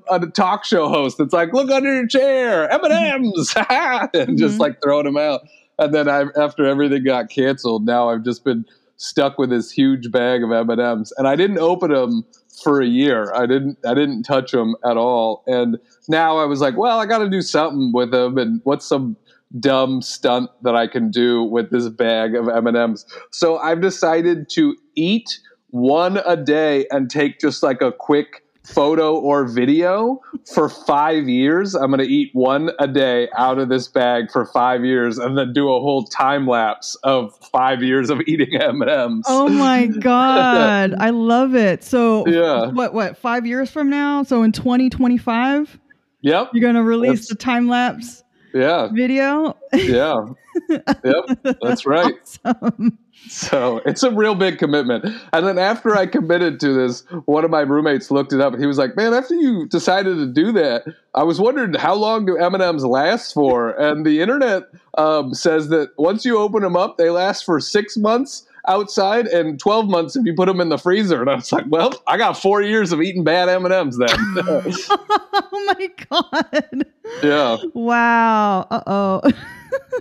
a, 0.09 0.15
a 0.19 0.27
talk 0.27 0.63
show 0.63 0.87
host 0.89 1.17
that's 1.17 1.33
like 1.33 1.51
look 1.53 1.71
under 1.71 1.93
your 1.93 2.07
chair 2.07 2.69
m&ms 2.71 3.53
and 3.69 4.37
just 4.37 4.57
Mhm. 4.57 4.59
like 4.59 4.81
throwing 4.83 5.05
them 5.05 5.17
out. 5.17 5.41
And 5.79 5.93
then 5.93 6.07
I, 6.07 6.25
after 6.37 6.65
everything 6.65 7.03
got 7.03 7.29
canceled 7.29 7.85
now 7.85 8.09
i've 8.09 8.23
just 8.23 8.43
been 8.43 8.65
stuck 8.97 9.39
with 9.39 9.49
this 9.49 9.71
huge 9.71 10.11
bag 10.11 10.43
of 10.43 10.51
m&ms 10.51 11.11
and 11.17 11.27
i 11.27 11.35
didn't 11.35 11.57
open 11.59 11.91
them 11.91 12.23
for 12.63 12.79
a 12.79 12.85
year. 12.85 13.33
I 13.33 13.47
didn't 13.47 13.79
i 13.83 13.95
didn't 13.95 14.21
touch 14.23 14.51
them 14.51 14.75
at 14.85 14.95
all. 14.97 15.43
And 15.47 15.79
now 16.07 16.37
i 16.37 16.45
was 16.45 16.61
like 16.61 16.77
well 16.77 16.99
i 16.99 17.07
got 17.07 17.17
to 17.17 17.29
do 17.29 17.41
something 17.41 17.91
with 17.91 18.11
them 18.11 18.37
and 18.37 18.61
what's 18.65 18.85
some 18.85 19.17
dumb 19.59 20.01
stunt 20.01 20.49
that 20.63 20.75
I 20.75 20.87
can 20.87 21.11
do 21.11 21.43
with 21.43 21.69
this 21.71 21.87
bag 21.89 22.35
of 22.35 22.47
M&Ms. 22.49 23.05
So 23.31 23.57
I've 23.57 23.81
decided 23.81 24.49
to 24.51 24.75
eat 24.95 25.39
one 25.69 26.17
a 26.25 26.35
day 26.37 26.85
and 26.91 27.09
take 27.09 27.39
just 27.39 27.63
like 27.63 27.81
a 27.81 27.91
quick 27.91 28.41
photo 28.63 29.15
or 29.19 29.45
video 29.45 30.21
for 30.53 30.69
5 30.69 31.27
years. 31.27 31.75
I'm 31.75 31.87
going 31.91 31.99
to 31.99 32.05
eat 32.11 32.29
one 32.33 32.69
a 32.79 32.87
day 32.87 33.27
out 33.37 33.59
of 33.59 33.67
this 33.67 33.89
bag 33.89 34.31
for 34.31 34.45
5 34.45 34.85
years 34.85 35.17
and 35.17 35.37
then 35.37 35.51
do 35.51 35.65
a 35.67 35.79
whole 35.81 36.05
time 36.05 36.47
lapse 36.47 36.95
of 37.03 37.37
5 37.51 37.83
years 37.83 38.09
of 38.09 38.21
eating 38.25 38.55
M&Ms. 38.55 39.25
Oh 39.27 39.49
my 39.49 39.87
god, 39.99 40.95
I 40.97 41.09
love 41.09 41.55
it. 41.55 41.83
So 41.83 42.25
Yeah. 42.25 42.67
what 42.71 42.93
what 42.93 43.17
5 43.17 43.45
years 43.45 43.69
from 43.69 43.89
now? 43.89 44.23
So 44.23 44.43
in 44.43 44.53
2025, 44.53 45.77
Yep. 46.21 46.51
you're 46.53 46.61
going 46.61 46.75
to 46.75 46.83
release 46.83 47.27
That's- 47.27 47.27
the 47.27 47.35
time 47.35 47.67
lapse 47.67 48.22
Yeah. 48.53 48.89
video? 48.93 49.57
Yeah. 49.73 50.25
Yep. 50.69 51.57
That's 51.63 51.83
right. 51.85 52.13
Awesome. 52.45 52.99
So 53.27 53.81
it's 53.85 54.03
a 54.03 54.11
real 54.11 54.35
big 54.35 54.59
commitment. 54.59 55.05
And 55.33 55.47
then 55.47 55.57
after 55.57 55.95
I 55.95 56.05
committed 56.05 56.59
to 56.59 56.73
this, 56.73 57.01
one 57.25 57.43
of 57.43 57.49
my 57.49 57.61
roommates 57.61 58.11
looked 58.11 58.33
it 58.33 58.39
up 58.39 58.53
and 58.53 58.61
he 58.61 58.67
was 58.67 58.77
like, 58.77 58.95
"Man, 58.95 59.13
after 59.15 59.33
you 59.33 59.67
decided 59.67 60.15
to 60.17 60.27
do 60.27 60.51
that, 60.51 60.83
I 61.15 61.23
was 61.23 61.39
wondering 61.39 61.73
how 61.73 61.95
long 61.95 62.25
do 62.27 62.37
M 62.37 62.53
and 62.53 62.61
M's 62.61 62.85
last 62.85 63.33
for?" 63.33 63.71
And 63.71 64.05
the 64.05 64.21
internet 64.21 64.63
um, 64.97 65.33
says 65.33 65.69
that 65.69 65.89
once 65.97 66.23
you 66.23 66.37
open 66.37 66.61
them 66.61 66.75
up, 66.75 66.97
they 66.97 67.09
last 67.09 67.45
for 67.45 67.59
six 67.59 67.97
months 67.97 68.47
outside 68.67 69.27
and 69.27 69.59
12 69.59 69.89
months 69.89 70.15
if 70.15 70.25
you 70.25 70.33
put 70.33 70.47
them 70.47 70.61
in 70.61 70.69
the 70.69 70.77
freezer. 70.77 71.21
And 71.21 71.29
I 71.29 71.35
was 71.35 71.51
like, 71.51 71.65
"Well, 71.67 71.93
I 72.07 72.17
got 72.17 72.33
four 72.37 72.61
years 72.61 72.91
of 72.91 73.01
eating 73.01 73.23
bad 73.23 73.49
M 73.49 73.65
and 73.65 73.73
M's 73.73 73.97
then." 73.97 74.09
oh 74.37 75.75
my 75.79 75.89
god. 76.09 76.85
yeah, 77.23 77.57
Wow. 77.73 78.67
Uh-oh. 78.69 79.21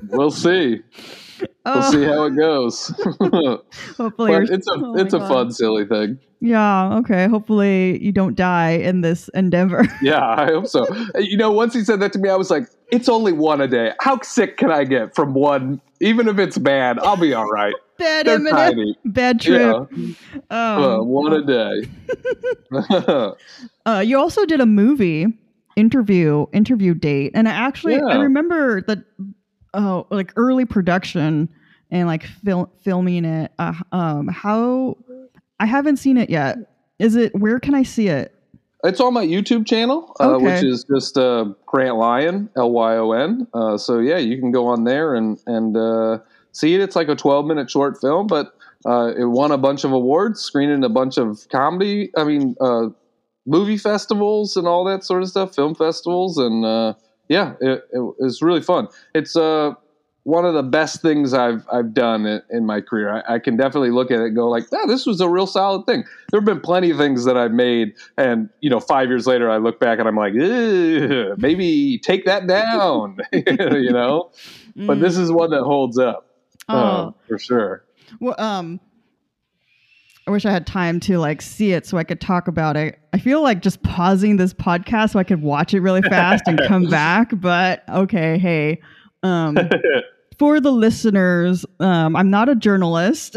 we'll 0.09 0.31
see. 0.31 0.83
We'll 1.65 1.75
Oh, 1.77 1.91
see 1.93 2.03
how 2.05 2.25
it 2.25 2.35
goes. 2.37 2.89
Hopefully 3.97 4.35
it's 4.51 4.67
a 4.67 4.73
oh 4.73 4.95
it's 4.97 5.15
a 5.15 5.19
God. 5.19 5.29
fun, 5.29 5.53
silly 5.53 5.85
thing. 5.87 6.19
Yeah, 6.41 6.97
okay. 6.99 7.29
Hopefully 7.29 8.03
you 8.03 8.11
don't 8.11 8.35
die 8.35 8.71
in 8.73 9.01
this 9.03 9.29
endeavor. 9.35 9.85
Yeah, 10.03 10.25
I 10.27 10.47
hope 10.47 10.67
so. 10.67 10.85
You 11.17 11.37
know, 11.37 11.53
once 11.53 11.73
he 11.73 11.85
said 11.85 12.01
that 12.01 12.13
to 12.15 12.19
me, 12.19 12.29
I 12.29 12.35
was 12.35 12.51
like, 12.51 12.65
it's 12.91 13.09
only 13.09 13.33
one 13.33 13.61
a 13.61 13.69
day. 13.69 13.93
How 14.01 14.21
sick 14.23 14.57
can 14.57 14.73
I 14.73 14.83
get 14.83 15.15
from 15.15 15.35
one? 15.35 15.81
Even 16.01 16.27
if 16.27 16.41
it's 16.41 16.59
bad, 16.59 16.99
I'll 16.99 17.17
be 17.17 17.33
all 17.33 17.49
right. 17.49 17.75
bad 17.99 18.27
They're 18.27 18.35
M&M. 18.35 18.53
tiny. 18.53 18.99
Bad 19.05 19.41
trip. 19.41 19.61
Yeah, 19.95 20.15
Um, 20.51 20.83
uh, 20.83 21.03
one 21.05 21.33
a 21.33 21.45
day. 21.47 23.35
Uh, 23.87 24.03
you 24.05 24.19
also 24.19 24.45
did 24.45 24.61
a 24.61 24.67
movie 24.67 25.27
interview 25.77 26.47
interview 26.53 26.95
date, 26.95 27.33
and 27.35 27.49
I 27.49 27.53
actually 27.53 28.01
I 28.01 28.17
remember 28.17 28.83
that 28.83 28.99
oh 29.75 30.07
like 30.11 30.33
early 30.37 30.65
production 30.65 31.49
and 31.91 32.07
like 32.09 32.25
fil- 32.25 32.73
filming 32.83 33.25
it. 33.25 33.53
Uh, 33.59 33.75
um, 33.93 34.29
how 34.29 34.97
I 35.61 35.67
haven't 35.67 35.97
seen 35.99 36.17
it 36.17 36.31
yet. 36.31 36.57
Is 36.99 37.17
it 37.17 37.35
where 37.35 37.59
can 37.61 37.75
I 37.75 37.83
see 37.83 38.09
it? 38.09 38.35
it's 38.85 39.01
on 39.01 39.15
my 39.15 39.25
YouTube 39.25 39.65
channel, 39.65 40.13
uh, 40.19 40.31
Okay. 40.33 40.45
which 40.45 40.65
is 40.65 40.85
just 40.93 41.17
uh, 41.17 41.45
Grant 41.67 41.97
Lyon, 41.99 42.51
L 42.57 42.73
Y 42.73 42.97
O 42.97 43.13
N. 43.13 43.47
Uh, 43.55 43.79
so 43.79 44.01
yeah, 44.01 44.19
you 44.19 44.39
can 44.41 44.51
go 44.51 44.67
on 44.67 44.85
there 44.85 45.15
and 45.15 45.39
and 45.47 45.77
uh, 45.77 46.19
see 46.53 46.75
it. 46.75 46.81
It's 46.81 46.97
like 46.97 47.09
a 47.09 47.15
12 47.15 47.47
minute 47.47 47.71
short 47.71 48.01
film, 48.01 48.27
but 48.27 48.55
uh, 48.85 49.13
it 49.17 49.27
won 49.27 49.53
a 49.53 49.59
bunch 49.59 49.85
of 49.85 49.93
awards, 49.93 50.41
screened 50.41 50.73
in 50.73 50.83
a 50.83 50.89
bunch 50.89 51.17
of 51.17 51.49
comedy. 51.49 52.11
I 52.17 52.25
mean, 52.25 52.57
uh, 52.61 52.89
movie 53.47 53.77
festivals 53.79 54.57
and 54.57 54.67
all 54.67 54.85
that 54.85 55.05
sort 55.05 55.23
of 55.23 55.29
stuff, 55.29 55.55
film 55.55 55.77
festivals, 55.77 56.37
and 56.39 56.65
uh, 56.65 56.95
yeah, 57.29 57.55
it, 57.61 57.85
it 57.93 57.99
was 58.19 58.43
really 58.43 58.61
fun. 58.61 58.89
It's 59.15 59.37
uh, 59.37 59.73
one 60.25 60.45
of 60.45 60.55
the 60.55 60.63
best 60.63 61.03
things 61.03 61.35
I've 61.35 61.67
I've 61.73 61.95
done 61.95 62.27
in, 62.27 62.43
in 62.51 62.67
my 62.67 62.81
career. 62.81 63.23
I, 63.29 63.35
I, 63.35 63.39
can 63.39 63.57
definitely 63.57 63.91
look 63.91 64.11
at 64.11 64.21
it 64.21 64.27
and 64.27 64.37
go 64.37 64.49
like, 64.49 64.65
"Yeah, 64.71 64.85
this 64.87 65.07
was 65.07 65.21
a 65.21 65.29
real 65.29 65.47
solid 65.47 65.87
thing." 65.87 66.05
There 66.31 66.41
have 66.41 66.45
been 66.45 66.61
plenty 66.61 66.91
of 66.91 66.99
things 66.99 67.25
that 67.25 67.37
I've 67.37 67.53
made, 67.53 67.95
and 68.17 68.49
you 68.61 68.71
know, 68.71 68.81
five 68.81 69.09
years 69.09 69.27
later, 69.27 69.51
I 69.51 69.57
look 69.57 69.81
back 69.81 69.99
and 69.99 70.07
I'm 70.09 70.17
like, 70.17 70.35
maybe 70.35 71.99
take 71.99 72.25
that 72.27 72.47
down, 72.47 73.19
you 73.33 73.93
know. 73.93 74.31
Mm. 74.77 74.87
But 74.87 75.01
this 75.01 75.17
is 75.17 75.31
one 75.33 75.51
that 75.51 75.63
holds 75.63 75.99
up 75.99 76.27
oh. 76.69 76.77
uh, 76.77 77.11
for 77.29 77.39
sure. 77.39 77.85
Well, 78.21 78.35
um, 78.39 78.81
I 80.27 80.31
wish 80.31 80.47
I 80.47 80.53
had 80.53 80.67
time 80.67 81.01
to 81.01 81.19
like 81.19 81.43
see 81.43 81.73
it 81.73 81.85
so 81.85 81.99
I 81.99 82.05
could 82.05 82.21
talk 82.21 82.47
about 82.47 82.77
it. 82.77 82.99
I 83.13 83.19
feel 83.19 83.43
like 83.43 83.61
just 83.61 83.83
pausing 83.83 84.37
this 84.37 84.55
podcast 84.55 85.11
so 85.11 85.19
I 85.19 85.25
could 85.25 85.43
watch 85.43 85.75
it 85.75 85.81
really 85.81 86.03
fast 86.03 86.45
and 86.47 86.61
come 86.69 86.87
back. 86.91 87.31
But 87.35 87.83
okay, 87.89 88.39
hey. 88.39 88.81
Um, 89.25 89.57
for 90.39 90.61
the 90.61 90.71
listeners, 90.71 91.67
um, 91.81 92.15
I'm 92.15 92.31
not 92.31 92.49
a 92.49 92.55
journalist. 92.55 93.37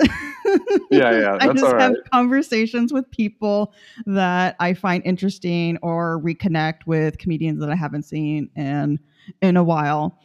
yeah, 0.92 1.12
yeah, 1.20 1.38
I 1.42 1.54
just 1.54 1.76
have 1.76 1.96
conversations 2.12 2.94
with 2.94 3.10
people 3.10 3.74
that 4.06 4.56
I 4.60 4.74
find 4.76 5.04
interesting 5.06 5.78
or 5.82 6.22
reconnect 6.22 6.86
with 6.86 7.18
comedians 7.18 7.60
that 7.62 7.70
I 7.70 7.76
haven't 7.76 8.04
seen 8.04 8.50
in 8.56 9.00
in 9.42 9.58
a 9.58 9.64
while. 9.64 10.20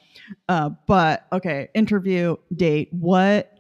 Uh, 0.49 0.71
but 0.87 1.27
okay, 1.33 1.69
interview 1.75 2.37
date. 2.55 2.89
What 2.93 3.59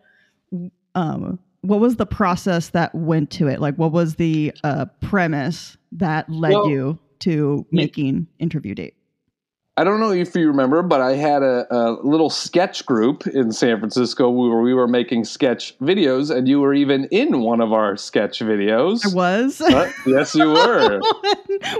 um, 0.95 1.39
what 1.63 1.81
was 1.81 1.97
the 1.97 2.07
process 2.07 2.71
that 2.71 2.95
went 2.95 3.31
to 3.33 3.49
it? 3.49 3.61
Like, 3.61 3.77
what 3.77 3.93
was 3.93 4.17
the 4.17 4.53
uh, 4.65 4.87
premise 5.01 5.77
that 5.93 6.29
led 6.29 6.53
well, 6.53 6.69
you 6.69 6.99
to 7.21 7.67
making 7.71 8.27
interview 8.39 8.75
date? 8.75 8.95
I 9.77 9.85
don't 9.85 10.01
know 10.01 10.11
if 10.11 10.35
you 10.35 10.47
remember, 10.47 10.83
but 10.83 11.01
I 11.01 11.15
had 11.15 11.43
a, 11.43 11.67
a, 11.75 11.93
little 12.03 12.29
sketch 12.29 12.85
group 12.85 13.27
in 13.27 13.51
San 13.51 13.79
Francisco 13.79 14.29
where 14.29 14.61
we 14.61 14.75
were 14.75 14.89
making 14.89 15.25
sketch 15.25 15.79
videos, 15.79 16.35
and 16.35 16.47
you 16.47 16.61
were 16.61 16.75
even 16.75 17.07
in 17.07 17.41
one 17.41 17.63
of 17.63 17.73
our 17.73 17.97
sketch 17.97 18.41
videos. 18.41 19.11
I 19.11 19.15
was. 19.15 19.63
Yes, 20.07 20.35
you 20.35 20.51
were. 20.53 21.01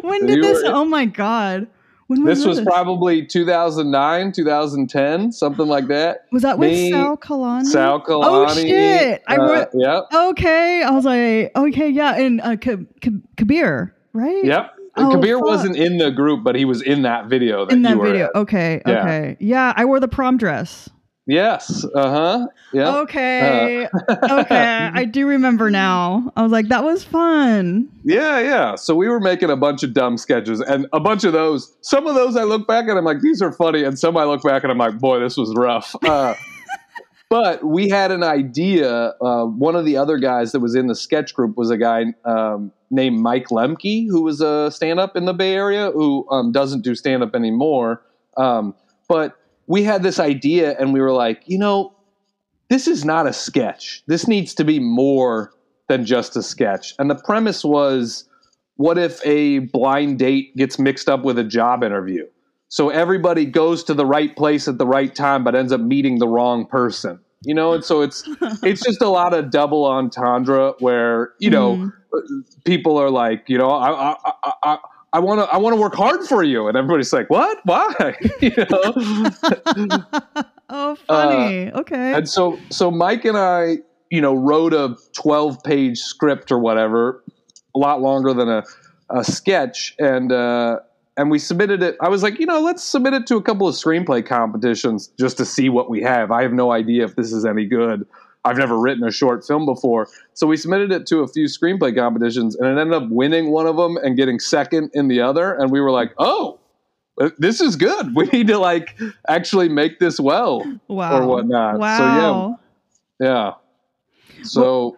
when 0.01 0.25
did 0.25 0.37
you 0.37 0.43
this? 0.43 0.63
oh 0.65 0.85
my 0.87 1.05
god! 1.05 1.67
When 2.11 2.25
was 2.25 2.39
this, 2.39 2.45
this 2.45 2.57
was 2.59 2.67
probably 2.67 3.25
2009, 3.25 4.33
2010, 4.33 5.31
something 5.31 5.69
like 5.69 5.87
that. 5.87 6.27
Was 6.33 6.43
that 6.43 6.59
with 6.59 6.73
Me, 6.73 6.91
Sal 6.91 7.17
Kalani? 7.17 7.67
Sal 7.67 8.01
Kalani. 8.01 8.25
Oh 8.25 8.53
shit! 8.53 9.23
I 9.29 9.37
uh, 9.37 9.67
yep. 9.73 10.03
Okay, 10.13 10.83
I 10.83 10.91
was 10.91 11.05
like, 11.05 11.53
okay, 11.55 11.89
yeah, 11.89 12.17
and 12.17 12.41
uh, 12.41 12.57
K- 12.57 12.85
K- 13.01 13.21
Kabir, 13.37 13.95
right? 14.13 14.45
Yep. 14.45 14.75
Oh, 14.97 15.13
Kabir 15.13 15.37
fuck. 15.37 15.47
wasn't 15.47 15.77
in 15.77 15.99
the 15.99 16.11
group, 16.11 16.43
but 16.43 16.57
he 16.57 16.65
was 16.65 16.83
in 16.83 17.03
that 17.03 17.27
video. 17.27 17.67
That 17.67 17.75
in 17.75 17.83
that 17.83 17.99
video, 17.99 18.25
at. 18.25 18.35
okay, 18.35 18.83
yeah. 18.85 19.03
okay, 19.03 19.37
yeah. 19.39 19.73
I 19.77 19.85
wore 19.85 20.01
the 20.01 20.09
prom 20.09 20.37
dress. 20.37 20.91
Yes. 21.31 21.87
Uh 21.95 22.11
huh. 22.11 22.47
Yeah. 22.73 22.97
Okay. 22.99 23.87
Uh. 23.87 24.17
okay. 24.41 24.91
I 24.93 25.05
do 25.05 25.29
remember 25.29 25.71
now. 25.71 26.33
I 26.35 26.43
was 26.43 26.51
like, 26.51 26.67
that 26.69 26.83
was 26.83 27.05
fun. 27.05 27.89
Yeah, 28.03 28.41
yeah. 28.41 28.75
So 28.75 28.97
we 28.97 29.09
were 29.09 29.21
making 29.21 29.49
a 29.49 29.57
bunch 29.57 29.85
of 29.85 29.95
dumb 29.95 30.19
sketches, 30.19 30.61
and 30.61 30.89
a 30.93 30.99
bunch 30.99 31.23
of 31.23 31.33
those. 31.33 31.73
Some 31.83 32.09
of 32.09 32.17
those 32.17 32.37
I 32.37 32.43
look 32.43 32.67
back 32.67 32.89
and 32.89 32.99
I'm 32.99 33.05
like, 33.05 33.21
these 33.21 33.41
are 33.41 33.53
funny, 33.53 33.85
and 33.85 33.97
some 33.97 34.17
I 34.17 34.25
look 34.25 34.43
back 34.43 34.65
and 34.65 34.73
I'm 34.73 34.79
like, 34.79 34.99
boy, 34.99 35.21
this 35.21 35.37
was 35.37 35.55
rough. 35.57 35.95
Uh, 36.11 36.35
but 37.29 37.63
we 37.65 37.89
had 37.89 38.11
an 38.11 38.25
idea. 38.25 39.15
Uh, 39.23 39.45
one 39.45 39.77
of 39.77 39.85
the 39.85 39.97
other 39.97 40.19
guys 40.19 40.51
that 40.51 40.59
was 40.59 40.75
in 40.75 40.89
the 40.89 40.97
sketch 40.97 41.33
group 41.33 41.57
was 41.57 41.71
a 41.71 41.77
guy 41.77 42.07
um, 42.25 42.73
named 42.91 43.21
Mike 43.21 43.47
Lemke, 43.51 44.09
who 44.09 44.23
was 44.23 44.41
a 44.41 44.69
stand-up 44.73 45.15
in 45.15 45.27
the 45.27 45.33
Bay 45.33 45.55
Area, 45.55 45.93
who 45.93 46.27
um, 46.31 46.51
doesn't 46.51 46.83
do 46.83 46.97
stand-up 46.97 47.37
anymore. 47.37 48.03
Um, 48.37 48.75
but 49.09 49.37
we 49.71 49.85
had 49.85 50.03
this 50.03 50.19
idea 50.19 50.77
and 50.81 50.93
we 50.93 51.01
were 51.01 51.13
like, 51.13 51.45
you 51.47 51.57
know, 51.57 51.95
this 52.71 52.89
is 52.89 53.05
not 53.05 53.29
a 53.29 53.33
sketch. 53.33 54.03
This 54.09 54.27
needs 54.27 54.53
to 54.55 54.65
be 54.65 54.81
more 54.81 55.53
than 55.89 56.05
just 56.05 56.35
a 56.37 56.43
sketch. 56.43 56.93
And 56.99 57.09
the 57.09 57.15
premise 57.15 57.65
was 57.65 58.29
what 58.77 58.99
if 58.99 59.25
a 59.25 59.61
blind 59.61 60.19
date 60.19 60.57
gets 60.57 60.81
mixed 60.81 61.09
up 61.09 61.23
with 61.23 61.39
a 61.39 61.45
job 61.45 61.85
interview? 61.85 62.27
So 62.69 62.89
everybody 62.89 63.45
goes 63.45 63.85
to 63.85 63.95
the 63.95 64.05
right 64.05 64.35
place 64.35 64.67
at 64.67 64.79
the 64.79 64.87
right 64.87 65.15
time 65.15 65.45
but 65.45 65.55
ends 65.55 65.71
up 65.71 65.81
meeting 65.81 66.19
the 66.19 66.27
wrong 66.27 66.67
person. 66.67 67.21
You 67.45 67.55
know, 67.55 67.73
and 67.73 67.85
so 67.85 68.01
it's 68.01 68.25
it's 68.65 68.83
just 68.83 69.01
a 69.01 69.09
lot 69.09 69.35
of 69.35 69.53
double 69.53 69.85
entendre 69.87 70.75
where, 70.81 71.31
you 71.39 71.49
know, 71.49 71.77
mm-hmm. 71.77 72.41
people 72.65 72.99
are 72.99 73.09
like, 73.09 73.45
you 73.47 73.57
know, 73.57 73.71
I 73.71 73.93
I 73.93 74.17
I, 74.43 74.53
I 74.65 74.79
want 75.19 75.41
to 75.41 75.53
I 75.53 75.57
want 75.57 75.75
to 75.75 75.81
work 75.81 75.95
hard 75.95 76.27
for 76.27 76.43
you, 76.43 76.69
and 76.69 76.77
everybody's 76.77 77.13
like, 77.13 77.29
"What? 77.31 77.59
Why?" 77.65 78.17
you 78.41 78.53
know. 78.57 78.95
oh, 80.71 80.95
funny. 81.07 81.71
Uh, 81.71 81.81
okay. 81.81 82.15
And 82.15 82.29
so 82.29 82.59
so 82.71 82.91
Mike 82.91 83.25
and 83.25 83.37
I, 83.37 83.79
you 84.11 84.21
know, 84.21 84.35
wrote 84.35 84.73
a 84.73 84.97
twelve 85.13 85.63
page 85.65 85.99
script 85.99 86.53
or 86.53 86.59
whatever, 86.59 87.25
a 87.75 87.79
lot 87.79 88.01
longer 88.01 88.33
than 88.33 88.49
a, 88.49 88.63
a 89.11 89.25
sketch, 89.25 89.97
and 89.99 90.31
uh, 90.31 90.79
and 91.17 91.31
we 91.31 91.41
submitted 91.41 91.83
it. 91.83 91.97
I 92.01 92.09
was 92.09 92.23
like, 92.23 92.39
you 92.39 92.47
know, 92.47 92.61
let's 92.61 92.83
submit 92.83 93.15
it 93.15 93.27
to 93.27 93.37
a 93.37 93.43
couple 93.43 93.67
of 93.67 93.75
screenplay 93.75 94.25
competitions 94.25 95.11
just 95.19 95.37
to 95.39 95.45
see 95.45 95.69
what 95.69 95.91
we 95.91 96.01
have. 96.03 96.31
I 96.31 96.43
have 96.43 96.53
no 96.53 96.71
idea 96.71 97.05
if 97.05 97.17
this 97.17 97.33
is 97.33 97.45
any 97.45 97.67
good. 97.67 98.07
I've 98.45 98.57
never 98.57 98.79
written 98.79 99.05
a 99.05 99.11
short 99.11 99.47
film 99.47 99.67
before. 99.67 100.09
So 100.33 100.47
we 100.47 100.57
submitted 100.57 100.93
it 100.93 101.07
to 101.09 101.21
a 101.21 101.29
few 101.29 101.45
screenplay 101.45 101.95
competitions 101.95 102.57
and 102.57 102.67
it 102.67 102.81
ended 102.81 102.95
up 102.95 103.09
winning 103.11 103.51
one 103.51 103.67
of 103.67 103.77
them 103.77 103.97
and 103.99 104.17
getting 104.17 104.39
second 104.39 104.91
in 104.95 105.09
the 105.09 105.21
other. 105.21 105.53
And 105.53 105.71
we 105.71 105.81
were 105.81 105.91
like, 105.91 106.13
oh, 106.19 106.59
this 107.39 107.61
is 107.61 107.77
good. 107.77 108.15
We 108.15 108.27
need 108.27 108.47
to 108.47 108.59
like 108.59 108.99
actually 109.29 109.69
make 109.69 109.99
this 109.99 110.19
well 110.19 110.65
wow. 110.89 111.19
or 111.19 111.27
whatnot. 111.27 111.79
Wow. 111.79 112.59
So 113.19 113.27
yeah. 113.27 113.29
Yeah. 113.29 114.45
So 114.45 114.63
well, 114.63 114.97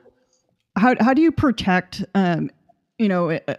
how, 0.77 0.95
how 1.01 1.15
do 1.15 1.21
you 1.21 1.33
protect, 1.33 2.05
um, 2.15 2.51
you 2.99 3.09
know, 3.09 3.31
uh, 3.33 3.55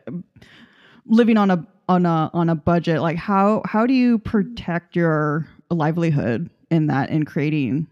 living 1.05 1.35
on 1.35 1.51
a, 1.51 1.67
on 1.89 2.05
a, 2.05 2.31
on 2.33 2.47
a 2.47 2.55
budget? 2.55 3.01
Like 3.01 3.17
how, 3.17 3.61
how 3.65 3.85
do 3.85 3.93
you 3.93 4.17
protect 4.19 4.95
your 4.95 5.49
livelihood 5.69 6.49
in 6.71 6.87
that 6.87 7.09
in 7.09 7.25
creating 7.25 7.87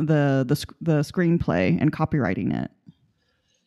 the 0.00 0.44
the 0.46 0.66
the 0.80 1.00
screenplay 1.00 1.80
and 1.80 1.92
copywriting 1.92 2.54
it? 2.62 2.70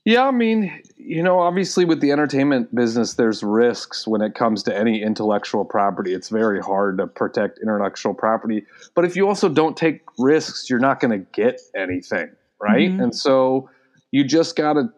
Yeah, 0.04 0.28
I 0.28 0.32
mean, 0.32 0.82
you 0.98 1.22
know, 1.22 1.40
obviously 1.40 1.86
with 1.86 2.02
the 2.02 2.12
entertainment 2.12 2.74
business, 2.74 3.14
there's 3.14 3.44
risks 3.44 4.08
when 4.08 4.22
it 4.22 4.34
comes 4.34 4.64
to 4.64 4.76
any 4.76 5.04
intellectual 5.04 5.64
property. 5.64 6.14
It's 6.14 6.30
very 6.30 6.60
hard 6.60 6.98
to 6.98 7.06
protect 7.06 7.60
intellectual 7.60 8.16
property. 8.16 8.66
But 8.96 9.06
if 9.06 9.16
you 9.16 9.28
also 9.28 9.48
don't 9.48 9.78
take 9.78 10.02
risks, 10.18 10.72
you're 10.72 10.80
not 10.80 11.00
going 11.02 11.12
to 11.12 11.24
get 11.34 11.62
anything, 11.76 12.32
right? 12.60 12.90
Mm-hmm. 12.90 13.00
And 13.00 13.16
so 13.16 13.70
you 14.10 14.24
just 14.24 14.56
got 14.56 14.74
to 14.74 14.92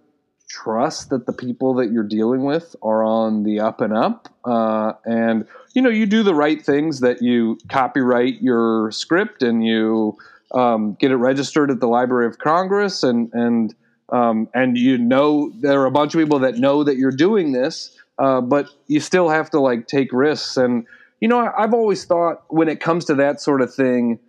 trust 0.49 1.09
that 1.09 1.25
the 1.25 1.33
people 1.33 1.73
that 1.73 1.91
you're 1.91 2.03
dealing 2.03 2.45
with 2.45 2.73
are 2.81 3.03
on 3.03 3.43
the 3.43 3.59
up 3.59 3.81
and 3.81 3.91
up. 3.91 4.29
Uh, 4.45 4.93
and, 5.03 5.45
you 5.73 5.81
know, 5.81 5.89
you 5.89 6.05
do 6.05 6.23
the 6.23 6.35
right 6.35 6.63
things 6.63 7.01
that 7.01 7.21
you 7.21 7.57
copyright 7.69 8.41
your 8.41 8.89
script 8.91 9.43
and 9.43 9.65
you 9.65 10.17
um, 10.53 10.95
get 10.99 11.11
it 11.11 11.15
registered 11.15 11.71
at 11.71 11.79
the 11.79 11.87
Library 11.87 12.27
of 12.27 12.37
Congress, 12.39 13.03
and 13.03 13.29
and 13.33 13.73
um, 14.11 14.47
and 14.53 14.77
you 14.77 14.97
know 14.97 15.51
there 15.61 15.81
are 15.81 15.85
a 15.85 15.91
bunch 15.91 16.13
of 16.13 16.19
people 16.19 16.39
that 16.39 16.55
know 16.55 16.83
that 16.83 16.97
you're 16.97 17.11
doing 17.11 17.51
this, 17.51 17.97
uh, 18.19 18.41
but 18.41 18.67
you 18.87 18.99
still 18.99 19.29
have 19.29 19.49
to 19.51 19.59
like 19.59 19.87
take 19.87 20.11
risks. 20.11 20.57
And 20.57 20.85
you 21.19 21.27
know, 21.27 21.51
I've 21.57 21.73
always 21.73 22.05
thought 22.05 22.43
when 22.49 22.67
it 22.67 22.79
comes 22.79 23.05
to 23.05 23.15
that 23.15 23.41
sort 23.41 23.61
of 23.61 23.73
thing, 23.73 24.19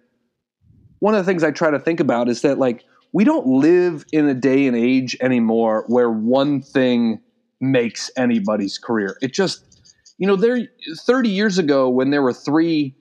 one 1.01 1.15
of 1.15 1.25
the 1.25 1.31
things 1.31 1.45
I 1.45 1.51
try 1.51 1.71
to 1.71 1.79
think 1.79 2.01
about 2.01 2.29
is 2.29 2.43
that 2.43 2.59
like 2.59 2.85
we 3.13 3.25
don't 3.25 3.47
live 3.47 4.05
in 4.13 4.29
a 4.29 4.35
day 4.35 4.67
and 4.67 4.77
age 4.77 5.17
anymore 5.21 5.85
where 5.89 6.11
one 6.11 6.63
thing 6.63 7.21
makes 7.61 8.11
anybody's 8.17 8.79
career. 8.79 9.17
It 9.21 9.33
just 9.33 9.75
you 10.19 10.27
know, 10.27 10.37
there 10.37 10.61
30 10.97 11.29
years 11.29 11.59
ago 11.59 11.89
when 11.89 12.11
there 12.11 12.23
were 12.23 12.33
three 12.33 12.95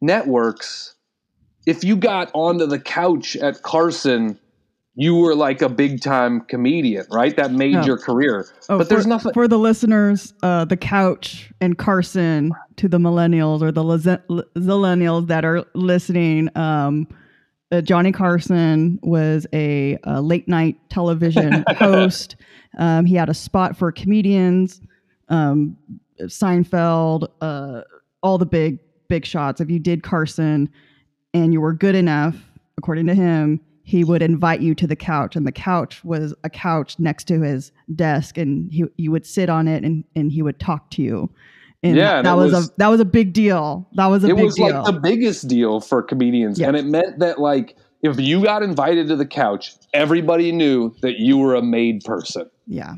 networks 0.00 0.94
if 1.68 1.84
you 1.84 1.96
got 1.96 2.30
onto 2.32 2.64
the 2.64 2.78
couch 2.78 3.36
at 3.36 3.62
Carson, 3.62 4.40
you 4.94 5.14
were 5.16 5.34
like 5.34 5.60
a 5.60 5.68
big 5.68 6.00
time 6.00 6.40
comedian, 6.40 7.04
right? 7.10 7.36
That 7.36 7.52
made 7.52 7.76
oh. 7.76 7.84
your 7.84 7.98
career. 7.98 8.48
Oh, 8.70 8.78
but 8.78 8.88
for, 8.88 8.94
there's 8.94 9.06
nothing 9.06 9.34
for 9.34 9.46
the 9.46 9.58
listeners. 9.58 10.32
Uh, 10.42 10.64
the 10.64 10.78
couch 10.78 11.52
and 11.60 11.76
Carson 11.76 12.52
to 12.76 12.88
the 12.88 12.96
millennials 12.96 13.60
or 13.60 13.70
the 13.70 13.82
millennials 14.56 15.26
that 15.26 15.44
are 15.44 15.62
listening. 15.74 16.48
Um, 16.56 17.06
uh, 17.70 17.82
Johnny 17.82 18.12
Carson 18.12 18.98
was 19.02 19.46
a, 19.52 19.98
a 20.04 20.22
late 20.22 20.48
night 20.48 20.78
television 20.88 21.66
host. 21.76 22.36
Um, 22.78 23.04
he 23.04 23.14
had 23.14 23.28
a 23.28 23.34
spot 23.34 23.76
for 23.76 23.92
comedians, 23.92 24.80
um, 25.28 25.76
Seinfeld, 26.18 27.28
uh, 27.42 27.82
all 28.22 28.38
the 28.38 28.46
big 28.46 28.78
big 29.08 29.26
shots. 29.26 29.60
If 29.60 29.70
you 29.70 29.78
did 29.78 30.02
Carson, 30.02 30.70
and 31.34 31.52
you 31.52 31.60
were 31.60 31.72
good 31.72 31.94
enough, 31.94 32.36
according 32.76 33.06
to 33.06 33.14
him, 33.14 33.60
he 33.82 34.04
would 34.04 34.22
invite 34.22 34.60
you 34.60 34.74
to 34.74 34.86
the 34.86 34.96
couch 34.96 35.34
and 35.36 35.46
the 35.46 35.52
couch 35.52 36.04
was 36.04 36.34
a 36.44 36.50
couch 36.50 36.98
next 36.98 37.24
to 37.24 37.40
his 37.40 37.72
desk 37.94 38.36
and 38.36 38.70
he 38.70 38.84
you 38.96 39.10
would 39.10 39.24
sit 39.24 39.48
on 39.48 39.66
it 39.66 39.82
and, 39.82 40.04
and 40.14 40.30
he 40.30 40.42
would 40.42 40.60
talk 40.60 40.90
to 40.90 41.00
you 41.02 41.30
And 41.82 41.96
Yeah, 41.96 42.18
and 42.18 42.26
that 42.26 42.36
was, 42.36 42.52
was- 42.52 42.68
a 42.68 42.72
that 42.76 42.88
was 42.88 43.00
a 43.00 43.04
big 43.06 43.32
deal. 43.32 43.88
That 43.94 44.06
was 44.08 44.24
a 44.24 44.28
big 44.28 44.36
deal. 44.36 44.36
it 44.36 44.40
big 44.40 44.44
was 44.46 44.54
deal. 44.56 44.82
like 44.82 44.84
the 44.94 45.00
biggest 45.00 45.48
deal 45.48 45.80
for 45.80 46.02
comedians 46.02 46.58
Yeah. 46.60 46.68
and 46.68 46.76
it 46.76 46.84
meant 46.84 47.18
that 47.20 47.38
like 47.40 47.76
if 48.02 48.20
you 48.20 48.42
got 48.44 48.62
invited 48.62 49.08
to 49.08 49.16
the 49.16 49.26
couch 49.26 49.74
everybody 49.94 50.52
knew 50.52 50.94
that 51.00 51.18
you 51.18 51.38
were 51.38 51.54
a 51.54 51.62
made 51.62 52.04
person 52.04 52.48
yeah, 52.66 52.92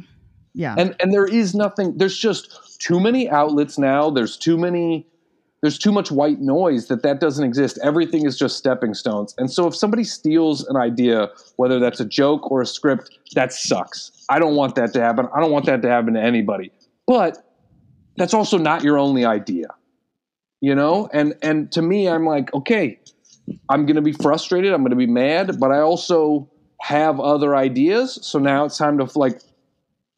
yeah, 0.55 0.75
and 0.77 0.97
and 0.99 1.13
there 1.13 1.25
is 1.27 1.55
nothing 1.55 1.97
there's 1.99 2.19
just 2.19 2.81
too 2.81 2.99
many 2.99 3.31
outlets 3.31 3.79
now 3.79 4.11
there's 4.11 4.37
too 4.37 4.59
many 4.59 5.07
there's 5.63 5.79
too 5.79 5.93
much 5.93 6.11
white 6.11 6.41
noise 6.41 6.89
that 6.89 7.03
that 7.03 7.21
doesn't 7.21 7.45
exist. 7.45 7.79
Everything 7.83 8.27
is 8.27 8.39
just 8.39 8.57
stepping 8.57 8.95
stones. 8.95 9.35
And 9.37 9.51
so 9.51 9.67
if 9.67 9.77
somebody 9.77 10.05
steals 10.05 10.67
an 10.69 10.77
idea 10.77 11.29
whether 11.57 11.79
that's 11.79 12.01
a 12.01 12.05
joke 12.05 12.51
or 12.51 12.63
a 12.63 12.67
script 12.67 13.19
that 13.35 13.53
sucks. 13.53 14.11
I 14.29 14.39
don't 14.39 14.57
want 14.57 14.75
that 14.77 14.93
to 14.95 15.01
happen. 15.01 15.29
I 15.35 15.41
don't 15.41 15.53
want 15.53 15.67
that 15.67 15.83
to 15.83 15.89
happen 15.89 16.15
to 16.15 16.21
anybody. 16.21 16.73
But 17.07 17.39
that's 18.17 18.35
also 18.35 18.59
not 18.59 18.83
your 18.83 18.99
only 18.99 19.25
idea 19.25 19.67
you 20.61 20.75
know? 20.75 21.09
And 21.13 21.35
and 21.43 21.73
to 21.73 21.83
me 21.83 22.09
i'm 22.09 22.27
like 22.27 22.53
okay 22.55 22.99
i'm 23.69 23.87
going 23.87 23.97
to 23.97 24.03
be 24.03 24.13
frustrated. 24.13 24.73
I'm 24.73 24.83
going 24.83 24.91
to 24.91 24.97
be 24.97 25.07
mad 25.07 25.59
but 25.59 25.73
i 25.73 25.81
also 25.81 26.49
have 26.81 27.21
other 27.21 27.55
ideas. 27.55 28.19
So 28.23 28.39
now 28.39 28.65
it's 28.65 28.79
time 28.79 28.99
to 28.99 29.19
like 29.19 29.41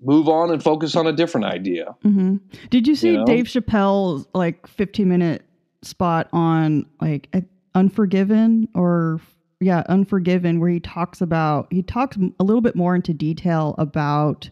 move 0.03 0.29
on 0.29 0.51
and 0.51 0.63
focus 0.63 0.97
on 0.97 1.07
a 1.07 1.13
different 1.13 1.47
idea 1.47 1.95
hmm 2.03 2.37
Did 2.71 2.87
you 2.87 2.95
see 2.95 3.13
You 3.13 3.19
know? 3.19 3.25
Dave 3.25 3.47
Chappelle's 3.47 4.27
like 4.35 4.67
15 4.67 5.09
minute 5.09 5.43
spot 5.83 6.29
on 6.33 6.87
like 7.01 7.29
Unforgiven 7.75 8.69
or 8.75 9.21
yeah, 9.61 9.85
Unforgiven, 9.89 10.59
where 10.59 10.71
he 10.71 10.81
talks 10.81 11.21
about 11.21 11.69
he 11.73 11.83
talks 11.83 12.17
a 12.41 12.45
little 12.45 12.61
bit 12.61 12.75
more 12.75 12.95
into 12.95 13.15
detail 13.15 13.75
about 13.79 14.51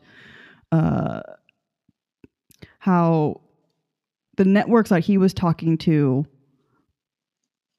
uh 0.73 1.21
how 2.79 3.41
the 4.37 4.45
networks 4.45 4.91
that 4.91 5.01
he 5.01 5.19
was 5.19 5.35
talking 5.35 5.77
to 5.79 6.25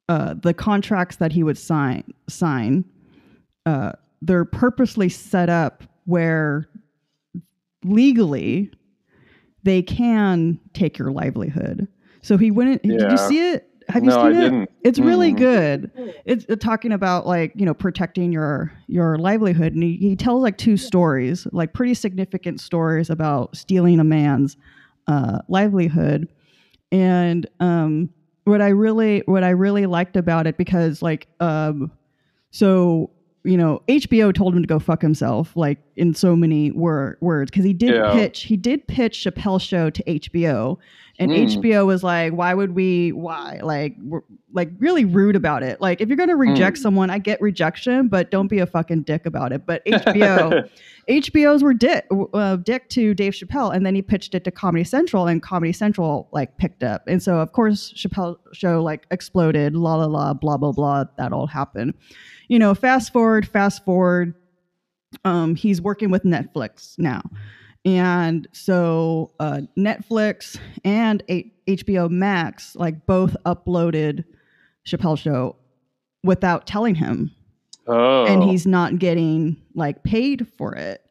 uh 0.10 0.36
the 0.42 0.54
contracts 0.54 1.16
that 1.16 1.32
he 1.32 1.42
would 1.42 1.58
sign 1.58 2.04
sign 2.28 2.84
uh 3.66 3.94
they're 4.22 4.46
purposely 4.46 5.08
set 5.10 5.50
up 5.50 5.84
where 6.06 6.68
legally 7.84 8.72
they 9.64 9.82
can 9.82 10.60
take 10.74 10.98
your 10.98 11.12
livelihood. 11.12 11.88
So 12.22 12.38
he 12.38 12.50
went. 12.52 12.82
in- 12.84 12.98
Did 12.98 13.12
you 13.12 13.18
see 13.18 13.52
it? 13.52 13.68
Have 13.90 14.04
you 14.04 14.10
No, 14.10 14.16
seen 14.18 14.26
I 14.26 14.30
it? 14.30 14.40
didn't. 14.40 14.70
It's 14.84 15.00
really 15.00 15.32
Mm. 15.34 15.38
good. 15.38 15.92
It's 16.26 16.46
uh, 16.50 16.56
talking 16.56 16.92
about 16.92 17.28
like 17.28 17.52
you 17.56 17.66
know 17.66 17.74
protecting 17.74 18.32
your 18.32 18.72
your 18.88 19.18
livelihood, 19.18 19.74
and 19.74 19.84
he, 19.84 19.98
he 19.98 20.16
tells 20.16 20.42
like 20.42 20.58
two 20.58 20.78
stories, 20.78 21.46
like 21.52 21.74
pretty 21.74 21.94
significant 21.94 22.60
stories 22.62 23.10
about 23.10 23.56
stealing 23.56 24.00
a 24.00 24.04
man's 24.04 24.58
uh, 25.08 25.40
livelihood. 25.48 26.28
And 26.92 27.48
um, 27.60 28.10
what 28.46 28.62
I 28.62 28.70
really 28.70 29.24
what 29.26 29.44
I 29.44 29.50
really 29.52 29.86
liked 29.86 30.16
about 30.16 30.48
it 30.48 30.58
because 30.58 31.02
like 31.02 31.28
um, 31.40 31.92
so 32.52 33.12
you 33.44 33.58
know 33.58 33.82
HBO 33.88 34.34
told 34.34 34.56
him 34.56 34.62
to 34.62 34.68
go 34.68 34.78
fuck 34.80 35.02
himself 35.02 35.56
like 35.56 35.80
in 35.96 36.14
so 36.14 36.36
many 36.36 36.72
wor- 36.72 37.18
words 37.22 37.50
because 37.50 37.66
he 37.66 37.74
did 37.74 37.96
Yeah. 37.96 38.12
pitch 38.14 38.44
he 38.44 38.56
did 38.56 38.86
pitch 38.88 39.24
Chappelle's 39.26 39.64
show 39.64 39.89
to 39.89 40.04
HBO 40.04 40.78
and 41.20 41.32
Mm. 41.32 41.48
HBO 41.62 41.86
was 41.88 42.04
like 42.04 42.34
why 42.34 42.54
would 42.54 42.76
we 42.76 43.12
why 43.12 43.60
like 43.64 43.96
we're 44.04 44.22
like 44.54 44.70
really 44.80 45.06
rude 45.06 45.36
about 45.36 45.64
it 45.64 45.82
like 45.82 46.02
if 46.02 46.08
you're 46.08 46.18
gonna 46.18 46.36
reject 46.36 46.78
Mm. 46.78 46.82
someone 46.82 47.10
I 47.10 47.18
get 47.18 47.42
rejection 47.42 48.10
but 48.10 48.30
don't 48.30 48.48
be 48.48 48.60
a 48.60 48.66
fucking 48.68 49.04
dick 49.04 49.26
about 49.26 49.52
it 49.54 49.66
but 49.66 49.84
HBO 49.86 50.70
HBO's 51.12 51.62
were 51.62 51.74
dick, 51.74 52.05
uh, 52.34 52.55
dick 52.55 52.88
to 52.89 53.14
Dave 53.14 53.34
Chappelle, 53.34 53.76
and 53.76 53.86
then 53.86 53.95
he 53.95 54.01
pitched 54.01 54.34
it 54.34 54.45
to 54.45 54.51
Comedy 54.51 54.86
Central, 54.86 55.28
and 55.28 55.41
Comedy 55.41 55.74
Central 55.74 56.30
like 56.32 56.57
picked 56.57 56.84
up, 56.84 57.03
and 57.05 57.22
so 57.22 57.39
of 57.39 57.51
course 57.51 57.93
Chappelle 57.93 58.38
show 58.53 58.82
like 58.82 59.07
exploded, 59.12 59.76
la 59.76 59.95
la 59.95 60.05
la, 60.05 60.34
blah 60.34 60.55
blah 60.55 60.72
blah. 60.72 61.03
That 61.18 61.34
all 61.34 61.47
happened. 61.47 61.95
You 62.47 62.59
know, 62.59 62.74
fast 62.74 63.12
forward, 63.12 63.45
fast 63.45 63.84
forward. 63.84 64.36
Um, 65.26 65.55
he's 65.55 65.82
working 65.82 66.12
with 66.12 66.24
Netflix 66.24 66.97
now, 66.97 67.24
and 67.84 68.47
so 68.53 69.34
uh, 69.41 69.62
Netflix 69.78 70.57
and 70.86 71.22
HBO 71.68 72.09
Max 72.09 72.74
like 72.78 73.05
both 73.05 73.36
uploaded 73.45 74.24
Chappelle 74.88 75.18
show 75.18 75.57
without 76.24 76.66
telling 76.66 76.95
him 76.95 77.32
oh 77.88 78.26
and 78.26 78.44
he's 78.44 78.66
not 78.66 79.00
getting 79.00 79.58
like 79.76 80.04
paid 80.04 80.48
for 80.58 80.76
it. 80.76 81.06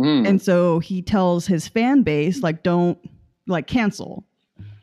Mm. 0.00 0.28
And 0.28 0.42
so 0.42 0.78
he 0.78 1.02
tells 1.02 1.46
his 1.46 1.66
fan 1.68 2.02
base 2.02 2.42
like 2.42 2.62
don't 2.62 2.98
like 3.46 3.66
cancel. 3.66 4.24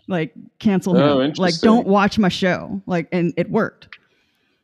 Like 0.07 0.33
cancel 0.59 0.97
Oh, 0.97 1.21
him. 1.21 1.33
Like 1.37 1.59
don't 1.61 1.87
watch 1.87 2.19
my 2.19 2.29
show. 2.29 2.81
Like 2.85 3.07
and 3.11 3.33
it 3.37 3.49
worked 3.49 3.89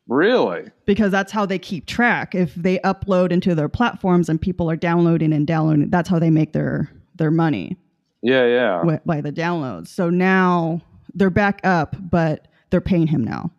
really 0.07 0.69
because 0.85 1.11
that's 1.11 1.31
how 1.31 1.45
they 1.45 1.57
keep 1.57 1.85
track. 1.85 2.35
If 2.35 2.53
they 2.55 2.79
upload 2.79 3.31
into 3.31 3.55
their 3.55 3.69
platforms 3.69 4.29
and 4.29 4.39
people 4.41 4.69
are 4.69 4.75
downloading 4.75 5.33
and 5.33 5.47
downloading, 5.47 5.89
that's 5.89 6.09
how 6.09 6.19
they 6.19 6.29
make 6.29 6.53
their 6.53 6.91
their 7.15 7.31
money 7.31 7.77
yeah 8.21 8.45
yeah 8.45 8.97
by 9.05 9.21
the 9.21 9.31
downloads. 9.31 9.87
So 9.87 10.09
now 10.09 10.81
they're 11.13 11.29
back 11.29 11.61
up, 11.63 11.95
but 11.99 12.47
they're 12.69 12.81
paying 12.81 13.07
him 13.07 13.23
now. 13.23 13.51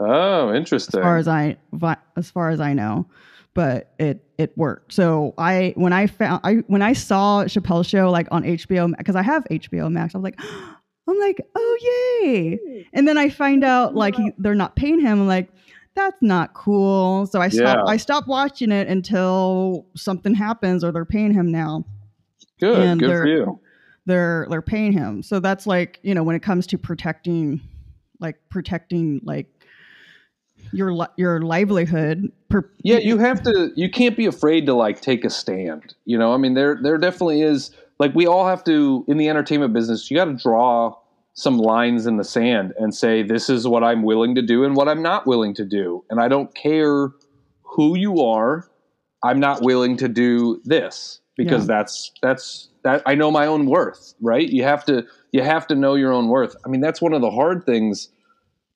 Oh 0.00 0.52
interesting. 0.54 0.98
as 1.00 1.04
far 1.04 1.16
as 1.18 1.28
I 1.28 1.56
as 2.16 2.30
far 2.30 2.50
as 2.50 2.60
I 2.60 2.72
know, 2.72 3.06
but 3.54 3.92
it 3.98 4.24
it 4.38 4.56
worked. 4.56 4.92
So 4.92 5.34
I 5.38 5.74
when 5.76 5.92
I 5.92 6.06
found 6.06 6.40
I 6.44 6.54
when 6.66 6.82
I 6.82 6.92
saw 6.94 7.44
Chappelle's 7.44 7.86
show 7.86 8.10
like 8.10 8.26
on 8.30 8.42
HBO 8.42 8.96
because 8.96 9.16
I 9.16 9.22
have 9.22 9.44
HBO 9.50 9.90
Max, 9.90 10.14
I'm 10.14 10.22
like. 10.22 10.40
I'm 11.08 11.18
like, 11.18 11.40
oh 11.56 12.20
yay! 12.22 12.86
And 12.92 13.08
then 13.08 13.18
I 13.18 13.30
find 13.30 13.64
out 13.64 13.96
like 13.96 14.14
he, 14.14 14.30
they're 14.38 14.54
not 14.54 14.76
paying 14.76 15.00
him. 15.00 15.22
I'm 15.22 15.26
like, 15.26 15.50
that's 15.96 16.18
not 16.22 16.54
cool. 16.54 17.26
So 17.26 17.40
I 17.40 17.48
stopped. 17.48 17.80
Yeah. 17.84 17.90
I 17.92 17.96
stopped 17.96 18.28
watching 18.28 18.70
it 18.70 18.86
until 18.86 19.86
something 19.96 20.34
happens 20.34 20.84
or 20.84 20.92
they're 20.92 21.04
paying 21.04 21.32
him 21.32 21.50
now. 21.50 21.84
good 22.60 22.78
and 22.78 23.00
good 23.00 23.10
they're- 23.10 23.22
for 23.22 23.28
you 23.28 23.60
They're 24.06 24.46
they're 24.50 24.62
paying 24.62 24.92
him. 24.92 25.24
So 25.24 25.40
that's 25.40 25.66
like 25.66 25.98
you 26.04 26.14
know 26.14 26.22
when 26.22 26.36
it 26.36 26.42
comes 26.42 26.64
to 26.68 26.78
protecting, 26.78 27.60
like 28.20 28.36
protecting 28.48 29.20
like 29.24 29.48
your 30.72 31.06
your 31.16 31.40
livelihood. 31.40 32.30
Per- 32.48 32.70
yeah 32.82 32.98
you 32.98 33.18
have 33.18 33.42
to 33.42 33.70
you 33.76 33.88
can't 33.90 34.16
be 34.16 34.26
afraid 34.26 34.66
to 34.66 34.74
like 34.74 35.00
take 35.00 35.24
a 35.24 35.30
stand 35.30 35.94
you 36.04 36.18
know 36.18 36.32
i 36.34 36.36
mean 36.36 36.54
there 36.54 36.78
there 36.82 36.98
definitely 36.98 37.42
is 37.42 37.70
like 38.00 38.12
we 38.14 38.26
all 38.26 38.44
have 38.46 38.64
to 38.64 39.04
in 39.06 39.18
the 39.18 39.28
entertainment 39.28 39.72
business 39.72 40.10
you 40.10 40.16
got 40.16 40.24
to 40.24 40.34
draw 40.34 40.92
some 41.34 41.58
lines 41.58 42.06
in 42.06 42.16
the 42.16 42.24
sand 42.24 42.72
and 42.78 42.92
say 42.92 43.22
this 43.22 43.48
is 43.48 43.68
what 43.68 43.84
i'm 43.84 44.02
willing 44.02 44.34
to 44.34 44.42
do 44.42 44.64
and 44.64 44.74
what 44.74 44.88
i'm 44.88 45.00
not 45.00 45.28
willing 45.28 45.54
to 45.54 45.64
do 45.64 46.04
and 46.10 46.20
i 46.20 46.26
don't 46.26 46.52
care 46.56 47.10
who 47.62 47.96
you 47.96 48.20
are 48.20 48.68
i'm 49.22 49.38
not 49.38 49.62
willing 49.62 49.96
to 49.96 50.08
do 50.08 50.60
this 50.64 51.20
because 51.36 51.68
Yeah. 51.68 51.76
that's 51.76 52.10
that's 52.20 52.68
that 52.82 53.00
i 53.06 53.14
know 53.14 53.30
my 53.30 53.46
own 53.46 53.66
worth 53.66 54.14
right 54.20 54.48
you 54.50 54.64
have 54.64 54.84
to 54.86 55.06
you 55.30 55.42
have 55.42 55.68
to 55.68 55.76
know 55.76 55.94
your 55.94 56.12
own 56.12 56.26
worth 56.26 56.56
i 56.66 56.68
mean 56.68 56.80
that's 56.80 57.00
one 57.00 57.12
of 57.12 57.20
the 57.20 57.30
hard 57.30 57.64
things 57.64 58.08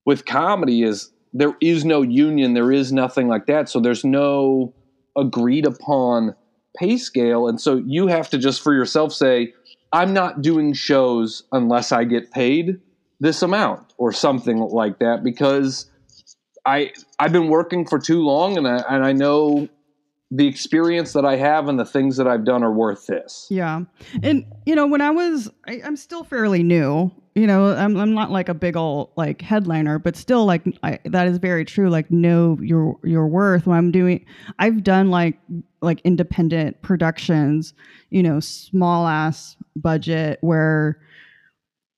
with 0.05 0.27
comedy 0.27 0.85
is 0.85 1.11
there 1.35 1.55
is 1.61 1.85
no 1.85 2.01
union 2.01 2.55
there 2.55 2.73
is 2.73 2.93
nothing 2.93 3.29
like 3.29 3.47
that. 3.47 3.69
So 3.69 3.81
there's 3.81 4.05
no 4.05 4.73
agreed 5.17 5.67
upon 5.67 6.35
pay 6.77 6.97
scale. 6.97 7.49
And 7.49 7.61
so 7.61 7.77
you 7.85 8.07
have 8.07 8.31
to 8.31 8.39
just 8.39 8.63
for 8.63 8.73
yourself 8.73 9.13
say 9.13 9.53
i'm 9.95 10.13
not 10.13 10.43
doing 10.43 10.75
shows 10.75 11.45
unless 11.53 11.93
i 11.93 12.05
get 12.05 12.31
paid 12.33 12.81
this 13.21 13.41
amount 13.41 13.95
or 13.97 14.13
something 14.13 14.59
like 14.59 14.99
that 14.99 15.23
because 15.23 15.91
i 16.67 16.93
i've 17.19 17.33
been 17.33 17.49
working 17.49 17.87
for 17.87 17.99
too 17.99 18.21
long 18.23 18.59
and 18.59 18.67
i 18.69 18.83
and 18.91 19.05
i 19.05 19.13
know 19.13 19.69
the 20.37 20.47
experience 20.47 21.13
that 21.13 21.25
i 21.25 21.37
have 21.37 21.69
and 21.69 21.79
the 21.79 21.85
things 21.85 22.17
that 22.17 22.27
i've 22.27 22.45
done 22.45 22.63
are 22.65 22.73
worth 22.73 23.07
this 23.07 23.47
Yeah. 23.51 23.83
And, 24.23 24.45
you 24.67 24.75
know, 24.75 24.87
when 24.87 25.01
I 25.01 25.11
was, 25.11 25.51
I, 25.69 25.81
I'm 25.85 25.97
still 25.97 26.25
fairly 26.25 26.63
new. 26.63 27.11
You 27.35 27.47
know, 27.47 27.75
I'm, 27.75 27.97
I'm 27.97 28.15
not 28.15 28.31
like 28.31 28.49
a 28.49 28.55
big 28.55 28.77
old 28.77 29.11
like 29.17 29.43
headliner, 29.43 29.99
but 29.99 30.17
still 30.17 30.45
like 30.47 30.63
I, 30.83 30.99
that 31.05 31.27
is 31.27 31.39
very 31.39 31.65
true. 31.65 31.91
Like 31.91 32.11
know 32.11 32.57
your 32.63 32.97
your 33.03 33.27
worth. 33.27 33.67
When 33.67 33.77
I'm 33.77 33.91
doing, 33.91 34.25
I've 34.61 34.83
done 34.85 35.11
like 35.11 35.37
like 35.83 36.01
independent 36.05 36.81
productions, 36.83 37.75
you 38.11 38.23
know, 38.23 38.39
small 38.41 39.07
ass 39.09 39.57
budget 39.77 40.39
where 40.43 41.01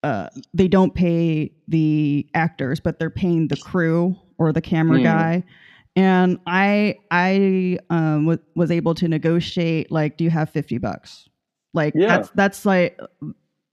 uh, 0.03 0.29
they 0.55 0.69
don't 0.69 0.95
pay 0.95 1.53
the 1.69 2.27
actors, 2.35 2.81
but 2.81 2.99
they're 2.99 3.11
paying 3.11 3.49
the 3.49 3.57
crew 3.57 4.17
or 4.39 4.53
the 4.53 4.63
camera 4.63 4.99
Hmm. 4.99 5.05
guy. 5.05 5.45
And 5.97 6.39
I 6.47 6.97
I 7.11 7.79
um, 7.91 8.27
w- 8.27 8.39
was 8.55 8.71
able 8.71 8.95
to 8.97 9.09
negotiate 9.09 9.91
like, 9.91 10.17
do 10.19 10.25
you 10.25 10.31
have 10.31 10.51
fifty 10.51 10.79
bucks? 10.79 11.29
Like 11.73 11.95
Yeah. 11.97 12.09
that's 12.09 12.31
that's 12.35 12.67
like 12.67 13.01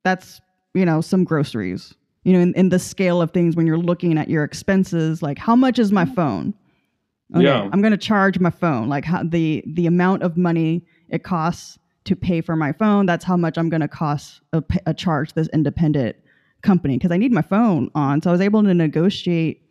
that's 0.04 0.42
you 0.74 0.86
know 0.86 1.02
some 1.02 1.24
groceries. 1.26 1.94
You 2.24 2.32
know, 2.34 2.40
in, 2.40 2.54
in 2.54 2.70
the 2.70 2.80
scale 2.80 3.22
of 3.22 3.32
things 3.32 3.58
when 3.58 3.68
you're 3.68 3.78
looking 3.78 4.18
at 4.18 4.30
your 4.30 4.46
expenses, 4.46 5.22
like 5.22 5.38
how 5.38 5.58
much 5.58 5.78
is 5.78 5.92
my 5.92 6.06
phone? 6.06 6.54
Okay, 7.36 7.44
Yeah. 7.44 7.70
I'm 7.74 7.82
going 7.82 7.92
to 7.92 7.98
charge 7.98 8.40
my 8.40 8.50
phone. 8.50 8.88
Like 8.88 9.04
how, 9.04 9.24
the 9.24 9.62
the 9.68 9.88
amount 9.88 10.24
of 10.24 10.38
money 10.38 10.86
it 11.10 11.24
costs 11.24 11.78
to 12.06 12.16
pay 12.16 12.40
for 12.42 12.56
my 12.56 12.72
phone. 12.72 13.06
That's 13.06 13.26
how 13.26 13.36
much 13.36 13.58
I'm 13.58 13.68
going 13.70 13.82
to 13.82 13.88
cost 13.90 14.40
a, 14.54 14.64
a 14.86 14.94
charge 14.94 15.34
this 15.34 15.50
independent 15.54 16.16
company 16.62 16.98
because 16.98 17.12
I 17.12 17.18
need 17.18 17.34
my 17.34 17.42
phone 17.42 17.90
on. 17.96 18.22
So 18.22 18.30
I 18.30 18.32
was 18.32 18.42
able 18.42 18.64
to 18.64 18.74
negotiate 18.74 19.62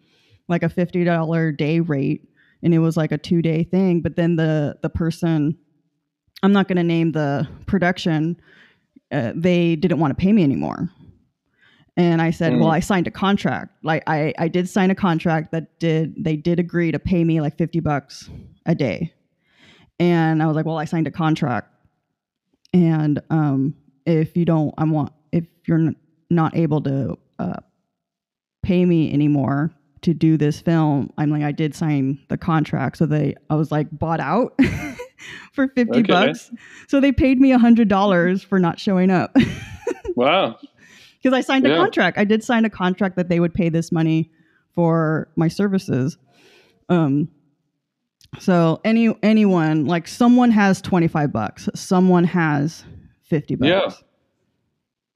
like 0.48 0.62
a 0.62 0.68
fifty 0.68 1.04
dollar 1.04 1.52
day 1.52 1.80
rate, 1.80 2.28
and 2.62 2.72
it 2.74 2.78
was 2.78 2.96
like 2.96 3.12
a 3.12 3.18
two 3.18 3.42
day 3.42 3.64
thing. 3.64 4.00
But 4.00 4.16
then 4.16 4.36
the 4.36 4.78
the 4.82 4.88
person, 4.90 5.56
I'm 6.42 6.52
not 6.52 6.68
going 6.68 6.76
to 6.76 6.82
name 6.84 7.12
the 7.12 7.48
production, 7.66 8.40
uh, 9.10 9.32
they 9.34 9.76
didn't 9.76 9.98
want 9.98 10.10
to 10.16 10.20
pay 10.20 10.32
me 10.32 10.42
anymore. 10.42 10.90
And 11.96 12.22
I 12.22 12.30
said, 12.30 12.54
Mm. 12.54 12.60
well, 12.60 12.70
I 12.70 12.80
signed 12.80 13.06
a 13.06 13.10
contract. 13.10 13.72
Like 13.82 14.02
I, 14.06 14.32
I 14.38 14.48
did 14.48 14.66
sign 14.68 14.90
a 14.90 14.94
contract 14.94 15.52
that 15.52 15.78
did 15.78 16.14
they 16.24 16.36
did 16.36 16.58
agree 16.58 16.90
to 16.92 16.98
pay 16.98 17.22
me 17.22 17.40
like 17.40 17.58
50 17.58 17.80
bucks 17.80 18.30
a 18.64 18.74
day. 18.74 19.12
And 20.00 20.42
I 20.42 20.46
was 20.46 20.56
like, 20.56 20.64
well, 20.64 20.78
I 20.78 20.86
signed 20.86 21.06
a 21.06 21.10
contract. 21.10 21.68
And 22.72 23.20
um, 23.28 23.74
if 24.06 24.36
you 24.36 24.44
don't, 24.46 24.72
I 24.78 24.84
want 24.84 25.12
if 25.32 25.44
you're 25.68 25.78
n- 25.78 25.96
not 26.30 26.56
able 26.56 26.80
to 26.82 27.18
uh, 27.38 27.60
pay 28.62 28.84
me 28.86 29.12
anymore 29.12 29.70
to 30.02 30.12
do 30.14 30.36
this 30.36 30.60
film, 30.60 31.12
I'm 31.18 31.30
like, 31.30 31.42
I 31.42 31.52
did 31.52 31.74
sign 31.74 32.18
the 32.28 32.36
contract. 32.36 32.98
So 32.98 33.06
they, 33.06 33.34
I 33.50 33.54
was 33.54 33.70
like 33.72 33.88
bought 33.90 34.20
out 34.20 34.58
for 35.52 35.68
50 35.68 36.00
Okay. 36.00 36.02
bucks. 36.02 36.50
So 36.88 37.00
they 37.00 37.12
paid 37.12 37.40
me 37.40 37.52
a 37.52 37.58
hundred 37.58 37.88
dollars 37.88 38.42
for 38.42 38.58
not 38.58 38.78
showing 38.80 39.10
up. 39.10 39.34
Wow. 40.14 40.58
because 41.22 41.32
I 41.34 41.40
signed 41.40 41.66
a 41.66 41.74
contract. 41.74 42.18
I 42.18 42.24
did 42.24 42.44
sign 42.44 42.66
a 42.66 42.70
contract 42.70 43.16
that 43.16 43.30
they 43.30 43.40
would 43.40 43.54
pay 43.54 43.70
this 43.70 43.90
money 43.90 44.30
for 44.74 45.28
my 45.36 45.48
services. 45.48 46.18
Um, 46.90 47.28
so 48.38 48.80
any 48.84 49.14
anyone 49.22 49.86
like 49.86 50.06
someone 50.06 50.50
has 50.50 50.82
twenty 50.82 51.08
five 51.08 51.32
bucks, 51.32 51.68
someone 51.74 52.24
has 52.24 52.84
fifty 53.22 53.54
bucks. 53.54 54.02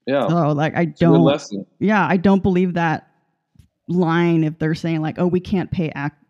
Yeah. 0.07 0.21
Yeah. 0.21 0.27
So 0.29 0.51
like 0.53 0.75
I 0.75 0.81
It's 0.83 1.01
a 1.01 1.05
good 1.05 1.11
don't, 1.13 1.21
lesson. 1.23 1.65
yeah, 1.79 2.07
I 2.07 2.17
don't 2.17 2.41
believe 2.41 2.73
that 2.73 3.11
line 3.87 4.43
if 4.43 4.57
they're 4.59 4.75
saying 4.75 5.01
like, 5.01 5.19
oh, 5.19 5.27
we 5.27 5.39
can't 5.39 5.71
pay 5.71 5.91
act- 5.91 6.23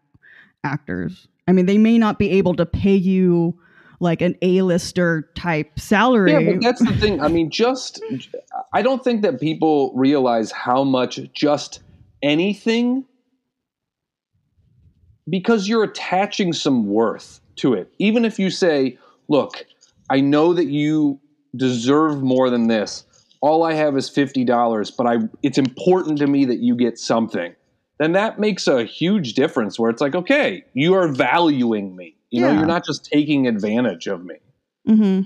actors. 0.63 1.27
I 1.47 1.53
mean, 1.53 1.65
they 1.65 1.77
may 1.77 1.97
not 1.97 2.19
be 2.19 2.31
able 2.31 2.55
to 2.55 2.65
pay 2.65 2.95
you 2.95 3.57
like 3.99 4.21
an 4.21 4.35
A-lister 4.41 5.29
type 5.35 5.79
salary. 5.79 6.31
Yeah, 6.31 6.51
but 6.51 6.61
that's 6.61 6.85
the 6.85 6.95
thing. 6.97 7.21
I 7.21 7.29
mean, 7.29 7.49
just 7.49 8.01
I 8.73 8.81
don't 8.81 9.03
think 9.03 9.21
that 9.23 9.39
people 9.39 9.91
realize 9.95 10.51
how 10.51 10.83
much 10.83 11.19
just 11.33 11.81
anything 12.21 13.05
because 15.29 15.67
you're 15.67 15.83
attaching 15.83 16.53
some 16.53 16.87
worth 16.87 17.39
to 17.57 17.73
it. 17.73 17.91
Even 17.97 18.23
if 18.23 18.37
you 18.37 18.49
say, 18.49 18.99
"Look, 19.29 19.65
I 20.09 20.21
know 20.21 20.53
that 20.53 20.67
you 20.67 21.19
deserve 21.55 22.21
more 22.21 22.49
than 22.49 22.67
this. 22.67 23.05
All 23.41 23.63
I 23.63 23.73
have 23.73 23.97
is 23.97 24.09
$50, 24.09 24.91
but 24.97 25.07
I 25.07 25.17
it's 25.43 25.57
important 25.57 26.17
to 26.19 26.27
me 26.27 26.45
that 26.45 26.59
you 26.59 26.75
get 26.75 26.97
something." 26.97 27.55
Then 27.99 28.11
that 28.11 28.39
makes 28.39 28.67
a 28.67 28.83
huge 28.83 29.33
difference 29.33 29.79
where 29.79 29.89
it's 29.89 30.01
like, 30.01 30.15
"Okay, 30.15 30.63
you 30.73 30.93
are 30.93 31.07
valuing 31.07 31.95
me." 31.95 32.15
You 32.29 32.41
know, 32.41 32.51
you're 32.51 32.65
not 32.65 32.85
just 32.85 33.05
taking 33.05 33.47
advantage 33.47 34.07
of 34.07 34.23
me. 34.25 34.35
hmm 34.85 35.21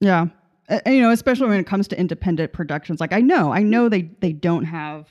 Yeah. 0.00 0.26
Uh, 0.68 0.78
you 0.86 1.00
know, 1.00 1.10
especially 1.10 1.48
when 1.48 1.58
it 1.58 1.66
comes 1.66 1.88
to 1.88 1.98
independent 1.98 2.52
productions. 2.52 3.00
Like 3.00 3.12
I 3.12 3.20
know, 3.20 3.52
I 3.52 3.62
know 3.62 3.88
they 3.88 4.02
they 4.20 4.32
don't 4.32 4.64
have 4.64 5.08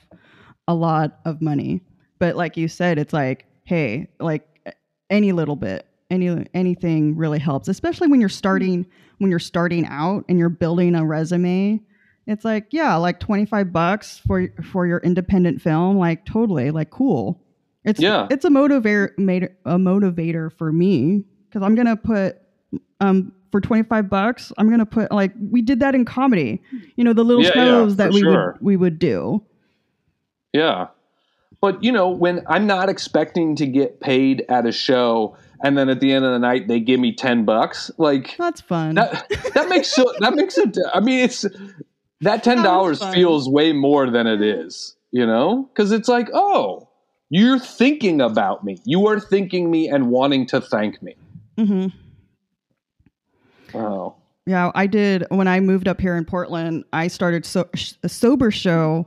a 0.66 0.74
lot 0.74 1.12
of 1.24 1.42
money, 1.42 1.82
but 2.18 2.36
like 2.36 2.56
you 2.56 2.68
said, 2.68 2.98
it's 2.98 3.12
like, 3.12 3.46
hey, 3.64 4.08
like 4.18 4.42
any 5.10 5.32
little 5.32 5.56
bit, 5.56 5.86
any 6.10 6.46
anything 6.54 7.16
really 7.16 7.38
helps, 7.38 7.68
especially 7.68 8.08
when 8.08 8.20
you're 8.20 8.28
starting 8.28 8.86
when 9.18 9.30
you're 9.30 9.38
starting 9.38 9.86
out 9.86 10.24
and 10.28 10.38
you're 10.38 10.48
building 10.48 10.94
a 10.94 11.04
resume. 11.04 11.80
It's 12.26 12.44
like, 12.44 12.66
yeah, 12.70 12.94
like 12.96 13.18
25 13.20 13.72
bucks 13.72 14.18
for 14.26 14.48
for 14.62 14.86
your 14.86 14.98
independent 14.98 15.60
film, 15.60 15.98
like 15.98 16.24
totally, 16.24 16.70
like 16.70 16.90
cool. 16.90 17.40
It's 17.84 18.00
Yeah. 18.00 18.28
it's 18.30 18.44
a 18.44 18.48
motivator 18.48 19.10
a 19.64 19.76
motivator 19.76 20.52
for 20.56 20.72
me 20.72 21.24
cuz 21.52 21.62
I'm 21.62 21.74
going 21.74 21.88
to 21.88 21.96
put 21.96 22.38
um 23.00 23.32
for 23.50 23.60
25 23.60 24.08
bucks, 24.08 24.52
I'm 24.56 24.68
going 24.68 24.78
to 24.78 24.86
put 24.86 25.10
like 25.12 25.32
we 25.50 25.62
did 25.62 25.80
that 25.80 25.94
in 25.94 26.04
comedy. 26.04 26.62
You 26.96 27.04
know, 27.04 27.12
the 27.12 27.24
little 27.24 27.42
Yeah, 27.42 27.50
yeah, 27.56 27.64
shows 27.64 27.96
that 27.96 28.12
we 28.12 28.20
sure. 28.20 28.52
would 28.52 28.64
we 28.64 28.76
would 28.76 28.98
do. 29.00 29.42
Yeah. 30.52 30.88
But 31.60 31.82
you 31.82 31.92
know, 31.92 32.08
when 32.08 32.42
I'm 32.46 32.66
not 32.66 32.88
expecting 32.88 33.56
to 33.56 33.66
get 33.66 34.00
paid 34.00 34.44
at 34.48 34.66
a 34.66 34.72
show 34.72 35.36
and 35.64 35.76
then 35.78 35.88
at 35.88 36.00
the 36.00 36.12
end 36.12 36.24
of 36.24 36.32
the 36.32 36.38
night 36.38 36.66
they 36.68 36.80
give 36.80 36.98
me 37.00 37.12
10 37.14 37.44
bucks, 37.44 37.90
like 37.98 38.36
That's 38.38 38.60
fun. 38.60 38.94
that 38.94 39.28
that 39.54 39.68
makes 39.68 39.88
so 39.88 40.12
that 40.20 40.34
makes 40.34 40.56
it 40.58 40.76
I 40.94 41.00
mean 41.00 41.20
it's 41.20 41.44
that 42.22 42.42
$10 42.44 43.12
feels 43.14 43.48
way 43.48 43.72
more 43.72 44.10
than 44.10 44.26
it 44.26 44.40
is, 44.40 44.96
you 45.10 45.26
know? 45.26 45.68
Cuz 45.74 45.92
it's 45.92 46.08
like, 46.08 46.28
"Oh, 46.32 46.88
you're 47.30 47.58
thinking 47.58 48.20
about 48.20 48.64
me. 48.64 48.78
You 48.84 49.06
are 49.06 49.20
thinking 49.20 49.70
me 49.70 49.88
and 49.88 50.08
wanting 50.10 50.46
to 50.46 50.60
thank 50.60 51.02
me." 51.02 51.14
hmm 51.58 51.86
Oh. 53.74 54.14
Yeah, 54.46 54.72
I 54.74 54.86
did 54.86 55.24
when 55.30 55.46
I 55.48 55.60
moved 55.60 55.86
up 55.86 56.00
here 56.00 56.16
in 56.16 56.24
Portland. 56.24 56.84
I 56.92 57.08
started 57.08 57.46
so, 57.46 57.68
a 58.02 58.08
sober 58.08 58.50
show, 58.50 59.06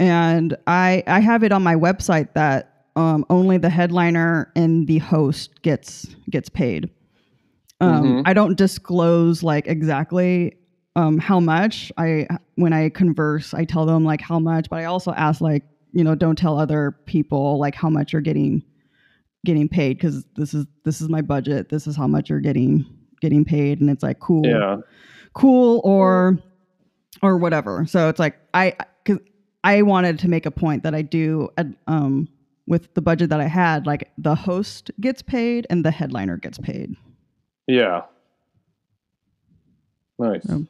and 0.00 0.56
I 0.66 1.02
I 1.06 1.20
have 1.20 1.42
it 1.42 1.52
on 1.52 1.62
my 1.62 1.74
website 1.74 2.32
that 2.34 2.86
um, 2.96 3.24
only 3.28 3.58
the 3.58 3.68
headliner 3.68 4.50
and 4.56 4.86
the 4.86 4.98
host 4.98 5.62
gets 5.62 6.06
gets 6.30 6.48
paid. 6.48 6.88
Um, 7.80 8.02
Mhm. 8.04 8.22
I 8.24 8.32
don't 8.32 8.56
disclose 8.56 9.42
like 9.42 9.66
exactly 9.66 10.54
um, 10.96 11.18
how 11.18 11.38
much. 11.38 11.92
I 11.96 12.26
when 12.56 12.72
I 12.72 12.88
converse, 12.88 13.54
I 13.54 13.64
tell 13.64 13.86
them 13.86 14.04
like 14.04 14.20
how 14.20 14.40
much, 14.40 14.68
but 14.68 14.80
I 14.80 14.86
also 14.86 15.12
ask 15.12 15.40
like 15.40 15.62
you 15.92 16.02
know 16.02 16.14
don't 16.16 16.36
tell 16.36 16.58
other 16.58 16.96
people 17.06 17.58
like 17.58 17.74
how 17.74 17.88
much 17.88 18.12
you're 18.12 18.22
getting 18.22 18.64
getting 19.44 19.68
paid 19.68 19.98
because 19.98 20.24
this 20.34 20.54
is 20.54 20.66
this 20.84 21.00
is 21.00 21.08
my 21.08 21.20
budget. 21.22 21.68
This 21.68 21.86
is 21.86 21.96
how 21.96 22.06
much 22.08 22.30
you're 22.30 22.40
getting 22.40 22.84
getting 23.20 23.44
paid, 23.44 23.80
and 23.80 23.88
it's 23.90 24.02
like 24.02 24.18
cool 24.18 24.44
Yeah. 24.44 24.78
cool 25.34 25.80
or 25.84 26.38
or 27.22 27.36
whatever. 27.36 27.86
So 27.86 28.08
it's 28.08 28.18
like 28.18 28.36
I 28.54 28.74
cuz 29.04 29.18
I 29.62 29.82
wanted 29.82 30.18
to 30.20 30.28
make 30.28 30.46
a 30.46 30.50
point 30.50 30.82
that 30.82 30.94
I 30.94 31.02
do 31.02 31.50
um 31.86 32.28
with 32.66 32.92
the 32.94 33.02
budget 33.02 33.30
that 33.30 33.40
I 33.40 33.46
had 33.46 33.86
like 33.86 34.10
the 34.18 34.34
host 34.34 34.90
gets 35.00 35.22
paid 35.22 35.66
and 35.70 35.84
the 35.84 35.90
headliner 35.90 36.36
gets 36.36 36.58
paid. 36.58 36.96
Yeah. 37.68 38.02
Nice. 40.18 40.48
Um, 40.48 40.66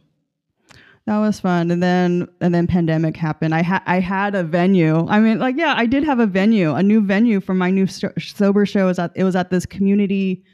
That 1.06 1.18
was 1.18 1.38
fun. 1.38 1.70
And 1.70 1.80
then 1.80 2.28
and 2.40 2.52
then 2.52 2.66
pandemic 2.66 3.16
happened. 3.16 3.54
I 3.54 3.62
had 3.62 3.82
I 3.86 4.00
had 4.00 4.34
a 4.34 4.42
venue. 4.42 5.06
I 5.06 5.20
mean 5.20 5.38
like 5.38 5.56
yeah, 5.56 5.74
I 5.76 5.86
did 5.86 6.02
have 6.02 6.18
a 6.18 6.26
venue, 6.26 6.74
a 6.74 6.82
new 6.82 7.00
venue 7.00 7.40
for 7.40 7.54
my 7.54 7.70
new 7.70 7.86
so- 7.86 8.12
sober 8.18 8.66
show 8.66 8.88
is 8.88 8.98
at 8.98 9.12
it 9.14 9.22
was 9.22 9.36
at 9.36 9.50
this 9.50 9.66
community 9.66 10.44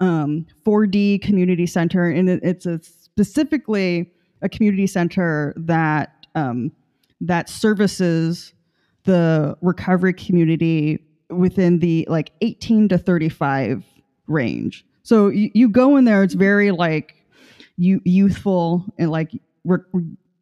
um 0.00 0.44
4D 0.66 1.22
community 1.22 1.66
center 1.66 2.06
and 2.10 2.28
it, 2.28 2.40
it's 2.42 2.66
a 2.66 2.80
specifically 2.82 4.10
a 4.40 4.48
community 4.48 4.88
center 4.88 5.54
that 5.56 6.26
um 6.34 6.72
that 7.20 7.48
services 7.48 8.54
the 9.04 9.56
recovery 9.60 10.14
community 10.14 11.04
within 11.30 11.78
the 11.78 12.04
like 12.10 12.32
18 12.40 12.88
to 12.88 12.98
35 12.98 13.84
range. 14.26 14.84
So 15.04 15.28
you, 15.28 15.50
you 15.54 15.68
go 15.68 15.96
in 15.96 16.06
there 16.06 16.24
it's 16.24 16.34
very 16.34 16.72
like 16.72 17.14
you 17.76 18.00
youthful 18.04 18.84
and 18.98 19.08
like 19.08 19.30
re- 19.64 19.78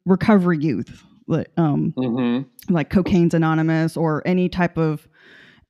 recovery 0.07 0.59
youth 0.59 1.05
like 1.27 1.49
um 1.57 1.93
Mhm. 1.97 2.47
like 2.71 2.91
cocaine's 2.91 3.35
anonymous 3.35 3.97
or 3.97 4.23
any 4.27 4.49
type 4.49 4.77
of 4.79 5.07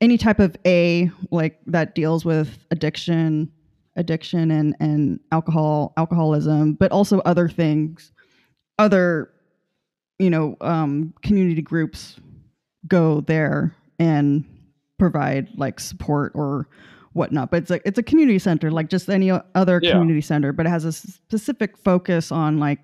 any 0.01 0.17
type 0.17 0.39
of 0.41 0.57
a 0.67 1.11
like 1.31 1.59
that 1.67 1.95
deals 1.95 2.25
with 2.25 2.59
addiction 2.71 3.51
addiction 3.97 4.51
and 4.51 4.77
and 4.81 5.21
alcohol 5.33 5.93
alcoholism 5.97 6.75
but 6.75 6.91
also 6.93 7.19
other 7.21 7.49
things 7.49 8.13
other 8.79 9.31
you 10.19 10.31
know 10.31 10.57
um 10.61 11.13
community 11.23 11.61
groups 11.63 12.17
go 12.87 13.21
there 13.23 13.75
and 13.99 14.45
provide 14.99 15.49
like 15.57 15.81
support 15.81 16.33
or 16.35 16.69
whatnot 17.13 17.51
but 17.51 17.57
it's 17.59 17.71
like 17.71 17.83
it's 17.85 17.99
a 17.99 18.03
community 18.03 18.39
center 18.39 18.71
like 18.71 18.89
just 18.89 19.09
any 19.11 19.31
other 19.55 19.81
Yeah. 19.83 19.91
community 19.93 20.21
center 20.21 20.53
but 20.53 20.65
it 20.67 20.69
has 20.71 20.85
a 20.85 20.93
specific 20.93 21.77
focus 21.77 22.31
on 22.31 22.59
like 22.59 22.79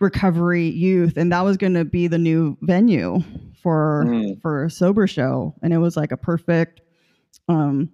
recovery 0.00 0.68
youth 0.68 1.16
and 1.16 1.32
that 1.32 1.40
was 1.42 1.56
going 1.56 1.74
to 1.74 1.84
be 1.84 2.06
the 2.06 2.18
new 2.18 2.56
venue 2.62 3.20
for 3.62 4.04
Mm. 4.06 4.40
for 4.40 4.64
a 4.64 4.70
sober 4.70 5.06
show 5.06 5.54
and 5.62 5.72
it 5.72 5.78
was 5.78 5.96
like 5.96 6.12
a 6.12 6.16
perfect 6.16 6.80
um 7.48 7.90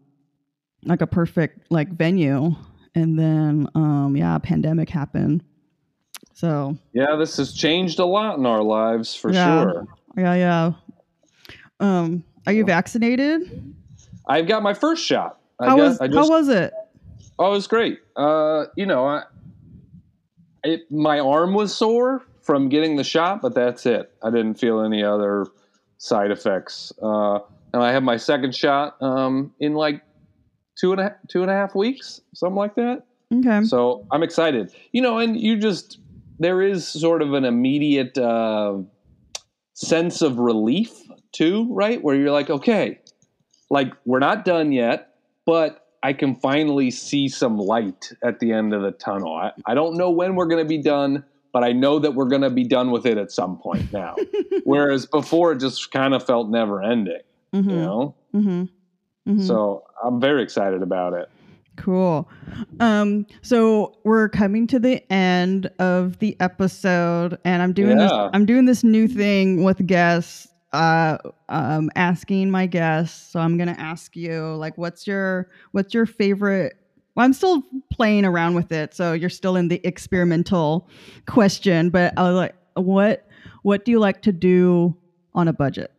like 0.85 1.01
a 1.01 1.07
perfect 1.07 1.71
like 1.71 1.89
venue 1.89 2.55
and 2.95 3.19
then 3.19 3.67
um 3.75 4.15
yeah 4.17 4.37
pandemic 4.39 4.91
happened 4.91 5.43
so 6.35 6.77
Yeah, 6.93 7.17
this 7.17 7.37
has 7.39 7.55
changed 7.55 7.99
a 7.99 8.05
lot 8.05 8.39
in 8.39 8.45
our 8.45 8.63
lives 8.63 9.15
for 9.15 9.33
Yeah. 9.33 9.63
sure. 9.63 9.87
yeah 10.17 10.35
yeah 10.35 10.73
um 11.81 12.23
are 12.47 12.53
you 12.53 12.65
vaccinated 12.67 13.75
I've 14.29 14.47
got 14.47 14.63
my 14.63 14.73
first 14.75 15.05
shot. 15.05 15.39
I 15.61 15.69
how 15.69 15.77
was 15.79 16.01
I 16.01 16.07
just, 16.09 16.17
how 16.19 16.29
was 16.29 16.49
it 16.49 16.73
Oh, 17.39 17.49
it 17.49 17.51
was 17.51 17.67
great. 17.67 17.99
Uh, 18.17 18.67
you 18.77 18.87
know, 18.87 19.07
I, 19.07 19.25
it, 20.65 20.91
my 20.91 21.21
arm 21.21 21.55
was 21.55 21.75
sore 21.75 22.23
from 22.43 22.69
getting 22.69 22.97
the 22.97 23.05
shot, 23.05 23.41
but 23.41 23.55
that's 23.55 23.87
it. 23.87 24.12
I 24.23 24.31
didn't 24.31 24.55
feel 24.55 24.81
any 24.81 25.03
other 25.05 25.47
side 25.99 26.31
effects. 26.31 26.93
Uh, 27.03 27.39
and 27.73 27.83
I 27.83 27.93
have 27.93 28.03
my 28.03 28.17
second 28.17 28.55
shot 28.55 29.01
um, 29.03 29.53
in 29.61 29.75
like 29.75 30.03
two 30.77 30.93
and 30.93 31.01
a 31.01 31.17
two 31.29 31.43
and 31.43 31.51
a 31.51 31.55
half 31.55 31.75
weeks, 31.75 32.21
something 32.35 32.57
like 32.57 32.75
that. 32.77 33.05
Okay. 33.33 33.65
So 33.65 34.07
I'm 34.11 34.23
excited. 34.23 34.73
You 34.93 35.03
know, 35.03 35.19
and 35.19 35.39
you 35.39 35.57
just 35.57 35.99
there 36.39 36.62
is 36.62 36.87
sort 36.87 37.23
of 37.23 37.33
an 37.33 37.45
immediate 37.45 38.17
uh, 38.19 38.79
sense 39.73 40.23
of 40.23 40.39
relief 40.39 40.93
too, 41.33 41.73
right? 41.73 42.03
Where 42.03 42.15
you're 42.15 42.31
like, 42.31 42.51
okay, 42.51 43.01
like 43.71 43.93
we're 44.05 44.19
not 44.21 44.45
done 44.45 44.73
yet, 44.73 45.15
but 45.47 45.84
I 46.05 46.13
can 46.13 46.37
finally 46.37 46.91
see 46.91 47.29
some 47.29 47.57
light 47.57 48.13
at 48.23 48.39
the 48.39 48.53
end 48.53 48.75
of 48.75 48.83
the 48.83 48.91
tunnel. 48.93 49.35
I, 49.35 49.53
I 49.65 49.73
don't 49.73 49.97
know 49.97 50.11
when 50.11 50.35
we're 50.37 50.45
going 50.47 50.63
to 50.63 50.69
be 50.69 50.83
done, 50.83 51.25
but 51.51 51.65
I 51.65 51.73
know 51.73 51.99
that 51.99 52.15
we're 52.15 52.29
going 52.29 52.43
to 52.43 52.51
be 52.51 52.65
done 52.65 52.91
with 52.91 53.07
it 53.07 53.17
at 53.17 53.33
some 53.33 53.57
point 53.57 53.91
now. 53.91 54.15
Whereas 54.65 55.07
before, 55.07 55.53
it 55.53 55.61
just 55.61 55.91
kind 55.93 56.13
of 56.13 56.23
felt 56.25 56.51
never 56.51 56.83
ending, 56.83 57.23
Mhm. 57.55 57.65
you 57.71 57.77
know? 57.77 58.15
Mhm. 58.35 58.69
Mhm. 59.27 59.47
So 59.47 59.85
I'm 60.05 60.21
very 60.21 60.43
excited 60.43 60.83
about 60.83 61.15
it. 61.15 61.31
Cool. 61.77 62.29
Um, 62.81 63.27
so 63.41 63.97
we're 64.05 64.29
coming 64.29 64.67
to 64.69 64.79
the 64.79 65.03
end 65.11 65.71
of 65.79 66.19
the 66.19 66.37
episode, 66.39 67.39
and 67.47 67.63
I'm 67.63 67.73
doing 67.73 67.97
this. 67.97 68.13
I'm 68.13 68.45
doing 68.47 68.67
this 68.67 68.85
new 68.85 69.09
thing 69.09 69.65
with 69.65 69.85
guests. 69.87 70.49
Uh, 70.75 71.18
um, 71.51 71.89
asking 71.95 72.51
my 72.51 72.66
guests. 72.66 73.31
So 73.31 73.39
I'm 73.39 73.57
gonna 73.57 73.77
ask 73.79 74.16
you, 74.16 74.57
like, 74.57 74.77
what's 74.77 75.07
your 75.07 75.49
what's 75.70 75.95
your 75.95 76.05
favorite? 76.05 76.75
Well, 77.14 77.25
I'm 77.25 77.33
still 77.33 77.62
playing 77.93 78.25
around 78.25 78.55
with 78.55 78.72
it, 78.72 78.93
so 78.93 79.12
you're 79.12 79.31
still 79.31 79.55
in 79.55 79.68
the 79.68 79.81
experimental 79.87 80.89
question. 81.27 81.91
But 81.91 82.12
I 82.16 82.22
was 82.25 82.35
like, 82.35 82.57
what 82.75 83.29
what 83.62 83.85
do 83.85 83.93
you 83.93 84.01
like 84.01 84.22
to 84.22 84.33
do 84.33 84.97
on 85.33 85.47
a 85.47 85.53
budget? 85.53 85.93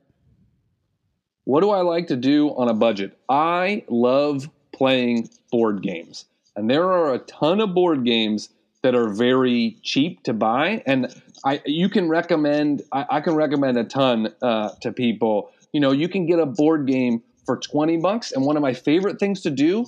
What 1.45 1.61
do 1.61 1.69
I 1.69 1.80
like 1.80 2.07
to 2.07 2.17
do 2.17 2.49
on 2.57 2.67
a 2.67 2.73
budget? 2.73 3.17
I 3.30 3.86
love 3.88 4.49
playing 4.73 5.30
board 5.51 5.84
games. 5.84 6.26
And 6.57 6.69
there 6.69 6.91
are 6.91 7.13
a 7.13 7.19
ton 7.19 7.61
of 7.61 7.73
board 7.73 8.03
games 8.03 8.49
that 8.86 8.93
are 8.93 9.09
very 9.09 9.79
cheap 9.81 10.21
to 10.23 10.31
buy. 10.31 10.83
And 10.86 11.11
I 11.43 11.59
you 11.65 11.89
can 11.89 12.07
recommend 12.07 12.83
I, 12.91 13.05
I 13.09 13.19
can 13.19 13.33
recommend 13.33 13.77
a 13.77 13.83
ton 13.83 14.31
uh, 14.43 14.69
to 14.81 14.93
people. 14.93 15.49
You 15.73 15.79
know, 15.79 15.91
you 15.91 16.07
can 16.07 16.27
get 16.27 16.38
a 16.38 16.45
board 16.45 16.86
game 16.86 17.23
for 17.47 17.57
20 17.57 17.97
bucks. 17.97 18.31
And 18.31 18.45
one 18.45 18.55
of 18.55 18.61
my 18.61 18.73
favorite 18.73 19.19
things 19.19 19.41
to 19.41 19.49
do, 19.49 19.86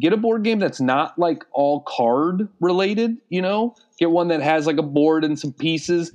get 0.00 0.12
a 0.12 0.16
board 0.16 0.42
game 0.42 0.58
that's 0.58 0.80
not 0.80 1.16
like 1.18 1.44
all 1.52 1.82
card 1.82 2.48
related, 2.60 3.16
you 3.28 3.42
know? 3.42 3.76
Get 3.98 4.10
one 4.10 4.28
that 4.28 4.40
has 4.42 4.66
like 4.66 4.78
a 4.78 4.82
board 4.82 5.24
and 5.24 5.38
some 5.38 5.52
pieces. 5.52 6.12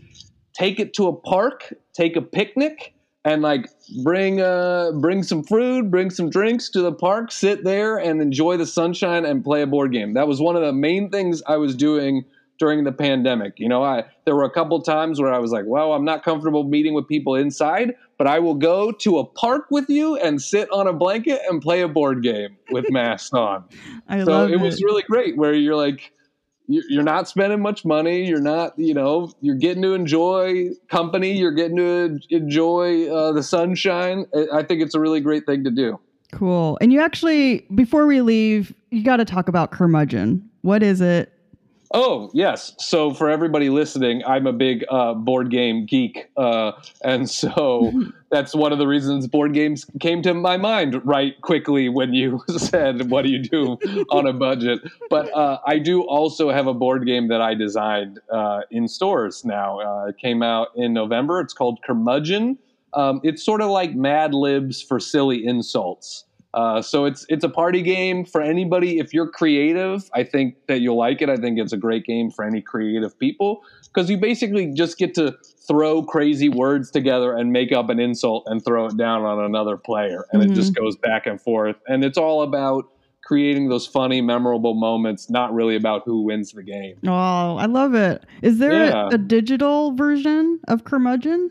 Take 0.53 0.79
it 0.79 0.93
to 0.95 1.07
a 1.07 1.13
park, 1.13 1.73
take 1.93 2.15
a 2.15 2.21
picnic, 2.21 2.93
and 3.23 3.41
like 3.41 3.69
bring 4.03 4.41
uh 4.41 4.91
bring 4.93 5.23
some 5.23 5.43
food, 5.43 5.91
bring 5.91 6.09
some 6.09 6.29
drinks 6.29 6.69
to 6.69 6.81
the 6.81 6.91
park, 6.91 7.31
sit 7.31 7.63
there 7.63 7.97
and 7.97 8.21
enjoy 8.21 8.57
the 8.57 8.65
sunshine 8.65 9.25
and 9.25 9.43
play 9.43 9.61
a 9.61 9.67
board 9.67 9.91
game. 9.91 10.13
That 10.13 10.27
was 10.27 10.41
one 10.41 10.55
of 10.55 10.61
the 10.61 10.73
main 10.73 11.09
things 11.09 11.41
I 11.47 11.57
was 11.57 11.75
doing 11.75 12.25
during 12.61 12.83
the 12.83 12.91
pandemic. 12.91 13.53
You 13.57 13.67
know, 13.67 13.83
I 13.83 14.05
there 14.25 14.35
were 14.35 14.43
a 14.43 14.49
couple 14.49 14.79
times 14.81 15.19
where 15.19 15.33
I 15.33 15.39
was 15.39 15.51
like, 15.51 15.65
"Well, 15.65 15.93
I'm 15.93 16.05
not 16.05 16.23
comfortable 16.23 16.63
meeting 16.63 16.93
with 16.93 17.07
people 17.07 17.35
inside, 17.35 17.95
but 18.17 18.27
I 18.27 18.39
will 18.39 18.55
go 18.55 18.91
to 18.91 19.19
a 19.19 19.25
park 19.25 19.65
with 19.71 19.89
you 19.89 20.15
and 20.17 20.41
sit 20.41 20.71
on 20.71 20.87
a 20.87 20.93
blanket 20.93 21.41
and 21.49 21.61
play 21.61 21.81
a 21.81 21.87
board 21.87 22.23
game 22.23 22.57
with 22.71 22.85
masks 22.89 23.33
on." 23.33 23.63
I 24.07 24.23
so 24.23 24.31
love 24.31 24.49
it 24.49 24.53
it 24.53 24.61
was 24.61 24.81
really 24.83 25.03
great 25.03 25.37
where 25.37 25.53
you're 25.53 25.75
like 25.75 26.11
you're 26.89 27.03
not 27.03 27.27
spending 27.27 27.59
much 27.61 27.83
money 27.85 28.25
you're 28.25 28.41
not 28.41 28.73
you 28.77 28.93
know 28.93 29.31
you're 29.41 29.55
getting 29.55 29.81
to 29.81 29.93
enjoy 29.93 30.69
company 30.89 31.31
you're 31.33 31.51
getting 31.51 31.77
to 31.77 32.19
enjoy 32.29 33.07
uh, 33.09 33.31
the 33.31 33.43
sunshine 33.43 34.25
I- 34.35 34.59
i 34.59 34.63
think 34.63 34.81
it's 34.81 34.95
a 34.95 34.99
really 34.99 35.19
great 35.21 35.45
thing 35.45 35.63
to 35.63 35.71
do 35.71 35.99
Cool. 36.33 36.77
And 36.79 36.93
you 36.93 37.01
actually, 37.01 37.65
before 37.75 38.05
we 38.05 38.21
leave, 38.21 38.73
you 38.89 39.03
got 39.03 39.17
to 39.17 39.25
talk 39.25 39.49
about 39.49 39.71
curmudgeon. 39.71 40.49
What 40.61 40.81
is 40.81 41.01
it? 41.01 41.29
Oh 41.93 42.31
yes. 42.33 42.73
So 42.79 43.13
for 43.13 43.29
everybody 43.29 43.69
listening, 43.69 44.23
I'm 44.25 44.47
a 44.47 44.53
big 44.53 44.85
uh, 44.89 45.13
board 45.13 45.51
game 45.51 45.85
geek, 45.85 46.29
uh, 46.37 46.71
and 47.03 47.29
so 47.29 47.91
that's 48.31 48.55
one 48.55 48.71
of 48.71 48.77
the 48.77 48.87
reasons 48.87 49.27
board 49.27 49.53
games 49.53 49.85
came 49.99 50.21
to 50.21 50.33
my 50.33 50.55
mind 50.55 51.05
right 51.05 51.39
quickly 51.41 51.89
when 51.89 52.13
you 52.13 52.41
said, 52.57 53.09
"What 53.09 53.23
do 53.23 53.29
you 53.29 53.39
do 53.39 53.77
on 54.09 54.25
a 54.25 54.31
budget?" 54.31 54.79
But 55.09 55.35
uh, 55.35 55.59
I 55.67 55.79
do 55.79 56.03
also 56.03 56.49
have 56.49 56.67
a 56.67 56.73
board 56.73 57.05
game 57.05 57.27
that 57.27 57.41
I 57.41 57.55
designed 57.55 58.19
uh, 58.31 58.61
in 58.71 58.87
stores 58.87 59.43
now. 59.43 59.79
Uh, 59.81 60.07
it 60.09 60.17
came 60.17 60.41
out 60.41 60.69
in 60.75 60.93
November. 60.93 61.41
It's 61.41 61.53
called 61.53 61.79
Curmudgeon. 61.83 62.57
Um, 62.93 63.19
it's 63.23 63.43
sort 63.43 63.61
of 63.61 63.69
like 63.69 63.95
Mad 63.95 64.33
Libs 64.33 64.81
for 64.81 64.99
silly 64.99 65.45
insults. 65.45 66.25
Uh, 66.53 66.81
so 66.81 67.05
it's 67.05 67.25
it's 67.29 67.43
a 67.45 67.49
party 67.49 67.81
game 67.81 68.25
for 68.25 68.41
anybody. 68.41 68.99
If 68.99 69.13
you're 69.13 69.29
creative, 69.29 70.09
I 70.13 70.23
think 70.23 70.55
that 70.67 70.81
you'll 70.81 70.97
like 70.97 71.21
it. 71.21 71.29
I 71.29 71.37
think 71.37 71.57
it's 71.57 71.71
a 71.73 71.77
great 71.77 72.05
game 72.05 72.29
for 72.29 72.43
any 72.43 72.61
creative 72.61 73.17
people 73.17 73.61
because 73.85 74.09
you 74.09 74.17
basically 74.17 74.71
just 74.73 74.97
get 74.97 75.13
to 75.15 75.35
throw 75.67 76.03
crazy 76.03 76.49
words 76.49 76.91
together 76.91 77.33
and 77.33 77.51
make 77.53 77.71
up 77.71 77.89
an 77.89 77.99
insult 77.99 78.43
and 78.47 78.63
throw 78.65 78.87
it 78.87 78.97
down 78.97 79.21
on 79.23 79.39
another 79.43 79.77
player, 79.77 80.25
and 80.33 80.43
it 80.43 80.53
just 80.53 80.75
goes 80.75 80.97
back 80.97 81.25
and 81.25 81.39
forth. 81.39 81.77
And 81.87 82.03
it's 82.03 82.17
all 82.17 82.41
about 82.41 82.85
creating 83.23 83.69
those 83.69 83.87
funny, 83.87 84.19
memorable 84.19 84.73
moments, 84.73 85.29
not 85.29 85.53
really 85.53 85.75
about 85.77 86.01
who 86.05 86.23
wins 86.23 86.51
the 86.51 86.63
game. 86.63 86.97
Oh, 87.07 87.55
I 87.55 87.65
love 87.67 87.93
it. 87.93 88.25
Is 88.41 88.57
there 88.57 88.73
Yeah. 88.73 89.05
a, 89.05 89.15
a 89.15 89.17
digital 89.17 89.93
version 89.95 90.59
of 90.67 90.83
curmudgeon? 90.83 91.49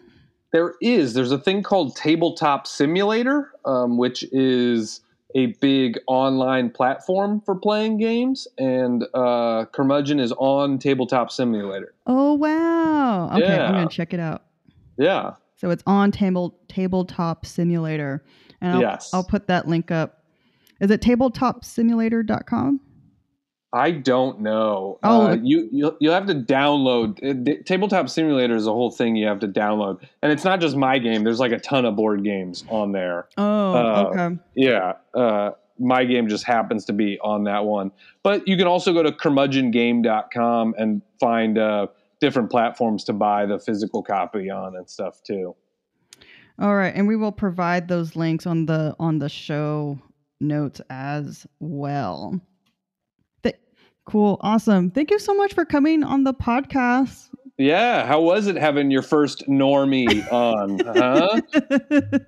There 0.52 0.74
is. 0.80 1.14
There's 1.14 1.32
a 1.32 1.38
thing 1.38 1.62
called 1.62 1.96
Tabletop 1.96 2.66
Simulator, 2.66 3.52
um, 3.64 3.96
which 3.98 4.24
is 4.32 5.00
a 5.36 5.46
big 5.60 5.98
online 6.08 6.70
platform 6.70 7.40
for 7.40 7.54
playing 7.54 7.98
games, 7.98 8.48
and 8.58 9.04
uh, 9.14 9.66
Curmudgeon 9.66 10.18
is 10.18 10.32
on 10.38 10.78
Tabletop 10.78 11.30
Simulator. 11.30 11.94
Oh, 12.06 12.34
wow. 12.34 13.30
Okay, 13.36 13.56
I'm 13.58 13.74
going 13.74 13.88
to 13.88 13.94
check 13.94 14.12
it 14.12 14.18
out. 14.18 14.42
Yeah. 14.98 15.34
So 15.56 15.70
it's 15.70 15.84
on 15.86 16.10
table 16.10 16.58
tabletop 16.68 17.46
simulator. 17.46 18.24
And 18.60 18.72
I'll, 18.74 18.80
Yes. 18.80 19.10
I'll 19.14 19.22
put 19.22 19.46
that 19.46 19.68
link 19.68 19.90
up. 19.90 20.24
Is 20.80 20.90
it 20.90 21.00
tabletopsimulator.com? 21.02 22.80
I 23.72 23.92
don't 23.92 24.40
know. 24.40 24.98
Oh, 25.04 25.28
uh, 25.28 25.36
you 25.40 25.68
you 25.70 25.96
you 26.00 26.10
have 26.10 26.26
to 26.26 26.34
download 26.34 27.18
it, 27.22 27.44
the- 27.44 27.62
Tabletop 27.62 28.08
Simulator 28.08 28.56
is 28.56 28.66
a 28.66 28.72
whole 28.72 28.90
thing 28.90 29.14
you 29.14 29.28
have 29.28 29.38
to 29.40 29.48
download, 29.48 30.02
and 30.22 30.32
it's 30.32 30.44
not 30.44 30.60
just 30.60 30.76
my 30.76 30.98
game. 30.98 31.22
There's 31.22 31.38
like 31.38 31.52
a 31.52 31.58
ton 31.60 31.84
of 31.84 31.94
board 31.94 32.24
games 32.24 32.64
on 32.68 32.90
there. 32.92 33.28
Oh, 33.38 33.72
Uh, 33.74 34.04
okay. 34.12 34.38
Yeah, 34.56 34.94
uh, 35.14 35.50
my 35.78 36.04
game 36.04 36.26
just 36.28 36.44
happens 36.44 36.84
to 36.86 36.92
be 36.92 37.18
on 37.20 37.44
that 37.44 37.64
one. 37.64 37.92
But 38.24 38.48
you 38.48 38.56
can 38.56 38.66
also 38.66 38.92
go 38.92 39.02
to 39.04 39.12
curmudgeongame.com 39.12 40.74
and 40.76 41.02
find 41.20 41.56
uh, 41.58 41.86
different 42.20 42.50
platforms 42.50 43.04
to 43.04 43.12
buy 43.12 43.46
the 43.46 43.58
physical 43.58 44.02
copy 44.02 44.50
on 44.50 44.76
and 44.76 44.88
stuff 44.90 45.22
too. 45.22 45.54
All 46.58 46.74
right, 46.76 46.94
and 46.94 47.06
we 47.08 47.16
will 47.16 47.32
provide 47.32 47.88
those 47.88 48.16
links 48.16 48.46
on 48.46 48.66
the 48.66 48.94
on 48.98 49.18
the 49.20 49.28
show 49.28 49.98
notes 50.40 50.80
as 50.90 51.46
well. 51.60 52.38
Cool, 54.10 54.38
awesome. 54.40 54.90
Thank 54.90 55.10
you 55.12 55.20
so 55.20 55.34
much 55.34 55.54
for 55.54 55.64
coming 55.64 56.02
on 56.02 56.24
the 56.24 56.34
podcast. 56.34 57.28
Yeah, 57.58 58.06
how 58.06 58.20
was 58.20 58.48
it 58.48 58.56
having 58.56 58.90
your 58.90 59.02
first 59.02 59.46
normie 59.48 60.26
on? 60.32 60.80
Huh? 60.80 61.40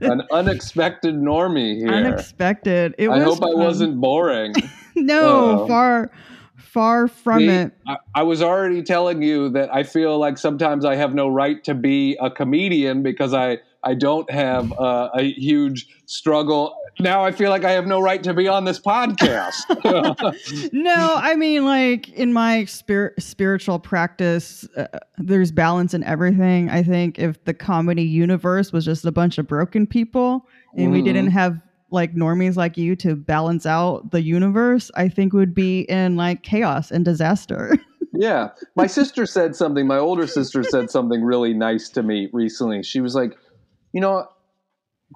An 0.00 0.22
unexpected 0.30 1.16
normie 1.16 1.78
here. 1.78 1.88
Unexpected. 1.88 2.94
It 2.98 3.08
I 3.08 3.16
was 3.16 3.24
hope 3.24 3.42
I 3.50 3.54
wasn't 3.54 4.00
boring. 4.00 4.54
No, 4.94 5.60
Uh-oh. 5.60 5.66
far 5.68 6.10
far 6.56 7.08
from 7.08 7.38
See, 7.38 7.48
it. 7.48 7.72
I, 7.86 7.96
I 8.14 8.22
was 8.24 8.42
already 8.42 8.82
telling 8.82 9.22
you 9.22 9.48
that 9.48 9.74
I 9.74 9.84
feel 9.84 10.18
like 10.18 10.36
sometimes 10.36 10.84
I 10.84 10.96
have 10.96 11.14
no 11.14 11.28
right 11.28 11.64
to 11.64 11.74
be 11.74 12.14
a 12.20 12.30
comedian 12.30 13.02
because 13.02 13.32
I 13.32 13.58
I 13.82 13.94
don't 13.94 14.30
have 14.30 14.70
uh, 14.78 15.08
a 15.14 15.22
huge 15.32 15.86
struggle. 16.04 16.76
Now 17.00 17.24
I 17.24 17.32
feel 17.32 17.50
like 17.50 17.64
I 17.64 17.70
have 17.72 17.86
no 17.86 18.00
right 18.00 18.22
to 18.22 18.34
be 18.34 18.46
on 18.48 18.64
this 18.64 18.78
podcast. 18.80 19.62
no, 20.72 21.14
I 21.16 21.34
mean, 21.34 21.64
like 21.64 22.08
in 22.10 22.32
my 22.32 22.64
spirit, 22.66 23.14
spiritual 23.20 23.78
practice, 23.78 24.68
uh, 24.76 24.86
there's 25.18 25.50
balance 25.50 25.94
in 25.94 26.04
everything. 26.04 26.70
I 26.70 26.82
think 26.82 27.18
if 27.18 27.42
the 27.44 27.54
comedy 27.54 28.02
universe 28.04 28.72
was 28.72 28.84
just 28.84 29.04
a 29.04 29.12
bunch 29.12 29.38
of 29.38 29.46
broken 29.46 29.86
people 29.86 30.46
and 30.76 30.92
we 30.92 31.00
Mhm. 31.00 31.04
didn't 31.04 31.30
have 31.30 31.60
like 31.90 32.14
normies 32.14 32.56
like 32.56 32.76
you 32.76 32.94
to 32.96 33.16
balance 33.16 33.66
out 33.66 34.10
the 34.12 34.22
universe, 34.22 34.90
I 34.94 35.08
think 35.08 35.32
would 35.32 35.54
be 35.54 35.80
in 35.82 36.16
like 36.16 36.42
chaos 36.42 36.90
and 36.90 37.04
disaster. 37.04 37.76
yeah, 38.12 38.50
my 38.76 38.86
sister 38.86 39.26
said 39.26 39.56
something. 39.56 39.86
My 39.86 39.98
older 39.98 40.26
sister 40.26 40.62
said 40.62 40.90
something 40.90 41.22
really 41.22 41.52
nice 41.52 41.88
to 41.90 42.02
me 42.02 42.28
recently. 42.32 42.82
She 42.82 43.00
was 43.00 43.14
like, 43.14 43.36
you 43.92 44.00
know, 44.00 44.26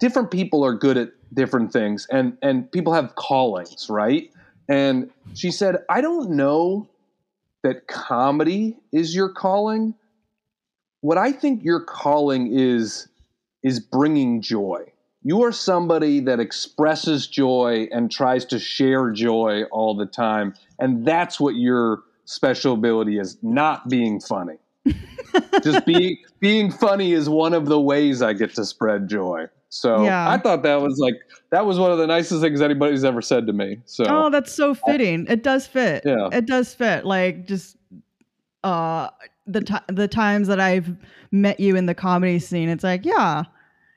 different 0.01 0.31
people 0.31 0.65
are 0.65 0.75
good 0.75 0.97
at 0.99 1.09
different 1.35 1.73
things, 1.73 2.07
and 2.11 2.37
and 2.43 2.71
people 2.71 2.93
have 2.93 3.15
callings, 3.15 3.89
right? 3.89 4.31
And 4.69 5.11
she 5.35 5.51
said, 5.51 5.77
I 5.89 6.01
don't 6.01 6.31
know 6.31 6.89
that 7.63 7.87
comedy 7.89 8.77
is 8.93 9.15
your 9.15 9.29
calling, 9.29 9.95
what 11.01 11.19
I 11.19 11.33
think 11.33 11.65
your 11.65 11.81
calling 11.81 12.57
is 12.57 13.09
is 13.63 13.81
bringing 13.81 14.41
joy. 14.43 14.93
You 15.23 15.43
are 15.43 15.53
somebody 15.53 16.21
that 16.21 16.39
expresses 16.39 17.27
joy 17.27 17.89
and 17.91 18.11
tries 18.11 18.45
to 18.47 18.61
share 18.61 19.11
joy 19.11 19.65
all 19.73 19.97
the 19.97 20.07
time, 20.07 20.55
and 20.79 21.07
that's 21.07 21.41
what 21.41 21.57
your 21.57 22.03
special 22.25 22.75
ability 22.75 23.19
is, 23.19 23.39
not 23.43 23.89
being 23.89 24.21
funny. 24.21 24.59
Just 25.63 25.85
being 25.85 26.17
being 26.41 26.71
funny 26.71 27.13
is 27.13 27.29
one 27.29 27.53
of 27.53 27.67
the 27.67 27.81
ways 27.81 28.23
I 28.23 28.33
get 28.33 28.55
to 28.55 28.65
spread 28.65 29.09
joy. 29.09 29.47
So 29.69 30.05
Yeah. 30.05 30.31
I 30.31 30.39
thought 30.39 30.63
that 30.63 30.81
was 30.81 30.99
like 30.99 31.15
that 31.51 31.67
was 31.67 31.79
one 31.79 31.91
of 31.93 31.99
the 31.99 32.07
nicest 32.07 32.41
things 32.41 32.61
anybody's 32.63 33.05
ever 33.05 33.21
said 33.21 33.47
to 33.47 33.53
me. 33.53 33.81
So 33.85 34.05
Oh, 34.09 34.31
that's 34.31 34.53
so 34.53 34.75
fitting. 34.75 35.27
It 35.29 35.43
does 35.43 35.67
fit. 35.67 36.03
Yeah. 36.07 36.29
It 36.33 36.47
does 36.47 36.73
fit. 36.75 37.05
Like 37.05 37.47
just 37.47 37.77
uh 38.65 39.11
the 39.47 39.61
ti 39.61 39.75
the 39.89 40.09
times 40.09 40.49
that 40.49 40.61
I've 40.61 40.97
met 41.31 41.61
you 41.61 41.77
in 41.77 41.87
the 41.87 41.95
comedy 41.95 42.39
scene, 42.39 42.69
it's 42.69 42.85
like, 42.85 43.05
yeah. 43.05 43.45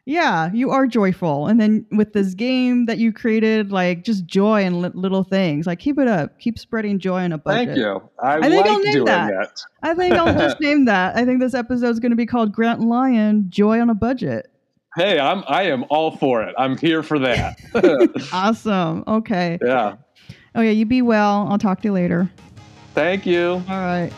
Yeah, 0.10 0.50
you 0.52 0.72
are 0.72 0.88
joyful. 0.88 1.46
And 1.46 1.62
then 1.62 1.86
with 1.92 2.14
this 2.14 2.34
game 2.34 2.88
that 2.88 2.98
you 2.98 3.14
created, 3.14 3.72
like 3.72 4.04
just 4.04 4.26
joy 4.26 4.64
and 4.64 4.82
li- 4.82 4.90
little 4.96 5.24
things. 5.24 5.68
Like 5.68 5.78
keep 5.78 6.00
it 6.00 6.08
up. 6.08 6.40
Keep 6.40 6.58
spreading 6.58 6.98
joy 6.98 7.22
on 7.22 7.32
a 7.32 7.38
budget. 7.38 7.68
thank 7.68 7.78
you. 7.78 8.10
I, 8.20 8.38
I 8.38 8.50
think 8.50 8.66
I'll 8.66 8.74
like 8.74 8.84
name 8.86 8.94
doing 8.94 9.06
that. 9.06 9.30
that. 9.30 9.62
I 9.84 9.94
think 9.94 10.16
I'll 10.16 10.34
just 10.34 10.60
name 10.62 10.86
that. 10.86 11.16
I 11.16 11.26
think 11.26 11.40
this 11.40 11.54
episode 11.54 11.90
is 11.90 12.00
going 12.00 12.10
to 12.10 12.16
be 12.16 12.26
called 12.26 12.52
Grant 12.52 12.82
Lyon 12.82 13.52
Joy 13.52 13.80
on 13.80 13.92
a 13.92 13.94
Budget. 13.94 14.50
Hey, 14.98 15.20
I'm 15.20 15.44
I 15.48 15.66
am 15.66 15.86
all 15.90 16.18
for 16.18 16.42
it. 16.42 16.56
I'm 16.58 16.76
here 16.76 17.04
for 17.04 17.20
that. 17.20 17.60
Awesome. 18.34 19.04
Okay. 19.08 19.60
yeah. 19.64 19.98
Okay, 20.56 20.74
you 20.74 20.88
be 20.88 21.04
well. 21.04 21.48
I'll 21.52 21.60
talk 21.60 21.82
to 21.82 21.88
you 21.88 21.94
later. 21.94 22.32
Thank 22.96 23.28
you. 23.28 23.64
All 23.70 23.86
right. 23.86 24.12